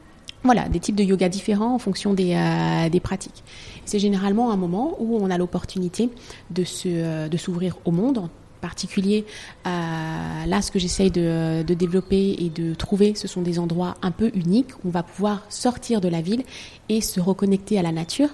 voilà, 0.43 0.70
des 0.70 0.80
types 0.80 0.96
de 0.96 1.04
yoga 1.04 1.28
différents 1.30 1.74
en 1.74 1.80
fonction 1.80 2.13
des, 2.13 2.34
euh, 2.34 2.89
des 2.89 3.00
pratiques. 3.00 3.43
C'est 3.86 4.00
généralement 4.00 4.52
un 4.52 4.56
moment 4.56 4.96
où 5.00 5.17
on 5.20 5.30
a 5.30 5.38
l'opportunité 5.38 6.10
de 6.52 6.63
euh, 6.86 7.28
de 7.28 7.38
s'ouvrir 7.38 7.78
au 7.86 7.91
monde 7.91 8.30
particulier, 8.58 9.26
euh, 9.65 9.70
là, 10.46 10.62
ce 10.62 10.72
que 10.72 10.80
j'essaye 10.80 11.12
de, 11.12 11.63
développer 11.63 12.36
et 12.39 12.50
de 12.50 12.74
trouver, 12.74 13.13
ce 13.15 13.28
sont 13.28 13.41
des 13.41 13.60
endroits 13.60 13.96
un 14.02 14.12
peu 14.12 14.32
uniques 14.34 14.72
on 14.86 14.89
va 14.89 15.04
pouvoir 15.04 15.43
sortir 15.50 16.02
de 16.02 16.08
la 16.08 16.22
ville 16.22 16.43
et 16.89 17.02
se 17.02 17.20
reconnecter 17.20 17.78
à 17.78 17.82
la 17.82 17.91
nature. 17.91 18.30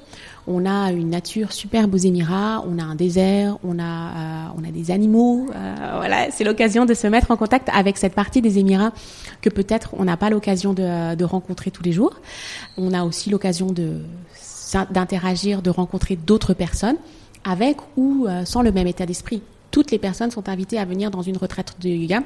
On 0.45 0.65
a 0.65 0.91
une 0.91 1.09
nature 1.09 1.51
superbe 1.51 1.93
aux 1.93 1.97
Émirats, 1.97 2.63
on 2.67 2.77
a 2.77 2.83
un 2.83 2.95
désert, 2.95 3.57
on 3.63 3.79
a, 3.79 3.83
euh, 3.83 4.45
on 4.57 4.67
a 4.67 4.71
des 4.71 4.91
animaux. 4.91 5.47
Euh, 5.55 5.75
voilà, 5.97 6.31
c'est 6.31 6.43
l'occasion 6.43 6.85
de 6.85 6.93
se 6.93 7.07
mettre 7.07 7.31
en 7.31 7.37
contact 7.37 7.69
avec 7.73 7.97
cette 7.97 8.13
partie 8.13 8.41
des 8.41 8.59
Émirats 8.59 8.91
que 9.41 9.49
peut-être 9.49 9.91
on 9.97 10.05
n'a 10.05 10.17
pas 10.17 10.29
l'occasion 10.29 10.73
de, 10.73 11.15
de 11.15 11.25
rencontrer 11.25 11.71
tous 11.71 11.83
les 11.83 11.91
jours. 11.91 12.19
On 12.77 12.93
a 12.93 13.03
aussi 13.03 13.29
l'occasion 13.29 13.71
de 13.71 13.99
d'interagir, 14.89 15.61
de 15.61 15.69
rencontrer 15.69 16.15
d'autres 16.15 16.55
personnes 16.55 16.95
avec 17.43 17.77
ou 17.95 18.25
sans 18.43 18.63
le 18.63 18.71
même 18.71 18.87
état 18.87 19.05
d'esprit 19.05 19.43
toutes 19.73 19.89
les 19.89 19.97
personnes 19.97 20.29
sont 20.29 20.47
invitées 20.47 20.77
à 20.77 20.85
venir 20.85 21.09
dans 21.09 21.23
une 21.23 21.35
retraite 21.35 21.75
de 21.81 21.89
yoga 21.89 22.21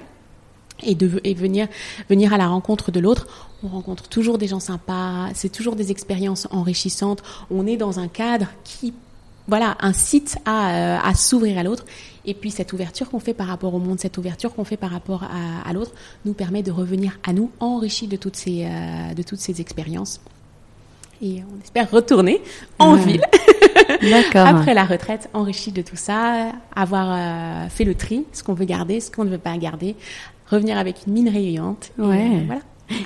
et 0.84 0.96
de 0.96 1.08
venir 1.08 2.34
à 2.34 2.38
la 2.38 2.48
rencontre 2.48 2.92
de 2.92 3.00
l'autre. 3.00 3.26
On 3.64 3.70
rencontre 3.70 4.10
toujours 4.10 4.38
des 4.38 4.48
gens 4.48 4.60
sympas, 4.60 5.30
c'est 5.34 5.50
toujours 5.50 5.78
des 5.78 5.90
expériences 5.90 6.48
enrichissantes. 6.52 7.24
On 7.50 7.66
est 7.66 7.78
dans 7.78 8.00
un 8.00 8.10
cadre 8.10 8.48
qui 8.66 8.94
voilà, 9.48 9.78
incite 9.80 10.38
à, 10.44 11.08
euh, 11.10 11.14
s'ouvrir 11.14 11.58
à 11.58 11.64
l'autre. 11.64 11.86
Et 12.26 12.34
puis 12.34 12.52
cette 12.52 12.74
ouverture 12.74 13.10
qu'on 13.10 13.22
fait 13.22 13.34
par 13.34 13.48
rapport 13.48 13.74
au 13.74 13.80
monde, 13.80 13.98
cette 13.98 14.18
ouverture 14.18 14.54
qu'on 14.54 14.66
fait 14.66 14.76
par 14.76 14.92
rapport 14.92 15.24
à, 15.24 15.72
l'autre, 15.72 15.94
nous 16.26 16.34
permet 16.34 16.64
de 16.64 16.72
revenir 16.72 17.18
à 17.26 17.32
nous 17.32 17.50
enrichis 17.62 18.08
de 18.08 18.18
toutes 18.18 18.36
ces, 18.36 18.66
euh, 18.66 19.14
de 19.14 19.24
toutes 19.24 19.40
ces 19.40 19.62
expériences 19.62 20.20
et 21.22 21.44
on 21.52 21.62
espère 21.64 21.90
retourner 21.90 22.42
en 22.80 22.96
ville 22.96 23.24
après 24.36 24.74
la 24.74 24.86
retraite, 24.86 25.30
enrichi 25.34 25.72
de 25.72 25.82
tout 25.82 25.96
ça, 25.96 26.52
avoir 26.76 27.08
euh, 27.12 27.70
fait 27.70 27.84
le 27.84 27.96
tri, 27.96 28.26
ce 28.34 28.44
qu'on 28.44 28.54
veut 28.54 28.66
garder, 28.66 29.00
ce 29.00 29.12
qu'on 29.12 29.26
ne 29.26 29.30
veut 29.30 29.38
pas 29.38 29.56
garder, 29.58 29.96
revenir 30.50 30.78
avec 30.78 31.08
une 31.08 31.14
mine 31.14 31.30
rayonnante. 31.30 31.92
Ouais. 31.98 32.26
Et, 32.26 32.46
voilà. 32.46 32.62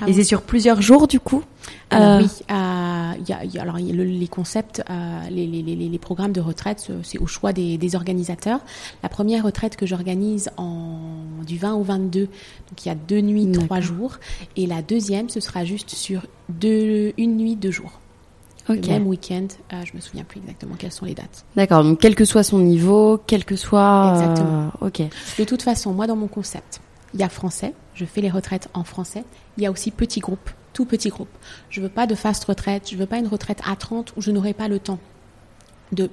Et 0.06 0.12
c'est 0.12 0.24
sur 0.24 0.42
plusieurs 0.42 0.80
jours 0.80 1.08
du 1.08 1.18
coup 1.18 1.42
alors, 1.90 2.08
euh... 2.08 2.22
Oui, 2.22 2.30
euh, 2.50 3.12
y 3.28 3.32
a, 3.32 3.44
y 3.44 3.58
a, 3.58 3.62
alors 3.62 3.76
les 3.76 4.28
concepts, 4.28 4.82
euh, 4.88 5.20
les, 5.30 5.46
les, 5.46 5.62
les, 5.62 5.76
les, 5.76 5.98
programmes 5.98 6.32
de 6.32 6.40
retraite, 6.40 6.90
c'est 7.02 7.18
au 7.18 7.26
choix 7.26 7.52
des, 7.52 7.76
des, 7.78 7.94
organisateurs. 7.94 8.60
La 9.02 9.08
première 9.08 9.44
retraite 9.44 9.76
que 9.76 9.86
j'organise 9.86 10.50
en 10.56 10.98
du 11.46 11.58
20 11.58 11.74
au 11.74 11.82
22, 11.82 12.20
donc 12.22 12.30
il 12.84 12.88
y 12.88 12.90
a 12.90 12.94
deux 12.94 13.20
nuits, 13.20 13.50
trois 13.52 13.80
jours, 13.80 14.18
et 14.56 14.66
la 14.66 14.82
deuxième, 14.82 15.28
ce 15.28 15.40
sera 15.40 15.64
juste 15.64 15.90
sur 15.90 16.22
deux, 16.48 17.12
une 17.18 17.36
nuit, 17.36 17.56
deux 17.56 17.70
jours. 17.70 18.00
Le 18.68 18.76
même 18.76 19.06
week-end, 19.06 19.48
euh, 19.72 19.82
je 19.84 19.94
me 19.94 20.00
souviens 20.00 20.24
plus 20.24 20.40
exactement 20.40 20.74
quelles 20.78 20.92
sont 20.92 21.04
les 21.04 21.14
dates. 21.14 21.44
D'accord, 21.56 21.82
donc 21.82 22.00
quel 22.00 22.14
que 22.14 22.24
soit 22.24 22.42
son 22.42 22.58
niveau, 22.58 23.20
quel 23.26 23.44
que 23.44 23.56
soit. 23.56 24.12
Exactement. 24.14 24.70
Euh, 24.82 24.86
ok. 24.86 25.02
De 25.38 25.44
toute 25.44 25.62
façon, 25.62 25.92
moi 25.92 26.06
dans 26.06 26.16
mon 26.16 26.28
concept, 26.28 26.80
il 27.14 27.20
y 27.20 27.22
a 27.22 27.28
français, 27.28 27.74
je 27.94 28.04
fais 28.04 28.20
les 28.20 28.30
retraites 28.30 28.68
en 28.74 28.84
français. 28.84 29.24
Il 29.56 29.62
y 29.62 29.66
a 29.66 29.70
aussi 29.70 29.90
petits 29.90 30.20
groupes, 30.20 30.50
tout 30.72 30.84
petits 30.84 31.10
groupes. 31.10 31.28
Je 31.70 31.80
veux 31.80 31.88
pas 31.88 32.06
de 32.06 32.14
fast 32.14 32.44
retraite, 32.44 32.88
je 32.90 32.96
veux 32.96 33.06
pas 33.06 33.18
une 33.18 33.28
retraite 33.28 33.60
à 33.68 33.76
30 33.76 34.14
où 34.16 34.20
je 34.20 34.30
n'aurai 34.30 34.54
pas 34.54 34.68
le 34.68 34.78
temps 34.78 34.98
de 35.92 36.08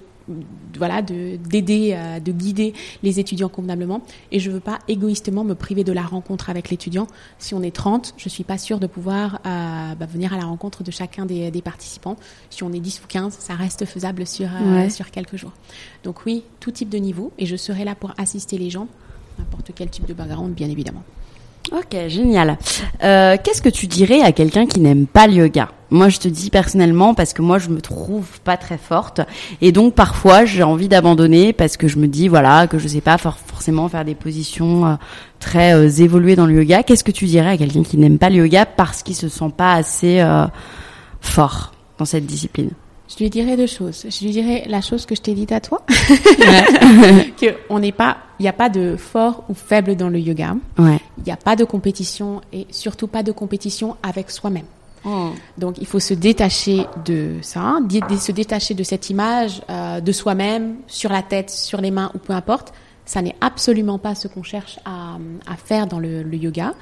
voilà, 0.78 1.02
de 1.02 1.38
d'aider, 1.38 1.94
euh, 1.96 2.20
de 2.20 2.32
guider 2.32 2.74
les 3.04 3.20
étudiants 3.20 3.50
convenablement. 3.50 4.02
Et 4.32 4.40
je 4.40 4.50
veux 4.52 4.60
pas 4.60 4.80
égoïstement 4.88 5.44
me 5.44 5.56
priver 5.56 5.84
de 5.84 5.92
la 5.92 6.04
rencontre 6.04 6.50
avec 6.50 6.70
l'étudiant. 6.70 7.08
Si 7.38 7.54
on 7.54 7.62
est 7.62 7.76
30, 7.76 8.14
je 8.18 8.30
suis 8.30 8.44
pas 8.44 8.58
sûre 8.58 8.80
de 8.80 8.88
pouvoir 8.88 9.40
euh, 9.46 9.96
bah, 9.96 10.06
venir 10.06 10.34
à 10.34 10.38
la 10.38 10.46
rencontre 10.46 10.84
de 10.84 10.92
chacun 10.92 11.26
des, 11.26 11.52
des, 11.52 11.62
participants. 11.62 12.16
Si 12.50 12.64
on 12.64 12.72
est 12.72 12.80
10 12.80 13.02
ou 13.04 13.08
15, 13.08 13.38
ça 13.40 13.54
reste 13.54 13.86
faisable 13.86 14.26
sur, 14.26 14.48
euh, 14.48 14.90
sur 14.90 15.12
quelques 15.12 15.36
jours. 15.36 15.54
Donc 16.04 16.26
oui, 16.26 16.44
tout 16.60 16.72
type 16.72 16.90
de 16.90 16.98
niveau. 16.98 17.32
Et 17.38 17.46
je 17.46 17.56
serai 17.56 17.84
là 17.84 17.96
pour 17.96 18.14
assister 18.18 18.58
les 18.58 18.70
gens, 18.70 18.88
n'importe 19.38 19.72
quel 19.76 19.90
type 19.90 20.06
de 20.06 20.14
background, 20.14 20.54
bien 20.54 20.70
évidemment. 20.70 21.04
Ok, 21.72 21.96
génial. 22.08 22.58
Euh, 23.04 23.38
Qu'est-ce 23.44 23.62
que 23.62 23.70
tu 23.70 23.88
dirais 23.88 24.22
à 24.22 24.32
quelqu'un 24.32 24.66
qui 24.66 24.80
n'aime 24.80 25.06
pas 25.06 25.28
le 25.28 25.34
yoga? 25.34 25.70
Moi, 25.92 26.10
je 26.10 26.20
te 26.20 26.28
dis 26.28 26.50
personnellement 26.50 27.14
parce 27.14 27.34
que 27.34 27.42
moi, 27.42 27.58
je 27.58 27.70
me 27.70 27.82
trouve 27.82 28.40
pas 28.42 28.58
très 28.58 28.78
forte 28.78 29.22
et 29.62 29.72
donc 29.72 29.96
parfois 29.96 30.46
j'ai 30.46 30.64
envie 30.64 30.88
d'abandonner 30.88 31.54
parce 31.54 31.78
que 31.78 31.88
je 31.88 31.98
me 31.98 32.08
dis 32.08 32.28
voilà 32.28 32.68
que 32.68 32.78
je 32.78 32.88
sais 32.88 33.02
pas 33.02 33.18
forcément 33.18 33.90
faire 33.90 34.06
des 34.06 34.16
positions 34.16 34.86
euh, 34.86 34.96
très 35.40 35.74
euh, 35.74 35.90
évoluées 35.90 36.36
dans 36.36 36.46
le 36.46 36.56
yoga. 36.56 36.84
Qu'est-ce 36.84 37.04
que 37.04 37.12
tu 37.12 37.26
dirais 37.26 37.50
à 37.50 37.58
quelqu'un 37.58 37.84
qui 37.84 37.98
n'aime 37.98 38.20
pas 38.20 38.30
le 38.30 38.38
yoga 38.38 38.66
parce 38.66 39.04
qu'il 39.04 39.16
se 39.16 39.30
sent 39.30 39.52
pas 39.56 39.74
assez 39.74 40.20
euh, 40.20 40.46
fort 41.22 41.72
dans 41.98 42.06
cette 42.06 42.26
discipline? 42.26 42.72
Je 43.10 43.24
lui 43.24 43.30
dirais 43.32 43.58
deux 43.58 43.68
choses. 43.68 44.06
Je 44.08 44.24
lui 44.24 44.32
dirais 44.32 44.66
la 44.68 44.82
chose 44.82 45.08
que 45.08 45.16
je 45.16 45.22
t'ai 45.22 45.34
dite 45.34 45.52
à 45.52 45.60
toi, 45.60 45.84
que 47.42 47.56
on 47.70 47.80
n'est 47.80 47.92
pas, 47.92 48.18
il 48.40 48.44
n'y 48.44 48.50
a 48.50 48.54
pas 48.54 48.70
de 48.70 48.96
fort 48.96 49.44
ou 49.50 49.56
faible 49.56 49.96
dans 49.96 50.10
le 50.10 50.20
yoga. 50.20 50.56
Ouais. 50.78 51.00
Il 51.18 51.24
n'y 51.26 51.32
a 51.32 51.38
pas 51.38 51.56
de 51.56 51.64
compétition 51.64 52.42
et 52.54 52.68
surtout 52.70 53.08
pas 53.08 53.24
de 53.24 53.32
compétition 53.32 53.96
avec 54.04 54.30
soi-même. 54.30 54.66
Oh. 55.06 55.30
Donc 55.58 55.78
il 55.80 55.88
faut 55.88 56.00
se 56.00 56.14
détacher 56.14 56.86
de 57.06 57.38
ça, 57.42 57.78
se 57.90 58.32
détacher 58.32 58.74
de 58.74 58.84
cette 58.84 59.10
image 59.10 59.62
euh, 59.70 60.02
de 60.02 60.12
soi-même 60.12 60.78
sur 60.88 61.12
la 61.12 61.22
tête, 61.22 61.50
sur 61.50 61.80
les 61.82 61.92
mains 61.92 62.12
ou 62.16 62.18
peu 62.18 62.34
importe. 62.34 62.74
Ça 63.06 63.22
n'est 63.22 63.36
absolument 63.42 63.98
pas 63.98 64.14
ce 64.14 64.28
qu'on 64.28 64.44
cherche 64.44 64.80
à, 64.86 65.18
à, 65.48 65.56
faire 65.56 65.88
dans 65.88 66.00
le, 66.00 66.22
le 66.22 66.38
yoga 66.38 66.74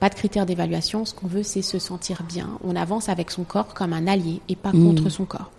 pas 0.00 0.08
de 0.08 0.14
critères 0.14 0.46
d'évaluation. 0.46 1.04
Ce 1.04 1.14
qu'on 1.14 1.26
veut, 1.26 1.42
c'est 1.42 1.62
se 1.62 1.78
sentir 1.78 2.22
bien. 2.22 2.58
On 2.64 2.76
avance 2.76 3.08
avec 3.08 3.30
son 3.30 3.44
corps 3.44 3.74
comme 3.74 3.92
un 3.92 4.06
allié 4.06 4.40
et 4.48 4.56
pas 4.56 4.72
contre 4.72 5.04
mmh. 5.04 5.10
son 5.10 5.24
corps. 5.24 5.50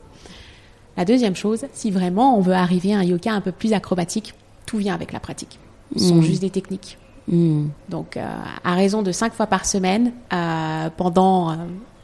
La 0.96 1.06
deuxième 1.06 1.36
chose, 1.36 1.66
si 1.74 1.92
vraiment 1.92 2.38
on 2.38 2.42
veut 2.42 2.54
arriver 2.54 2.94
à 2.94 3.00
un 3.00 3.04
yoga 3.04 3.34
un 3.34 3.42
peu 3.42 3.52
plus 3.52 3.74
acrobatique, 3.74 4.34
tout 4.66 4.78
vient 4.78 4.94
avec 4.94 5.12
la 5.12 5.20
pratique. 5.20 5.60
Ce 5.96 6.10
sont 6.10 6.16
mmh. 6.16 6.24
juste 6.24 6.42
des 6.42 6.50
techniques. 6.50 6.98
Mmh. 7.28 7.68
Donc, 7.90 8.18
euh, 8.18 8.26
à 8.64 8.74
raison 8.74 9.02
de 9.02 9.12
cinq 9.12 9.34
fois 9.34 9.48
par 9.48 9.66
semaine, 9.66 10.14
euh, 10.34 10.90
pendant 10.96 11.52
euh, 11.52 11.56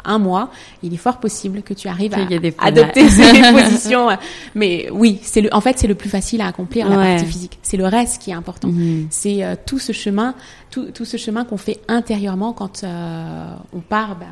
un 0.05 0.17
mois, 0.17 0.49
il 0.81 0.93
est 0.93 0.97
fort 0.97 1.19
possible 1.19 1.61
que 1.61 1.73
tu 1.73 1.87
arrives 1.87 2.13
à 2.13 2.65
adopter 2.65 3.09
ces 3.09 3.41
positions. 3.53 4.09
Mais 4.55 4.89
oui, 4.91 5.19
c'est 5.23 5.41
le, 5.41 5.53
en 5.53 5.61
fait, 5.61 5.79
c'est 5.79 5.87
le 5.87 5.95
plus 5.95 6.09
facile 6.09 6.41
à 6.41 6.47
accomplir 6.47 6.89
la 6.89 6.95
partie 6.95 7.25
physique. 7.25 7.59
C'est 7.61 7.77
le 7.77 7.85
reste 7.85 8.21
qui 8.21 8.31
est 8.31 8.35
important. 8.35 8.69
Mhm. 8.69 9.07
C'est 9.09 9.43
euh, 9.43 9.55
tout 9.65 9.79
ce 9.79 9.91
chemin, 9.91 10.35
tout, 10.71 10.91
tout 10.91 11.05
ce 11.05 11.17
chemin 11.17 11.45
qu'on 11.45 11.57
fait 11.57 11.79
intérieurement 11.87 12.53
quand 12.53 12.83
euh, 12.83 13.55
on 13.73 13.79
part. 13.79 14.17
Ben, 14.17 14.27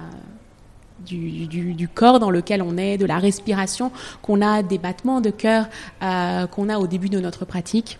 du, 1.03 1.47
du, 1.47 1.73
du, 1.73 1.87
corps 1.87 2.19
dans 2.19 2.29
lequel 2.29 2.61
on 2.61 2.77
est, 2.77 2.99
de 2.99 3.07
la 3.07 3.17
respiration 3.17 3.91
qu'on 4.21 4.39
a, 4.39 4.61
des 4.61 4.77
battements 4.77 5.19
de 5.19 5.31
cœur 5.31 5.65
euh, 6.03 6.45
qu'on 6.45 6.69
a 6.69 6.77
au 6.77 6.85
début 6.85 7.09
de 7.09 7.19
notre 7.19 7.43
pratique, 7.43 7.97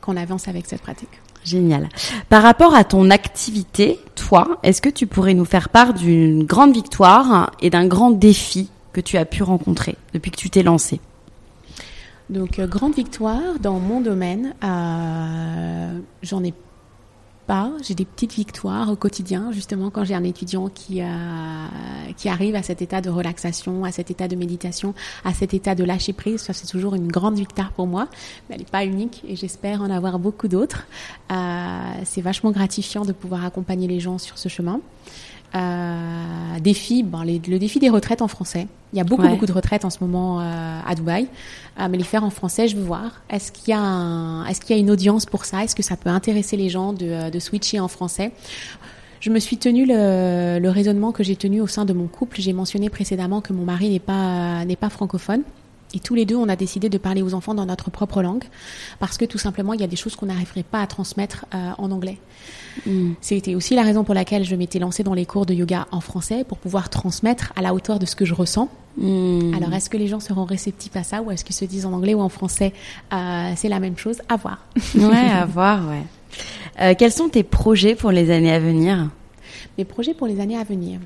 qu'on 0.00 0.16
avance 0.16 0.48
avec 0.48 0.66
cette 0.66 0.82
pratique. 0.82 1.20
Génial. 1.44 1.88
Par 2.28 2.42
rapport 2.42 2.74
à 2.74 2.84
ton 2.84 3.10
activité, 3.10 3.98
toi, 4.14 4.58
est-ce 4.62 4.82
que 4.82 4.88
tu 4.88 5.06
pourrais 5.06 5.34
nous 5.34 5.44
faire 5.44 5.68
part 5.68 5.94
d'une 5.94 6.44
grande 6.44 6.74
victoire 6.74 7.52
et 7.60 7.70
d'un 7.70 7.86
grand 7.86 8.10
défi 8.10 8.70
que 8.92 9.00
tu 9.00 9.16
as 9.16 9.24
pu 9.24 9.42
rencontrer 9.42 9.96
depuis 10.12 10.30
que 10.30 10.36
tu 10.36 10.50
t'es 10.50 10.62
lancé 10.62 11.00
Donc, 12.28 12.58
euh, 12.58 12.66
grande 12.66 12.94
victoire 12.94 13.58
dans 13.60 13.78
mon 13.78 14.00
domaine, 14.00 14.54
euh, 14.62 15.98
j'en 16.22 16.44
ai 16.44 16.52
j'ai 17.82 17.94
des 17.94 18.04
petites 18.04 18.34
victoires 18.34 18.90
au 18.90 18.96
quotidien, 18.96 19.50
justement 19.52 19.90
quand 19.90 20.04
j'ai 20.04 20.14
un 20.14 20.24
étudiant 20.24 20.68
qui, 20.68 21.02
euh, 21.02 21.06
qui 22.16 22.28
arrive 22.28 22.54
à 22.54 22.62
cet 22.62 22.82
état 22.82 23.00
de 23.00 23.10
relaxation, 23.10 23.84
à 23.84 23.92
cet 23.92 24.10
état 24.10 24.28
de 24.28 24.36
méditation, 24.36 24.94
à 25.24 25.32
cet 25.34 25.54
état 25.54 25.74
de 25.74 25.84
lâcher 25.84 26.12
prise. 26.12 26.40
Ça, 26.40 26.52
c'est 26.52 26.66
toujours 26.66 26.94
une 26.94 27.08
grande 27.08 27.36
victoire 27.36 27.72
pour 27.72 27.86
moi. 27.86 28.08
Mais 28.48 28.54
elle 28.54 28.60
n'est 28.60 28.66
pas 28.66 28.84
unique 28.84 29.22
et 29.26 29.36
j'espère 29.36 29.82
en 29.82 29.90
avoir 29.90 30.18
beaucoup 30.18 30.48
d'autres. 30.48 30.86
Euh, 31.32 31.34
c'est 32.04 32.20
vachement 32.20 32.50
gratifiant 32.50 33.04
de 33.04 33.12
pouvoir 33.12 33.44
accompagner 33.44 33.88
les 33.88 34.00
gens 34.00 34.18
sur 34.18 34.38
ce 34.38 34.48
chemin. 34.48 34.80
Euh, 35.54 36.60
défi, 36.60 37.02
bon, 37.02 37.22
les, 37.22 37.40
le 37.48 37.58
défi 37.58 37.78
des 37.80 37.88
retraites 37.88 38.22
en 38.22 38.28
français. 38.28 38.68
Il 38.92 38.98
y 38.98 39.00
a 39.00 39.04
beaucoup 39.04 39.26
beaucoup 39.26 39.46
de 39.46 39.52
retraites 39.52 39.84
en 39.84 39.90
ce 39.90 39.98
moment 40.00 40.40
euh, 40.40 40.80
à 40.86 40.94
Dubaï, 40.94 41.28
euh, 41.78 41.88
mais 41.90 41.96
les 41.96 42.04
faire 42.04 42.24
en 42.24 42.30
français, 42.30 42.68
je 42.68 42.76
veux 42.76 42.82
voir. 42.82 43.22
Est-ce 43.30 43.52
qu'il 43.52 43.70
y 43.70 43.72
a 43.72 43.80
un, 43.80 44.44
qu'il 44.52 44.76
y 44.76 44.78
a 44.78 44.80
une 44.80 44.90
audience 44.90 45.26
pour 45.26 45.44
ça? 45.44 45.64
Est-ce 45.64 45.74
que 45.74 45.82
ça 45.82 45.96
peut 45.96 46.10
intéresser 46.10 46.56
les 46.56 46.68
gens 46.68 46.92
de, 46.92 47.06
euh, 47.06 47.30
de 47.30 47.38
switcher 47.38 47.80
en 47.80 47.88
français? 47.88 48.32
Je 49.20 49.30
me 49.30 49.38
suis 49.38 49.58
tenu 49.58 49.86
le, 49.86 50.58
le 50.60 50.70
raisonnement 50.70 51.12
que 51.12 51.22
j'ai 51.22 51.36
tenu 51.36 51.60
au 51.60 51.66
sein 51.66 51.84
de 51.84 51.92
mon 51.92 52.06
couple. 52.06 52.40
J'ai 52.40 52.52
mentionné 52.52 52.88
précédemment 52.88 53.40
que 53.40 53.52
mon 53.52 53.64
mari 53.64 53.90
n'est 53.90 53.98
pas 53.98 54.64
n'est 54.64 54.76
pas 54.76 54.88
francophone. 54.88 55.42
Et 55.94 55.98
tous 55.98 56.14
les 56.14 56.24
deux, 56.24 56.36
on 56.36 56.48
a 56.48 56.56
décidé 56.56 56.88
de 56.88 56.98
parler 56.98 57.22
aux 57.22 57.34
enfants 57.34 57.54
dans 57.54 57.66
notre 57.66 57.90
propre 57.90 58.22
langue, 58.22 58.44
parce 58.98 59.16
que 59.16 59.24
tout 59.24 59.38
simplement, 59.38 59.72
il 59.72 59.80
y 59.80 59.84
a 59.84 59.88
des 59.88 59.96
choses 59.96 60.16
qu'on 60.16 60.26
n'arriverait 60.26 60.62
pas 60.62 60.80
à 60.80 60.86
transmettre 60.86 61.46
euh, 61.54 61.70
en 61.78 61.90
anglais. 61.90 62.18
Mm. 62.86 63.12
C'était 63.20 63.54
aussi 63.54 63.74
la 63.74 63.82
raison 63.82 64.04
pour 64.04 64.14
laquelle 64.14 64.44
je 64.44 64.54
m'étais 64.54 64.78
lancée 64.78 65.02
dans 65.02 65.14
les 65.14 65.26
cours 65.26 65.46
de 65.46 65.54
yoga 65.54 65.88
en 65.90 66.00
français, 66.00 66.44
pour 66.44 66.58
pouvoir 66.58 66.90
transmettre 66.90 67.52
à 67.56 67.62
la 67.62 67.74
hauteur 67.74 67.98
de 67.98 68.06
ce 68.06 68.14
que 68.14 68.24
je 68.24 68.34
ressens. 68.34 68.68
Mm. 68.98 69.54
Alors, 69.54 69.72
est-ce 69.72 69.90
que 69.90 69.96
les 69.96 70.06
gens 70.06 70.20
seront 70.20 70.44
réceptifs 70.44 70.94
à 70.96 71.02
ça, 71.02 71.22
ou 71.22 71.30
est-ce 71.30 71.44
qu'ils 71.44 71.56
se 71.56 71.64
disent 71.64 71.86
en 71.86 71.92
anglais 71.92 72.14
ou 72.14 72.20
en 72.20 72.28
français 72.28 72.72
euh, 73.12 73.52
C'est 73.56 73.68
la 73.68 73.80
même 73.80 73.96
chose, 73.96 74.22
à 74.28 74.36
voir. 74.36 74.64
ouais, 74.94 75.30
à 75.30 75.44
voir, 75.44 75.88
ouais. 75.88 76.04
Euh, 76.80 76.94
quels 76.96 77.12
sont 77.12 77.28
tes 77.28 77.42
projets 77.42 77.94
pour 77.94 78.12
les 78.12 78.30
années 78.30 78.52
à 78.52 78.60
venir? 78.60 79.10
Mes 79.76 79.84
projets 79.84 80.14
pour 80.14 80.26
les 80.26 80.40
années 80.40 80.56
à 80.56 80.64
venir? 80.64 81.00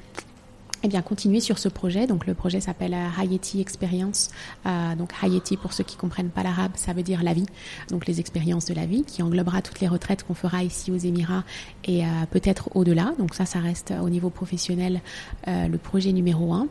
Eh 0.84 0.88
bien, 0.88 1.00
continuer 1.00 1.40
sur 1.40 1.58
ce 1.58 1.70
projet. 1.70 2.06
Donc, 2.06 2.26
le 2.26 2.34
projet 2.34 2.60
s'appelle 2.60 2.92
euh, 2.92 3.08
Hayati 3.18 3.58
Experience. 3.58 4.28
Euh, 4.66 4.94
donc, 4.94 5.12
Hayati, 5.22 5.56
pour 5.56 5.72
ceux 5.72 5.82
qui 5.82 5.96
comprennent 5.96 6.28
pas 6.28 6.42
l'arabe, 6.42 6.72
ça 6.74 6.92
veut 6.92 7.02
dire 7.02 7.22
la 7.22 7.32
vie. 7.32 7.46
Donc, 7.88 8.06
les 8.06 8.20
expériences 8.20 8.66
de 8.66 8.74
la 8.74 8.84
vie, 8.84 9.02
qui 9.02 9.22
englobera 9.22 9.62
toutes 9.62 9.80
les 9.80 9.88
retraites 9.88 10.24
qu'on 10.24 10.34
fera 10.34 10.62
ici 10.62 10.90
aux 10.92 10.98
Émirats 10.98 11.44
et 11.84 12.04
euh, 12.04 12.08
peut-être 12.30 12.68
au-delà. 12.74 13.14
Donc, 13.18 13.34
ça, 13.34 13.46
ça 13.46 13.60
reste 13.60 13.94
au 13.98 14.10
niveau 14.10 14.28
professionnel 14.28 15.00
le 15.46 15.76
projet 15.78 16.12
numéro 16.12 16.52
un. 16.52 16.68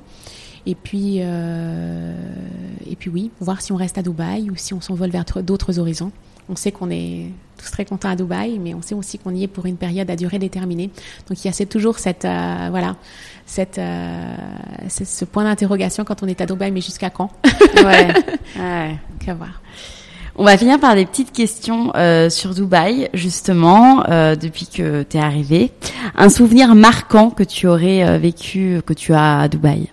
Et 0.65 0.75
puis, 0.75 1.17
et 1.17 2.95
puis 2.97 3.09
oui, 3.09 3.31
voir 3.39 3.61
si 3.61 3.71
on 3.71 3.75
reste 3.75 3.97
à 3.97 4.03
Dubaï 4.03 4.49
ou 4.49 4.55
si 4.55 4.73
on 4.73 4.81
s'envole 4.81 5.09
vers 5.09 5.25
d'autres 5.41 5.79
horizons. 5.79 6.11
On 6.49 6.55
sait 6.55 6.71
qu'on 6.71 6.89
est 6.89 7.27
tous 7.57 7.71
très 7.71 7.85
contents 7.85 8.09
à 8.09 8.15
Dubaï, 8.15 8.59
mais 8.59 8.73
on 8.73 8.81
sait 8.81 8.95
aussi 8.95 9.17
qu'on 9.17 9.33
y 9.33 9.43
est 9.43 9.47
pour 9.47 9.65
une 9.65 9.77
période 9.77 10.09
à 10.09 10.15
durée 10.15 10.39
déterminée. 10.39 10.89
Donc 11.27 11.43
il 11.43 11.47
y 11.47 11.61
a 11.61 11.65
toujours 11.65 11.99
cette 11.99 12.25
euh, 12.25 12.67
voilà 12.69 12.95
cette 13.45 13.77
euh, 13.77 14.35
ce 14.89 15.25
point 15.25 15.43
d'interrogation 15.43 16.03
quand 16.03 16.23
on 16.23 16.27
est 16.27 16.41
à 16.41 16.45
Dubaï, 16.45 16.71
mais 16.71 16.81
jusqu'à 16.81 17.09
quand? 17.09 17.29
Ouais. 17.77 18.13
voir. 19.37 19.61
On 20.35 20.43
va 20.43 20.57
finir 20.57 20.79
par 20.79 20.95
des 20.95 21.05
petites 21.05 21.31
questions 21.31 21.91
euh, 21.95 22.27
sur 22.29 22.55
Dubaï, 22.55 23.07
justement, 23.13 24.03
euh, 24.09 24.35
depuis 24.35 24.65
que 24.65 25.03
tu 25.03 25.17
es 25.17 25.19
arrivé. 25.19 25.71
Un 26.15 26.29
souvenir 26.29 26.73
marquant 26.73 27.29
que 27.29 27.43
tu 27.43 27.67
aurais 27.67 28.03
euh, 28.03 28.17
vécu, 28.17 28.81
que 28.85 28.93
tu 28.93 29.13
as 29.13 29.41
à 29.41 29.47
Dubaï? 29.47 29.89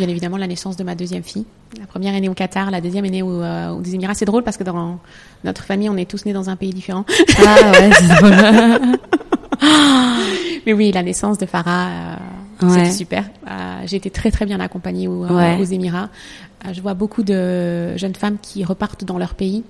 Bien 0.00 0.08
évidemment, 0.08 0.38
la 0.38 0.46
naissance 0.46 0.78
de 0.78 0.82
ma 0.82 0.94
deuxième 0.94 1.22
fille. 1.22 1.44
La 1.78 1.84
première 1.84 2.14
est 2.14 2.20
née 2.22 2.30
au 2.30 2.32
Qatar, 2.32 2.70
la 2.70 2.80
deuxième 2.80 3.04
est 3.04 3.10
née 3.10 3.20
au, 3.20 3.42
euh, 3.42 3.68
aux 3.68 3.82
Émirats. 3.82 4.14
C'est 4.14 4.24
drôle 4.24 4.42
parce 4.42 4.56
que 4.56 4.64
dans 4.64 4.98
notre 5.44 5.62
famille, 5.62 5.90
on 5.90 5.96
est 5.98 6.08
tous 6.08 6.24
nés 6.24 6.32
dans 6.32 6.48
un 6.48 6.56
pays 6.56 6.72
différent. 6.72 7.04
Ah 7.44 7.56
ouais. 7.72 7.90
Mais 10.64 10.72
oui, 10.72 10.90
la 10.90 11.02
naissance 11.02 11.36
de 11.36 11.44
Farah, 11.44 11.88
euh, 12.62 12.68
c'était 12.70 12.92
super. 12.92 13.28
Euh, 13.46 13.82
j'ai 13.84 13.96
été 13.98 14.08
très 14.08 14.30
très 14.30 14.46
bien 14.46 14.58
accompagnée 14.58 15.06
aux, 15.06 15.26
aux 15.26 15.64
Émirats. 15.64 16.08
je 16.72 16.80
vois 16.80 16.94
beaucoup 16.94 17.22
de 17.22 17.94
jeunes 17.98 18.14
femmes 18.14 18.38
qui 18.40 18.64
repartent 18.64 19.04
dans 19.04 19.18
leur 19.18 19.34
pays 19.34 19.64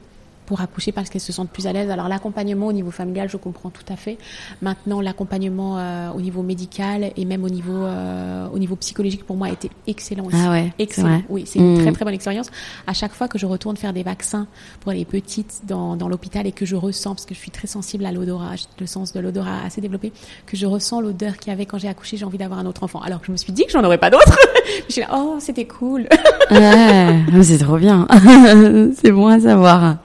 pour 0.51 0.61
accoucher 0.61 0.91
parce 0.91 1.09
qu'elles 1.11 1.21
se 1.21 1.33
sentent 1.33 1.51
plus 1.51 1.69
à 1.69 1.73
l'aise. 1.73 1.91
Alors 1.91 2.09
l'accompagnement 2.09 2.67
au 2.67 2.73
niveau 2.73 2.91
familial, 2.91 3.29
je 3.29 3.37
comprends 3.37 3.71
tout 3.71 3.85
à 3.89 3.95
fait. 3.95 4.19
Maintenant, 4.63 5.01
l'accompagnement 5.01 5.79
euh, 5.79 6.11
au 6.11 6.21
niveau 6.21 6.43
médical 6.43 7.13
et 7.17 7.25
même 7.25 7.45
au 7.45 7.49
niveau 7.49 7.85
euh, 7.85 8.49
au 8.53 8.59
niveau 8.59 8.75
psychologique 8.75 9.25
pour 9.25 9.37
moi 9.37 9.47
a 9.47 9.51
été 9.53 9.71
excellent 9.87 10.25
aussi. 10.25 10.37
Ah 10.37 10.51
ouais, 10.51 10.73
excellent. 10.81 11.23
Oui, 11.29 11.45
c'est 11.47 11.61
une 11.61 11.79
très 11.79 11.93
mm. 11.93 11.95
très 11.95 12.05
bonne 12.05 12.15
expérience. 12.15 12.51
À 12.89 12.95
chaque 12.95 13.13
fois 13.13 13.29
que 13.29 13.39
je 13.39 13.47
retourne 13.47 13.77
faire 13.77 13.93
des 13.93 14.03
vaccins 14.03 14.49
pour 14.81 14.91
les 14.91 15.05
petites 15.05 15.61
dans, 15.69 15.95
dans 15.95 16.09
l'hôpital 16.09 16.49
et 16.49 16.53
que 16.53 16.67
je 16.67 16.75
ressens 16.75 17.15
parce 17.15 17.27
que 17.27 17.35
je 17.35 17.39
suis 17.39 17.53
très 17.53 17.69
sensible 17.69 18.05
à 18.05 18.11
l'odorat, 18.11 18.57
le 18.81 18.87
sens 18.87 19.13
de 19.13 19.21
l'odorat 19.21 19.63
assez 19.65 19.81
développé, 19.81 20.13
que 20.47 20.57
je 20.57 20.67
ressens 20.67 21.01
l'odeur 21.01 21.37
qu'il 21.37 21.53
y 21.53 21.55
avait 21.55 21.65
quand 21.65 21.79
j'ai 21.79 21.87
accouché, 21.87 22.17
j'ai 22.17 22.25
envie 22.25 22.39
d'avoir 22.39 22.59
un 22.59 22.67
autre 22.67 22.83
enfant. 22.83 23.01
Alors 23.03 23.21
que 23.21 23.27
je 23.29 23.33
me 23.33 23.37
suis 23.37 23.53
dit 23.53 23.67
que 23.67 23.71
j'en 23.71 23.85
aurais 23.85 23.99
pas 23.99 24.11
d'autres. 24.11 24.37
je 24.89 24.95
suis 24.95 25.01
là, 25.03 25.11
oh, 25.15 25.37
c'était 25.39 25.67
cool. 25.67 26.09
ouais, 26.51 27.23
c'est 27.43 27.59
trop 27.59 27.77
bien. 27.77 28.09
c'est 29.01 29.13
bon 29.13 29.29
à 29.29 29.39
savoir. 29.39 29.99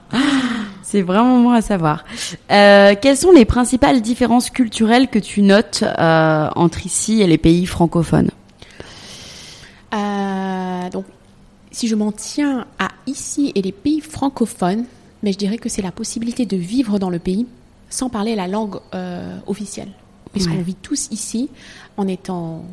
C'est 0.82 1.02
vraiment 1.02 1.40
bon 1.40 1.50
à 1.50 1.62
savoir. 1.62 2.04
Euh, 2.50 2.94
quelles 3.00 3.16
sont 3.16 3.32
les 3.32 3.44
principales 3.44 4.00
différences 4.00 4.50
culturelles 4.50 5.08
que 5.08 5.18
tu 5.18 5.42
notes 5.42 5.82
euh, 5.82 6.48
entre 6.54 6.86
ici 6.86 7.22
et 7.22 7.26
les 7.26 7.38
pays 7.38 7.66
francophones? 7.66 8.30
Euh, 9.92 10.88
Donc, 10.90 11.04
si 11.72 11.88
je 11.88 11.96
m'en 11.96 12.12
tiens 12.12 12.66
à 12.78 12.90
ici 13.06 13.50
et 13.56 13.62
les 13.62 13.72
pays 13.72 14.00
francophones, 14.00 14.84
mais 15.24 15.32
je 15.32 15.38
dirais 15.38 15.58
que 15.58 15.68
c'est 15.68 15.82
la 15.82 15.90
possibilité 15.90 16.46
de 16.46 16.56
vivre 16.56 17.00
dans 17.00 17.10
le 17.10 17.18
pays 17.18 17.46
sans 17.90 18.08
parler 18.08 18.36
la 18.36 18.46
langue 18.46 18.78
officielle. 19.46 19.90
Puisqu'on 20.32 20.62
vit 20.62 20.76
tous 20.76 21.08
ici 21.10 21.50
en 21.96 22.06
étant... 22.06 22.64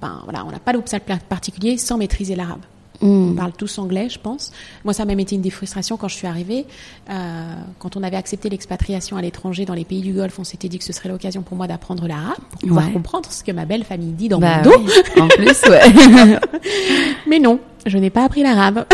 Ben, 0.00 0.20
voilà, 0.24 0.44
on 0.44 0.50
n'a 0.50 0.58
pas 0.58 0.72
d'obstacle 0.72 1.16
particulier 1.28 1.76
sans 1.76 1.96
maîtriser 1.96 2.36
l'arabe. 2.36 2.62
On 3.02 3.30
mm. 3.30 3.36
parle 3.36 3.52
tous 3.52 3.78
anglais, 3.78 4.08
je 4.08 4.18
pense. 4.18 4.52
Moi, 4.84 4.94
ça 4.94 5.04
m'a 5.04 5.12
été 5.12 5.34
une 5.34 5.42
des 5.42 5.50
frustrations 5.50 5.96
quand 5.96 6.08
je 6.08 6.16
suis 6.16 6.26
arrivée. 6.26 6.66
Euh, 7.10 7.54
quand 7.78 7.96
on 7.96 8.02
avait 8.02 8.16
accepté 8.16 8.48
l'expatriation 8.48 9.16
à 9.16 9.22
l'étranger 9.22 9.64
dans 9.64 9.74
les 9.74 9.84
pays 9.84 10.00
du 10.00 10.12
Golfe, 10.12 10.38
on 10.38 10.44
s'était 10.44 10.68
dit 10.68 10.78
que 10.78 10.84
ce 10.84 10.92
serait 10.92 11.08
l'occasion 11.08 11.42
pour 11.42 11.56
moi 11.56 11.66
d'apprendre 11.66 12.06
l'arabe, 12.06 12.38
pour 12.50 12.60
pouvoir 12.60 12.92
comprendre 12.92 13.30
ce 13.30 13.44
que 13.44 13.52
ma 13.52 13.64
belle 13.64 13.84
famille 13.84 14.12
dit 14.12 14.28
dans 14.28 14.38
bah 14.38 14.58
mon 14.58 14.70
dos. 14.70 14.82
En 15.20 15.28
plus, 15.28 15.62
ouais. 15.68 16.38
Mais 17.26 17.38
non, 17.38 17.58
je 17.86 17.98
n'ai 17.98 18.10
pas 18.10 18.24
appris 18.24 18.42
l'arabe. 18.42 18.84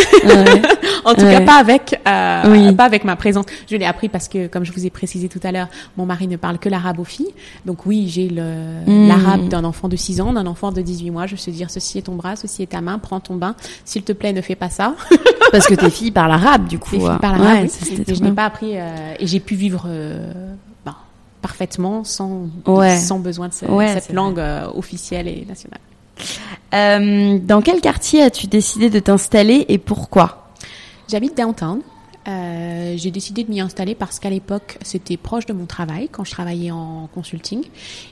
En 1.05 1.15
tout 1.15 1.23
cas, 1.23 1.41
pas 1.41 1.57
avec, 1.57 2.01
euh, 2.07 2.73
pas 2.73 2.85
avec 2.85 3.05
ma 3.05 3.17
présence. 3.17 3.45
Je 3.71 3.77
l'ai 3.77 3.85
appris 3.85 4.09
parce 4.09 4.29
que, 4.29 4.47
comme 4.47 4.65
je 4.65 4.73
vous 4.73 4.87
ai 4.87 4.91
précisé 4.91 5.29
tout 5.29 5.41
à 5.43 5.53
l'heure, 5.53 5.69
mon 5.97 6.07
mari 6.07 6.29
ne 6.29 6.37
parle 6.37 6.59
que 6.59 6.69
l'arabe 6.69 6.99
aux 6.99 7.05
filles. 7.05 7.33
Donc 7.67 7.87
oui, 7.87 8.09
j'ai 8.09 8.29
hmm. 8.29 9.09
l'arabe 9.09 9.49
d'un 9.49 9.65
enfant 9.65 9.89
de 9.89 9.97
6 9.97 10.21
ans, 10.21 10.33
d'un 10.33 10.47
enfant 10.47 10.73
de 10.73 10.81
18 10.81 11.11
mois. 11.11 11.27
Je 11.27 11.37
sais 11.37 11.51
dire, 11.51 11.71
ceci 11.71 11.99
est 11.99 12.03
ton 12.03 12.15
bras, 12.15 12.37
ceci 12.37 12.63
est 12.63 12.67
ta 12.67 12.81
main, 12.81 12.99
prends 12.99 13.21
ton 13.21 13.37
bain. 13.37 13.55
S'il 13.85 14.03
te 14.03 14.13
plaît, 14.13 14.33
ne 14.33 14.41
fais 14.41 14.57
pas 14.57 14.71
ça. 14.71 14.95
parce 15.53 15.67
que 15.67 15.75
tes 15.75 15.91
filles 15.91 16.11
parlent 16.11 16.33
arabe, 16.33 16.67
du 16.67 16.79
coup. 16.79 16.91
Tes 16.91 17.01
filles 17.01 17.19
parlent 17.21 17.43
arabe, 17.43 17.67
et 18.07 18.15
je 18.15 18.23
n'ai 18.23 18.33
pas 18.33 18.45
appris, 18.45 18.73
euh, 18.75 19.15
et 19.19 19.27
j'ai 19.27 19.41
pu 19.41 19.55
vivre, 19.55 19.85
euh, 19.87 20.33
ben, 20.85 20.97
parfaitement 21.43 22.05
sans, 22.05 22.49
sans 22.67 23.19
besoin 23.19 23.49
de 23.49 23.55
cette 23.55 24.13
langue 24.13 24.39
euh, 24.39 24.69
officielle 24.75 25.29
et 25.29 25.45
nationale. 25.49 25.81
Euh, 26.75 27.39
dans 27.39 27.63
quel 27.63 27.81
quartier 27.81 28.23
as-tu 28.23 28.47
décidé 28.47 28.91
de 28.91 28.99
t'installer 28.99 29.65
et 29.69 29.79
pourquoi? 29.79 30.48
J'habite 31.09 31.37
downtown. 31.37 31.81
Euh, 32.27 32.95
j'ai 32.97 33.11
décidé 33.11 33.43
de 33.43 33.51
m'y 33.51 33.61
installer 33.61 33.95
parce 33.95 34.19
qu'à 34.19 34.29
l'époque, 34.29 34.77
c'était 34.83 35.17
proche 35.17 35.47
de 35.47 35.55
mon 35.55 35.65
travail 35.65 36.11
quand 36.11 36.25
je 36.25 36.31
travaillais 36.31 36.71
en 36.71 37.09
consulting. 37.15 37.63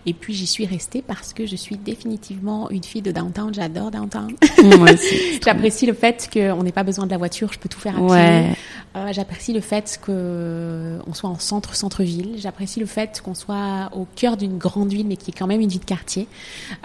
Et 0.06 0.14
puis, 0.14 0.32
j'y 0.32 0.46
suis 0.46 0.64
restée 0.64 1.02
parce 1.02 1.34
que 1.34 1.44
je 1.44 1.56
suis 1.56 1.76
définitivement 1.76 2.70
une 2.70 2.82
fille 2.82 3.02
de 3.02 3.10
downtown. 3.10 3.52
J'adore 3.52 3.90
downtown. 3.90 4.34
J'apprécie 5.44 5.84
le 5.84 5.92
fait 5.92 6.30
qu'on 6.32 6.62
n'ait 6.62 6.72
pas 6.72 6.84
besoin 6.84 7.04
de 7.04 7.10
la 7.10 7.18
voiture. 7.18 7.52
Je 7.52 7.58
peux 7.58 7.68
tout 7.68 7.80
faire 7.80 7.96
à 7.96 8.06
pied. 8.06 8.56
Euh, 8.96 9.12
J'apprécie 9.12 9.52
le 9.52 9.60
fait 9.60 10.00
qu'on 10.04 11.12
soit 11.12 11.28
en 11.28 11.38
centre, 11.38 11.74
centre-ville. 11.74 12.36
J'apprécie 12.38 12.80
le 12.80 12.86
fait 12.86 13.20
qu'on 13.22 13.34
soit 13.34 13.90
au 13.92 14.06
cœur 14.16 14.38
d'une 14.38 14.56
grande 14.56 14.88
ville, 14.88 15.06
mais 15.06 15.16
qui 15.16 15.32
est 15.32 15.34
quand 15.34 15.46
même 15.46 15.60
une 15.60 15.68
vie 15.68 15.78
de 15.78 15.84
quartier. 15.84 16.26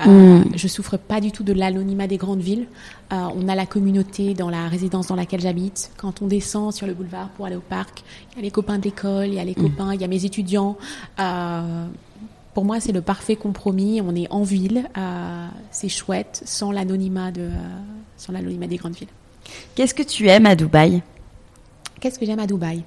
Euh, 0.05 0.39
mm. 0.39 0.51
Je 0.55 0.67
souffre 0.67 0.97
pas 0.97 1.21
du 1.21 1.31
tout 1.31 1.43
de 1.43 1.53
l'anonymat 1.53 2.07
des 2.07 2.17
grandes 2.17 2.41
villes. 2.41 2.67
Euh, 3.11 3.27
on 3.35 3.47
a 3.47 3.55
la 3.55 3.65
communauté 3.65 4.33
dans 4.33 4.49
la 4.49 4.67
résidence 4.67 5.07
dans 5.07 5.15
laquelle 5.15 5.41
j'habite. 5.41 5.91
Quand 5.97 6.21
on 6.21 6.27
descend 6.27 6.73
sur 6.73 6.87
le 6.87 6.93
boulevard 6.93 7.29
pour 7.29 7.45
aller 7.45 7.55
au 7.55 7.61
parc, 7.61 8.03
il 8.31 8.37
y 8.37 8.39
a 8.39 8.41
les 8.43 8.51
copains 8.51 8.77
d'école, 8.77 9.27
il 9.27 9.33
y 9.33 9.39
a 9.39 9.43
les 9.43 9.51
mm. 9.51 9.61
copains, 9.61 9.93
il 9.93 10.01
y 10.01 10.03
a 10.03 10.07
mes 10.07 10.23
étudiants. 10.23 10.77
Euh, 11.19 11.85
pour 12.53 12.65
moi, 12.65 12.79
c'est 12.79 12.91
le 12.91 13.01
parfait 13.01 13.35
compromis. 13.35 14.01
On 14.01 14.15
est 14.15 14.31
en 14.31 14.43
ville, 14.43 14.89
euh, 14.97 15.47
c'est 15.71 15.89
chouette, 15.89 16.41
sans 16.45 16.71
l'anonymat 16.71 17.31
de, 17.31 17.49
sans 18.17 18.31
l'anonymat 18.33 18.67
des 18.67 18.77
grandes 18.77 18.95
villes. 18.95 19.09
Qu'est-ce 19.75 19.93
que 19.93 20.03
tu 20.03 20.27
aimes 20.27 20.45
à 20.45 20.55
Dubaï? 20.55 21.01
Qu'est-ce 22.01 22.17
que 22.17 22.25
j'aime 22.25 22.39
à 22.39 22.47
Dubaï? 22.47 22.81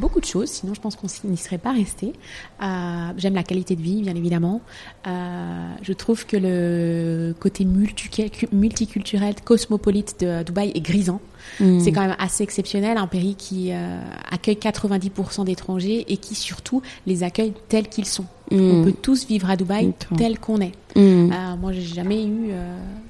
Beaucoup 0.00 0.18
de 0.18 0.24
choses, 0.24 0.48
sinon 0.48 0.74
je 0.74 0.80
pense 0.80 0.96
qu'on 0.96 1.06
n'y 1.22 1.36
serait 1.36 1.56
pas 1.56 1.72
resté. 1.72 2.12
Euh, 2.60 3.12
j'aime 3.16 3.34
la 3.34 3.44
qualité 3.44 3.76
de 3.76 3.80
vie, 3.80 4.02
bien 4.02 4.16
évidemment. 4.16 4.60
Euh, 5.06 5.70
je 5.82 5.92
trouve 5.92 6.26
que 6.26 6.36
le 6.36 7.32
côté 7.38 7.64
multiculturel, 7.64 9.36
cosmopolite 9.44 10.16
de 10.18 10.42
Dubaï 10.42 10.72
est 10.74 10.80
grisant. 10.80 11.20
Hmm. 11.60 11.78
C'est 11.78 11.92
quand 11.92 12.00
même 12.00 12.16
assez 12.18 12.42
exceptionnel, 12.42 12.98
un 12.98 13.06
pays 13.06 13.36
qui 13.36 13.70
euh, 13.70 14.00
accueille 14.32 14.56
90% 14.56 15.44
d'étrangers 15.44 16.04
et 16.08 16.16
qui 16.16 16.34
surtout 16.34 16.82
les 17.06 17.22
accueille 17.22 17.52
tels 17.68 17.88
qu'ils 17.88 18.06
sont. 18.06 18.26
Hmm. 18.50 18.80
On 18.80 18.82
peut 18.82 18.94
tous 19.00 19.28
vivre 19.28 19.48
à 19.48 19.54
Dubaï 19.54 19.92
tel 20.18 20.40
qu'on 20.40 20.60
est. 20.60 20.72
Hmm. 20.96 21.30
Moi, 21.60 21.70
j'ai 21.70 21.82
jamais 21.82 22.26
eu 22.26 22.50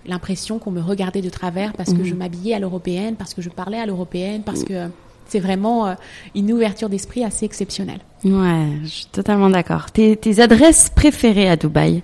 l'impression 0.04 0.58
qu'on 0.58 0.70
me 0.70 0.82
regardait 0.82 1.22
de 1.22 1.30
travers 1.30 1.72
parce 1.72 1.94
que 1.94 2.04
je 2.04 2.14
m'habillais 2.14 2.52
à 2.52 2.58
l'européenne, 2.58 3.16
parce 3.16 3.32
que 3.32 3.40
je 3.40 3.48
parlais 3.48 3.78
à 3.78 3.86
l'européenne, 3.86 4.42
parce 4.42 4.62
que 4.62 4.90
c'est 5.28 5.40
vraiment 5.40 5.86
euh, 5.86 5.94
une 6.34 6.52
ouverture 6.52 6.88
d'esprit 6.88 7.24
assez 7.24 7.44
exceptionnelle. 7.44 8.00
Ouais, 8.24 8.66
je 8.82 8.88
suis 8.88 9.06
totalement 9.06 9.50
d'accord. 9.50 9.90
Tes, 9.90 10.16
tes 10.16 10.40
adresses 10.40 10.90
préférées 10.90 11.48
à 11.48 11.56
Dubaï? 11.56 12.02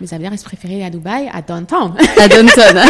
Mes 0.00 0.14
adresses 0.14 0.42
préférées 0.42 0.84
à 0.84 0.90
Dubaï, 0.90 1.30
à 1.32 1.42
Downtown. 1.42 1.94
À 2.18 2.28
Downtown. 2.28 2.80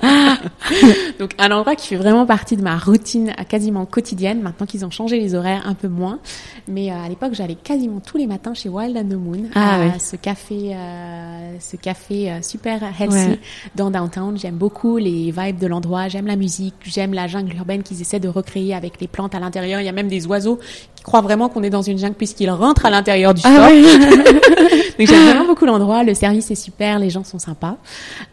Donc 1.18 1.32
un 1.38 1.50
endroit 1.50 1.74
qui 1.74 1.88
fait 1.88 1.96
vraiment 1.96 2.26
partie 2.26 2.56
de 2.56 2.62
ma 2.62 2.78
routine 2.78 3.32
quasiment 3.48 3.86
quotidienne, 3.86 4.40
maintenant 4.40 4.66
qu'ils 4.66 4.84
ont 4.84 4.90
changé 4.90 5.18
les 5.18 5.34
horaires 5.34 5.62
un 5.66 5.74
peu 5.74 5.88
moins. 5.88 6.18
Mais 6.68 6.90
euh, 6.90 7.04
à 7.04 7.08
l'époque, 7.08 7.32
j'allais 7.32 7.54
quasiment 7.56 8.00
tous 8.00 8.18
les 8.18 8.26
matins 8.26 8.54
chez 8.54 8.68
Wild 8.68 8.96
and 8.96 9.08
the 9.08 9.18
Moon, 9.18 9.48
ah, 9.54 9.78
oui. 9.80 9.90
ce 9.98 10.16
café, 10.16 10.74
euh, 10.74 11.56
ce 11.60 11.76
café 11.76 12.30
euh, 12.30 12.42
super 12.42 12.80
healthy 12.98 13.38
dans 13.74 13.90
Downtown. 13.90 14.38
J'aime 14.38 14.56
beaucoup 14.56 14.98
les 14.98 15.32
vibes 15.36 15.58
de 15.58 15.66
l'endroit, 15.66 16.08
j'aime 16.08 16.26
la 16.26 16.36
musique, 16.36 16.74
j'aime 16.84 17.14
la 17.14 17.26
jungle 17.26 17.56
urbaine 17.56 17.82
qu'ils 17.82 18.00
essaient 18.00 18.20
de 18.20 18.28
recréer 18.28 18.74
avec 18.74 19.00
les 19.00 19.08
plantes 19.08 19.34
à 19.34 19.40
l'intérieur. 19.40 19.80
Il 19.80 19.84
y 19.84 19.88
a 19.88 19.92
même 19.92 20.08
des 20.08 20.26
oiseaux 20.26 20.58
qui 20.94 21.02
croient 21.02 21.20
vraiment 21.22 21.48
qu'on 21.48 21.62
est 21.62 21.70
dans 21.70 21.82
une 21.82 21.98
jungle 21.98 22.14
puisqu'ils 22.14 22.50
rentrent 22.50 22.86
à 22.86 22.90
l'intérieur 22.90 23.34
du 23.34 23.42
ah, 23.44 23.68
oui. 23.70 23.86
Donc 24.98 25.06
j'aime 25.06 25.24
vraiment 25.24 25.46
beaucoup 25.46 25.64
l'endroit, 25.64 26.02
le 26.02 26.14
service 26.18 26.50
est 26.50 26.54
super, 26.54 26.98
les 26.98 27.10
gens 27.10 27.24
sont 27.24 27.38
sympas. 27.38 27.76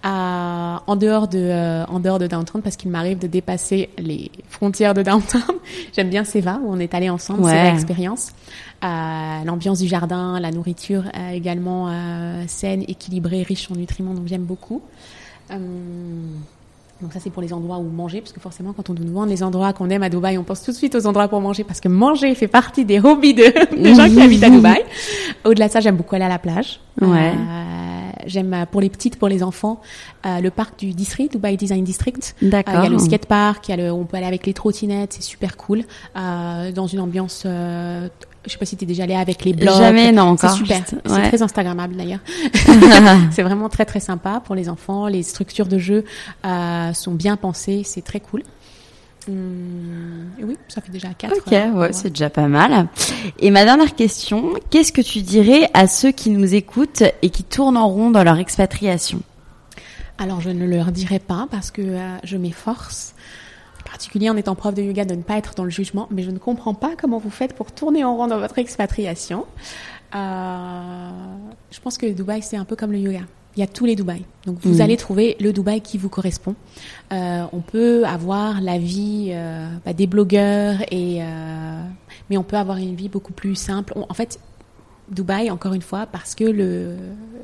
en 0.04 0.96
dehors 0.96 1.28
de 1.28 1.40
euh, 1.40 1.86
en 1.86 2.00
dehors 2.00 2.20
de 2.20 2.28
downtown 2.28 2.62
parce 2.62 2.76
qu'il 2.76 2.92
m'arrive 2.92 3.20
de 3.20 3.28
dépasser 3.28 3.90
les 3.98 4.32
frontières 4.50 4.94
de 4.94 5.04
downtown. 5.04 5.42
J'aime 5.96 6.10
bien 6.10 6.24
Seva 6.24 6.60
où 6.64 6.72
on 6.72 6.80
est 6.80 6.94
allé 6.94 7.10
ensemble, 7.10 7.46
c'est 7.46 7.72
l'expérience. 7.72 8.32
Euh, 8.84 9.44
L'ambiance 9.46 9.80
du 9.80 9.88
jardin, 9.88 10.40
la 10.40 10.52
nourriture 10.52 11.04
euh, 11.16 11.30
également 11.30 11.90
euh, 11.90 12.44
saine, 12.48 12.84
équilibrée, 12.88 13.44
riche 13.44 13.72
en 13.72 13.76
nutriments, 13.76 14.14
donc 14.14 14.28
j'aime 14.28 14.44
beaucoup. 14.44 14.82
Euh, 17.02 17.04
donc 17.04 17.14
ça 17.14 17.20
c'est 17.20 17.30
pour 17.30 17.42
les 17.42 17.54
endroits 17.54 17.78
où 17.78 17.84
manger, 17.84 18.22
parce 18.22 18.32
que 18.32 18.40
forcément 18.40 18.74
quand 18.74 18.90
on 18.90 18.94
nous 18.94 19.04
demande 19.04 19.30
les 19.30 19.44
endroits 19.44 19.74
qu'on 19.74 19.90
aime 19.90 20.04
à 20.04 20.10
Dubaï, 20.10 20.38
on 20.38 20.44
pense 20.44 20.64
tout 20.64 20.72
de 20.72 20.76
suite 20.76 20.96
aux 20.96 21.08
endroits 21.08 21.28
pour 21.28 21.42
manger, 21.42 21.64
parce 21.64 21.80
que 21.80 21.90
manger 21.90 22.34
fait 22.36 22.48
partie 22.48 22.86
des 22.86 23.00
hobbies 23.00 23.34
de, 23.34 23.76
des 23.82 23.96
gens 23.96 24.10
qui 24.10 24.22
habitent 24.22 24.44
à 24.44 24.50
Dubaï. 24.50 24.84
Au-delà 25.44 25.68
de 25.68 25.74
ça, 25.74 25.80
j'aime 25.80 25.98
beaucoup 25.98 26.16
aller 26.16 26.26
à 26.26 26.30
la 26.30 26.40
plage. 26.40 26.80
Ouais. 27.02 27.34
J'aime 28.26 28.54
euh, 28.54 28.66
pour 28.66 28.82
les 28.82 28.90
petites, 28.90 29.18
pour 29.18 29.28
les 29.28 29.44
enfants, 29.44 29.82
euh, 30.26 30.40
le 30.40 30.50
parc 30.50 30.80
du 30.80 30.94
district, 30.94 31.34
Dubai 31.34 31.58
Design 31.58 31.84
District. 31.84 32.36
D'accord. 32.42 32.76
Euh, 32.76 32.80
il 32.80 32.84
y 32.84 32.88
a 32.88 32.90
le 32.90 33.00
skate 33.00 33.26
park, 33.26 33.68
il 33.68 33.72
y 33.72 33.74
a 33.74 33.78
le, 33.78 33.92
on 33.92 34.06
peut 34.06 34.18
aller 34.18 34.26
avec 34.26 34.46
les 34.46 34.54
trottinettes, 34.54 35.14
c'est 35.14 35.24
super 35.24 35.58
cool. 35.58 35.84
Euh, 36.16 36.72
dans 36.72 36.88
une 36.88 37.00
ambiance, 37.00 37.44
euh, 37.46 38.08
je 38.46 38.52
sais 38.52 38.58
pas 38.58 38.66
si 38.66 38.78
tu 38.78 38.84
es 38.84 38.88
déjà 38.88 39.04
allé 39.04 39.16
avec 39.16 39.44
les 39.44 39.54
blocs. 39.54 39.76
Jamais, 39.76 40.12
non 40.12 40.24
encore. 40.24 40.52
C'est 40.52 40.58
super. 40.58 40.82
C'est 40.88 41.30
très 41.30 41.42
Instagrammable 41.42 41.96
d'ailleurs. 41.96 42.20
c'est 43.32 43.44
vraiment 43.44 43.70
très 43.70 43.86
très 43.86 44.00
sympa 44.00 44.42
pour 44.44 44.56
les 44.56 44.70
enfants. 44.70 45.08
Les 45.08 45.24
structures 45.24 45.68
de 45.68 45.78
jeu 45.78 46.04
euh, 46.46 46.94
sont 46.94 47.14
bien 47.14 47.38
pensées, 47.38 47.82
c'est 47.84 48.04
très 48.04 48.20
cool. 48.20 48.44
Hum, 49.28 50.30
oui, 50.42 50.56
ça 50.68 50.82
fait 50.82 50.92
déjà 50.92 51.10
4. 51.18 51.34
Ok, 51.34 51.52
ouais, 51.52 51.70
ouais. 51.70 51.94
c'est 51.94 52.12
déjà 52.12 52.30
pas 52.30 52.48
mal. 52.48 52.88
Et 53.40 53.50
ma 53.50 53.66
dernière 53.66 53.96
question, 53.96 54.54
qu'est-ce 54.70 54.92
que 54.92 55.02
tu 55.02 55.22
dirais 55.22 55.70
à 55.74 55.88
ceux 55.88 56.12
qui 56.12 56.30
nous 56.30 56.54
écoutent 56.54 57.04
et 57.22 57.30
qui 57.30 57.44
tournent 57.44 57.78
en 57.78 57.88
rond 57.88 58.12
dans 58.12 58.24
leur 58.24 58.38
expatriation? 58.38 59.22
Alors, 60.18 60.42
je 60.42 60.50
ne 60.50 60.66
leur 60.66 60.92
dirai 60.92 61.20
pas 61.20 61.48
parce 61.50 61.72
que 61.72 61.82
euh, 61.82 62.18
je 62.24 62.38
m'efforce, 62.38 63.16
particulier 63.96 64.30
en 64.30 64.36
étant 64.36 64.56
prof 64.56 64.74
de 64.74 64.82
yoga, 64.82 65.06
de 65.06 65.16
ne 65.16 65.22
pas 65.22 65.38
être 65.38 65.56
dans 65.56 65.64
le 65.64 65.70
jugement, 65.70 66.10
mais 66.12 66.22
je 66.22 66.30
ne 66.30 66.38
comprends 66.38 66.74
pas 66.74 66.96
comment 66.98 67.18
vous 67.18 67.30
faites 67.30 67.54
pour 67.54 67.72
tourner 67.72 68.04
en 68.04 68.18
rond 68.18 68.28
dans 68.28 68.40
votre 68.40 68.60
expatriation. 68.60 69.46
Euh, 70.14 71.10
je 71.72 71.80
pense 71.80 71.98
que 71.98 72.06
Dubaï, 72.06 72.42
c'est 72.42 72.58
un 72.58 72.66
peu 72.66 72.76
comme 72.76 72.92
le 72.92 73.00
yoga 73.00 73.22
il 73.56 73.62
y 73.62 73.64
a 73.64 73.68
tous 73.68 73.86
les 73.86 73.96
Dubaï. 73.96 74.26
Donc 74.46 74.58
vous 74.64 74.80
mmh. 74.80 74.82
allez 74.82 74.98
trouver 74.98 75.38
le 75.40 75.54
Dubaï 75.54 75.80
qui 75.80 75.98
vous 75.98 76.10
correspond. 76.10 76.56
Euh, 77.14 77.46
on 77.54 77.62
peut 77.62 78.04
avoir 78.06 78.60
la 78.60 78.78
vie 78.78 79.30
euh, 79.30 79.70
bah, 79.86 79.94
des 79.94 80.08
blogueurs 80.08 80.80
et 80.92 81.22
mais 82.30 82.36
on 82.36 82.44
peut 82.44 82.58
avoir 82.58 82.80
une 82.80 82.96
vie 82.96 83.08
beaucoup 83.08 83.32
plus 83.32 83.56
simple. 83.56 83.94
On, 83.96 84.06
en 84.10 84.14
fait, 84.14 84.40
Dubaï, 85.10 85.52
encore 85.52 85.74
une 85.74 85.82
fois, 85.82 86.08
parce 86.08 86.34
que 86.34 86.44
le, 86.44 86.96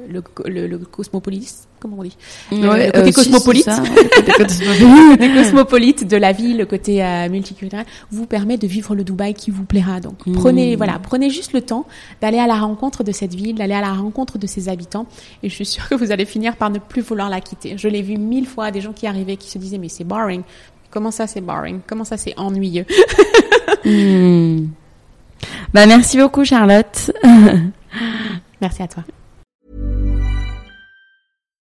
le, 0.10 0.24
le, 0.46 0.68
le 0.68 0.78
cosmopolite, 0.80 1.68
comment 1.80 1.98
on 2.00 2.04
dit 2.04 2.18
ouais, 2.52 2.88
Le 2.88 2.92
côté 2.92 3.10
euh, 3.10 3.12
cosmopolite, 3.12 3.70
si, 3.70 3.82
le 3.82 5.12
côté 5.12 5.34
cosmopolite 5.34 6.08
de 6.08 6.18
la 6.18 6.32
ville, 6.32 6.58
le 6.58 6.66
côté 6.66 7.04
euh, 7.04 7.30
multiculturel, 7.30 7.86
vous 8.10 8.26
permet 8.26 8.58
de 8.58 8.66
vivre 8.68 8.96
le 8.96 9.04
Dubaï 9.04 9.34
qui 9.34 9.52
vous 9.52 9.66
plaira. 9.66 10.00
Donc 10.00 10.26
Mmh. 10.26 10.34
prenez, 10.34 10.76
voilà, 10.76 11.00
prenez 11.00 11.30
juste 11.30 11.54
le 11.54 11.62
temps 11.62 11.86
d'aller 12.22 12.40
à 12.40 12.48
la 12.48 12.56
rencontre 12.60 13.04
de 13.04 13.12
cette 13.12 13.34
ville, 13.34 13.56
d'aller 13.56 13.74
à 13.74 13.82
la 13.82 13.94
rencontre 13.94 14.38
de 14.38 14.48
ses 14.48 14.70
habitants, 14.70 15.06
et 15.44 15.50
je 15.50 15.56
suis 15.56 15.66
sûre 15.66 15.88
que 15.90 15.96
vous 15.96 16.12
allez 16.12 16.26
finir 16.26 16.56
par 16.56 16.70
ne 16.70 16.80
plus 16.80 17.02
vouloir 17.02 17.30
la 17.30 17.42
quitter. 17.42 17.78
Je 17.78 17.88
l'ai 17.88 18.02
vu 18.02 18.18
mille 18.18 18.48
fois, 18.48 18.72
des 18.72 18.82
gens 18.82 18.94
qui 18.94 19.08
arrivaient, 19.08 19.38
qui 19.38 19.50
se 19.50 19.58
disaient 19.58 19.78
mais 19.78 19.90
c'est 19.90 20.04
boring. 20.04 20.42
Comment 20.90 21.12
ça 21.12 21.28
c'est 21.28 21.42
boring? 21.42 21.80
Comment 21.88 22.04
ça 22.04 22.18
c'est 22.18 22.34
ennuyeux? 22.38 22.86
Mmh. 23.86 24.66
Bah 25.74 25.86
merci 25.86 26.18
beaucoup 26.18 26.44
Charlotte. 26.46 27.12
Merci 28.62 28.84
à 28.84 28.88
toi. 28.88 29.04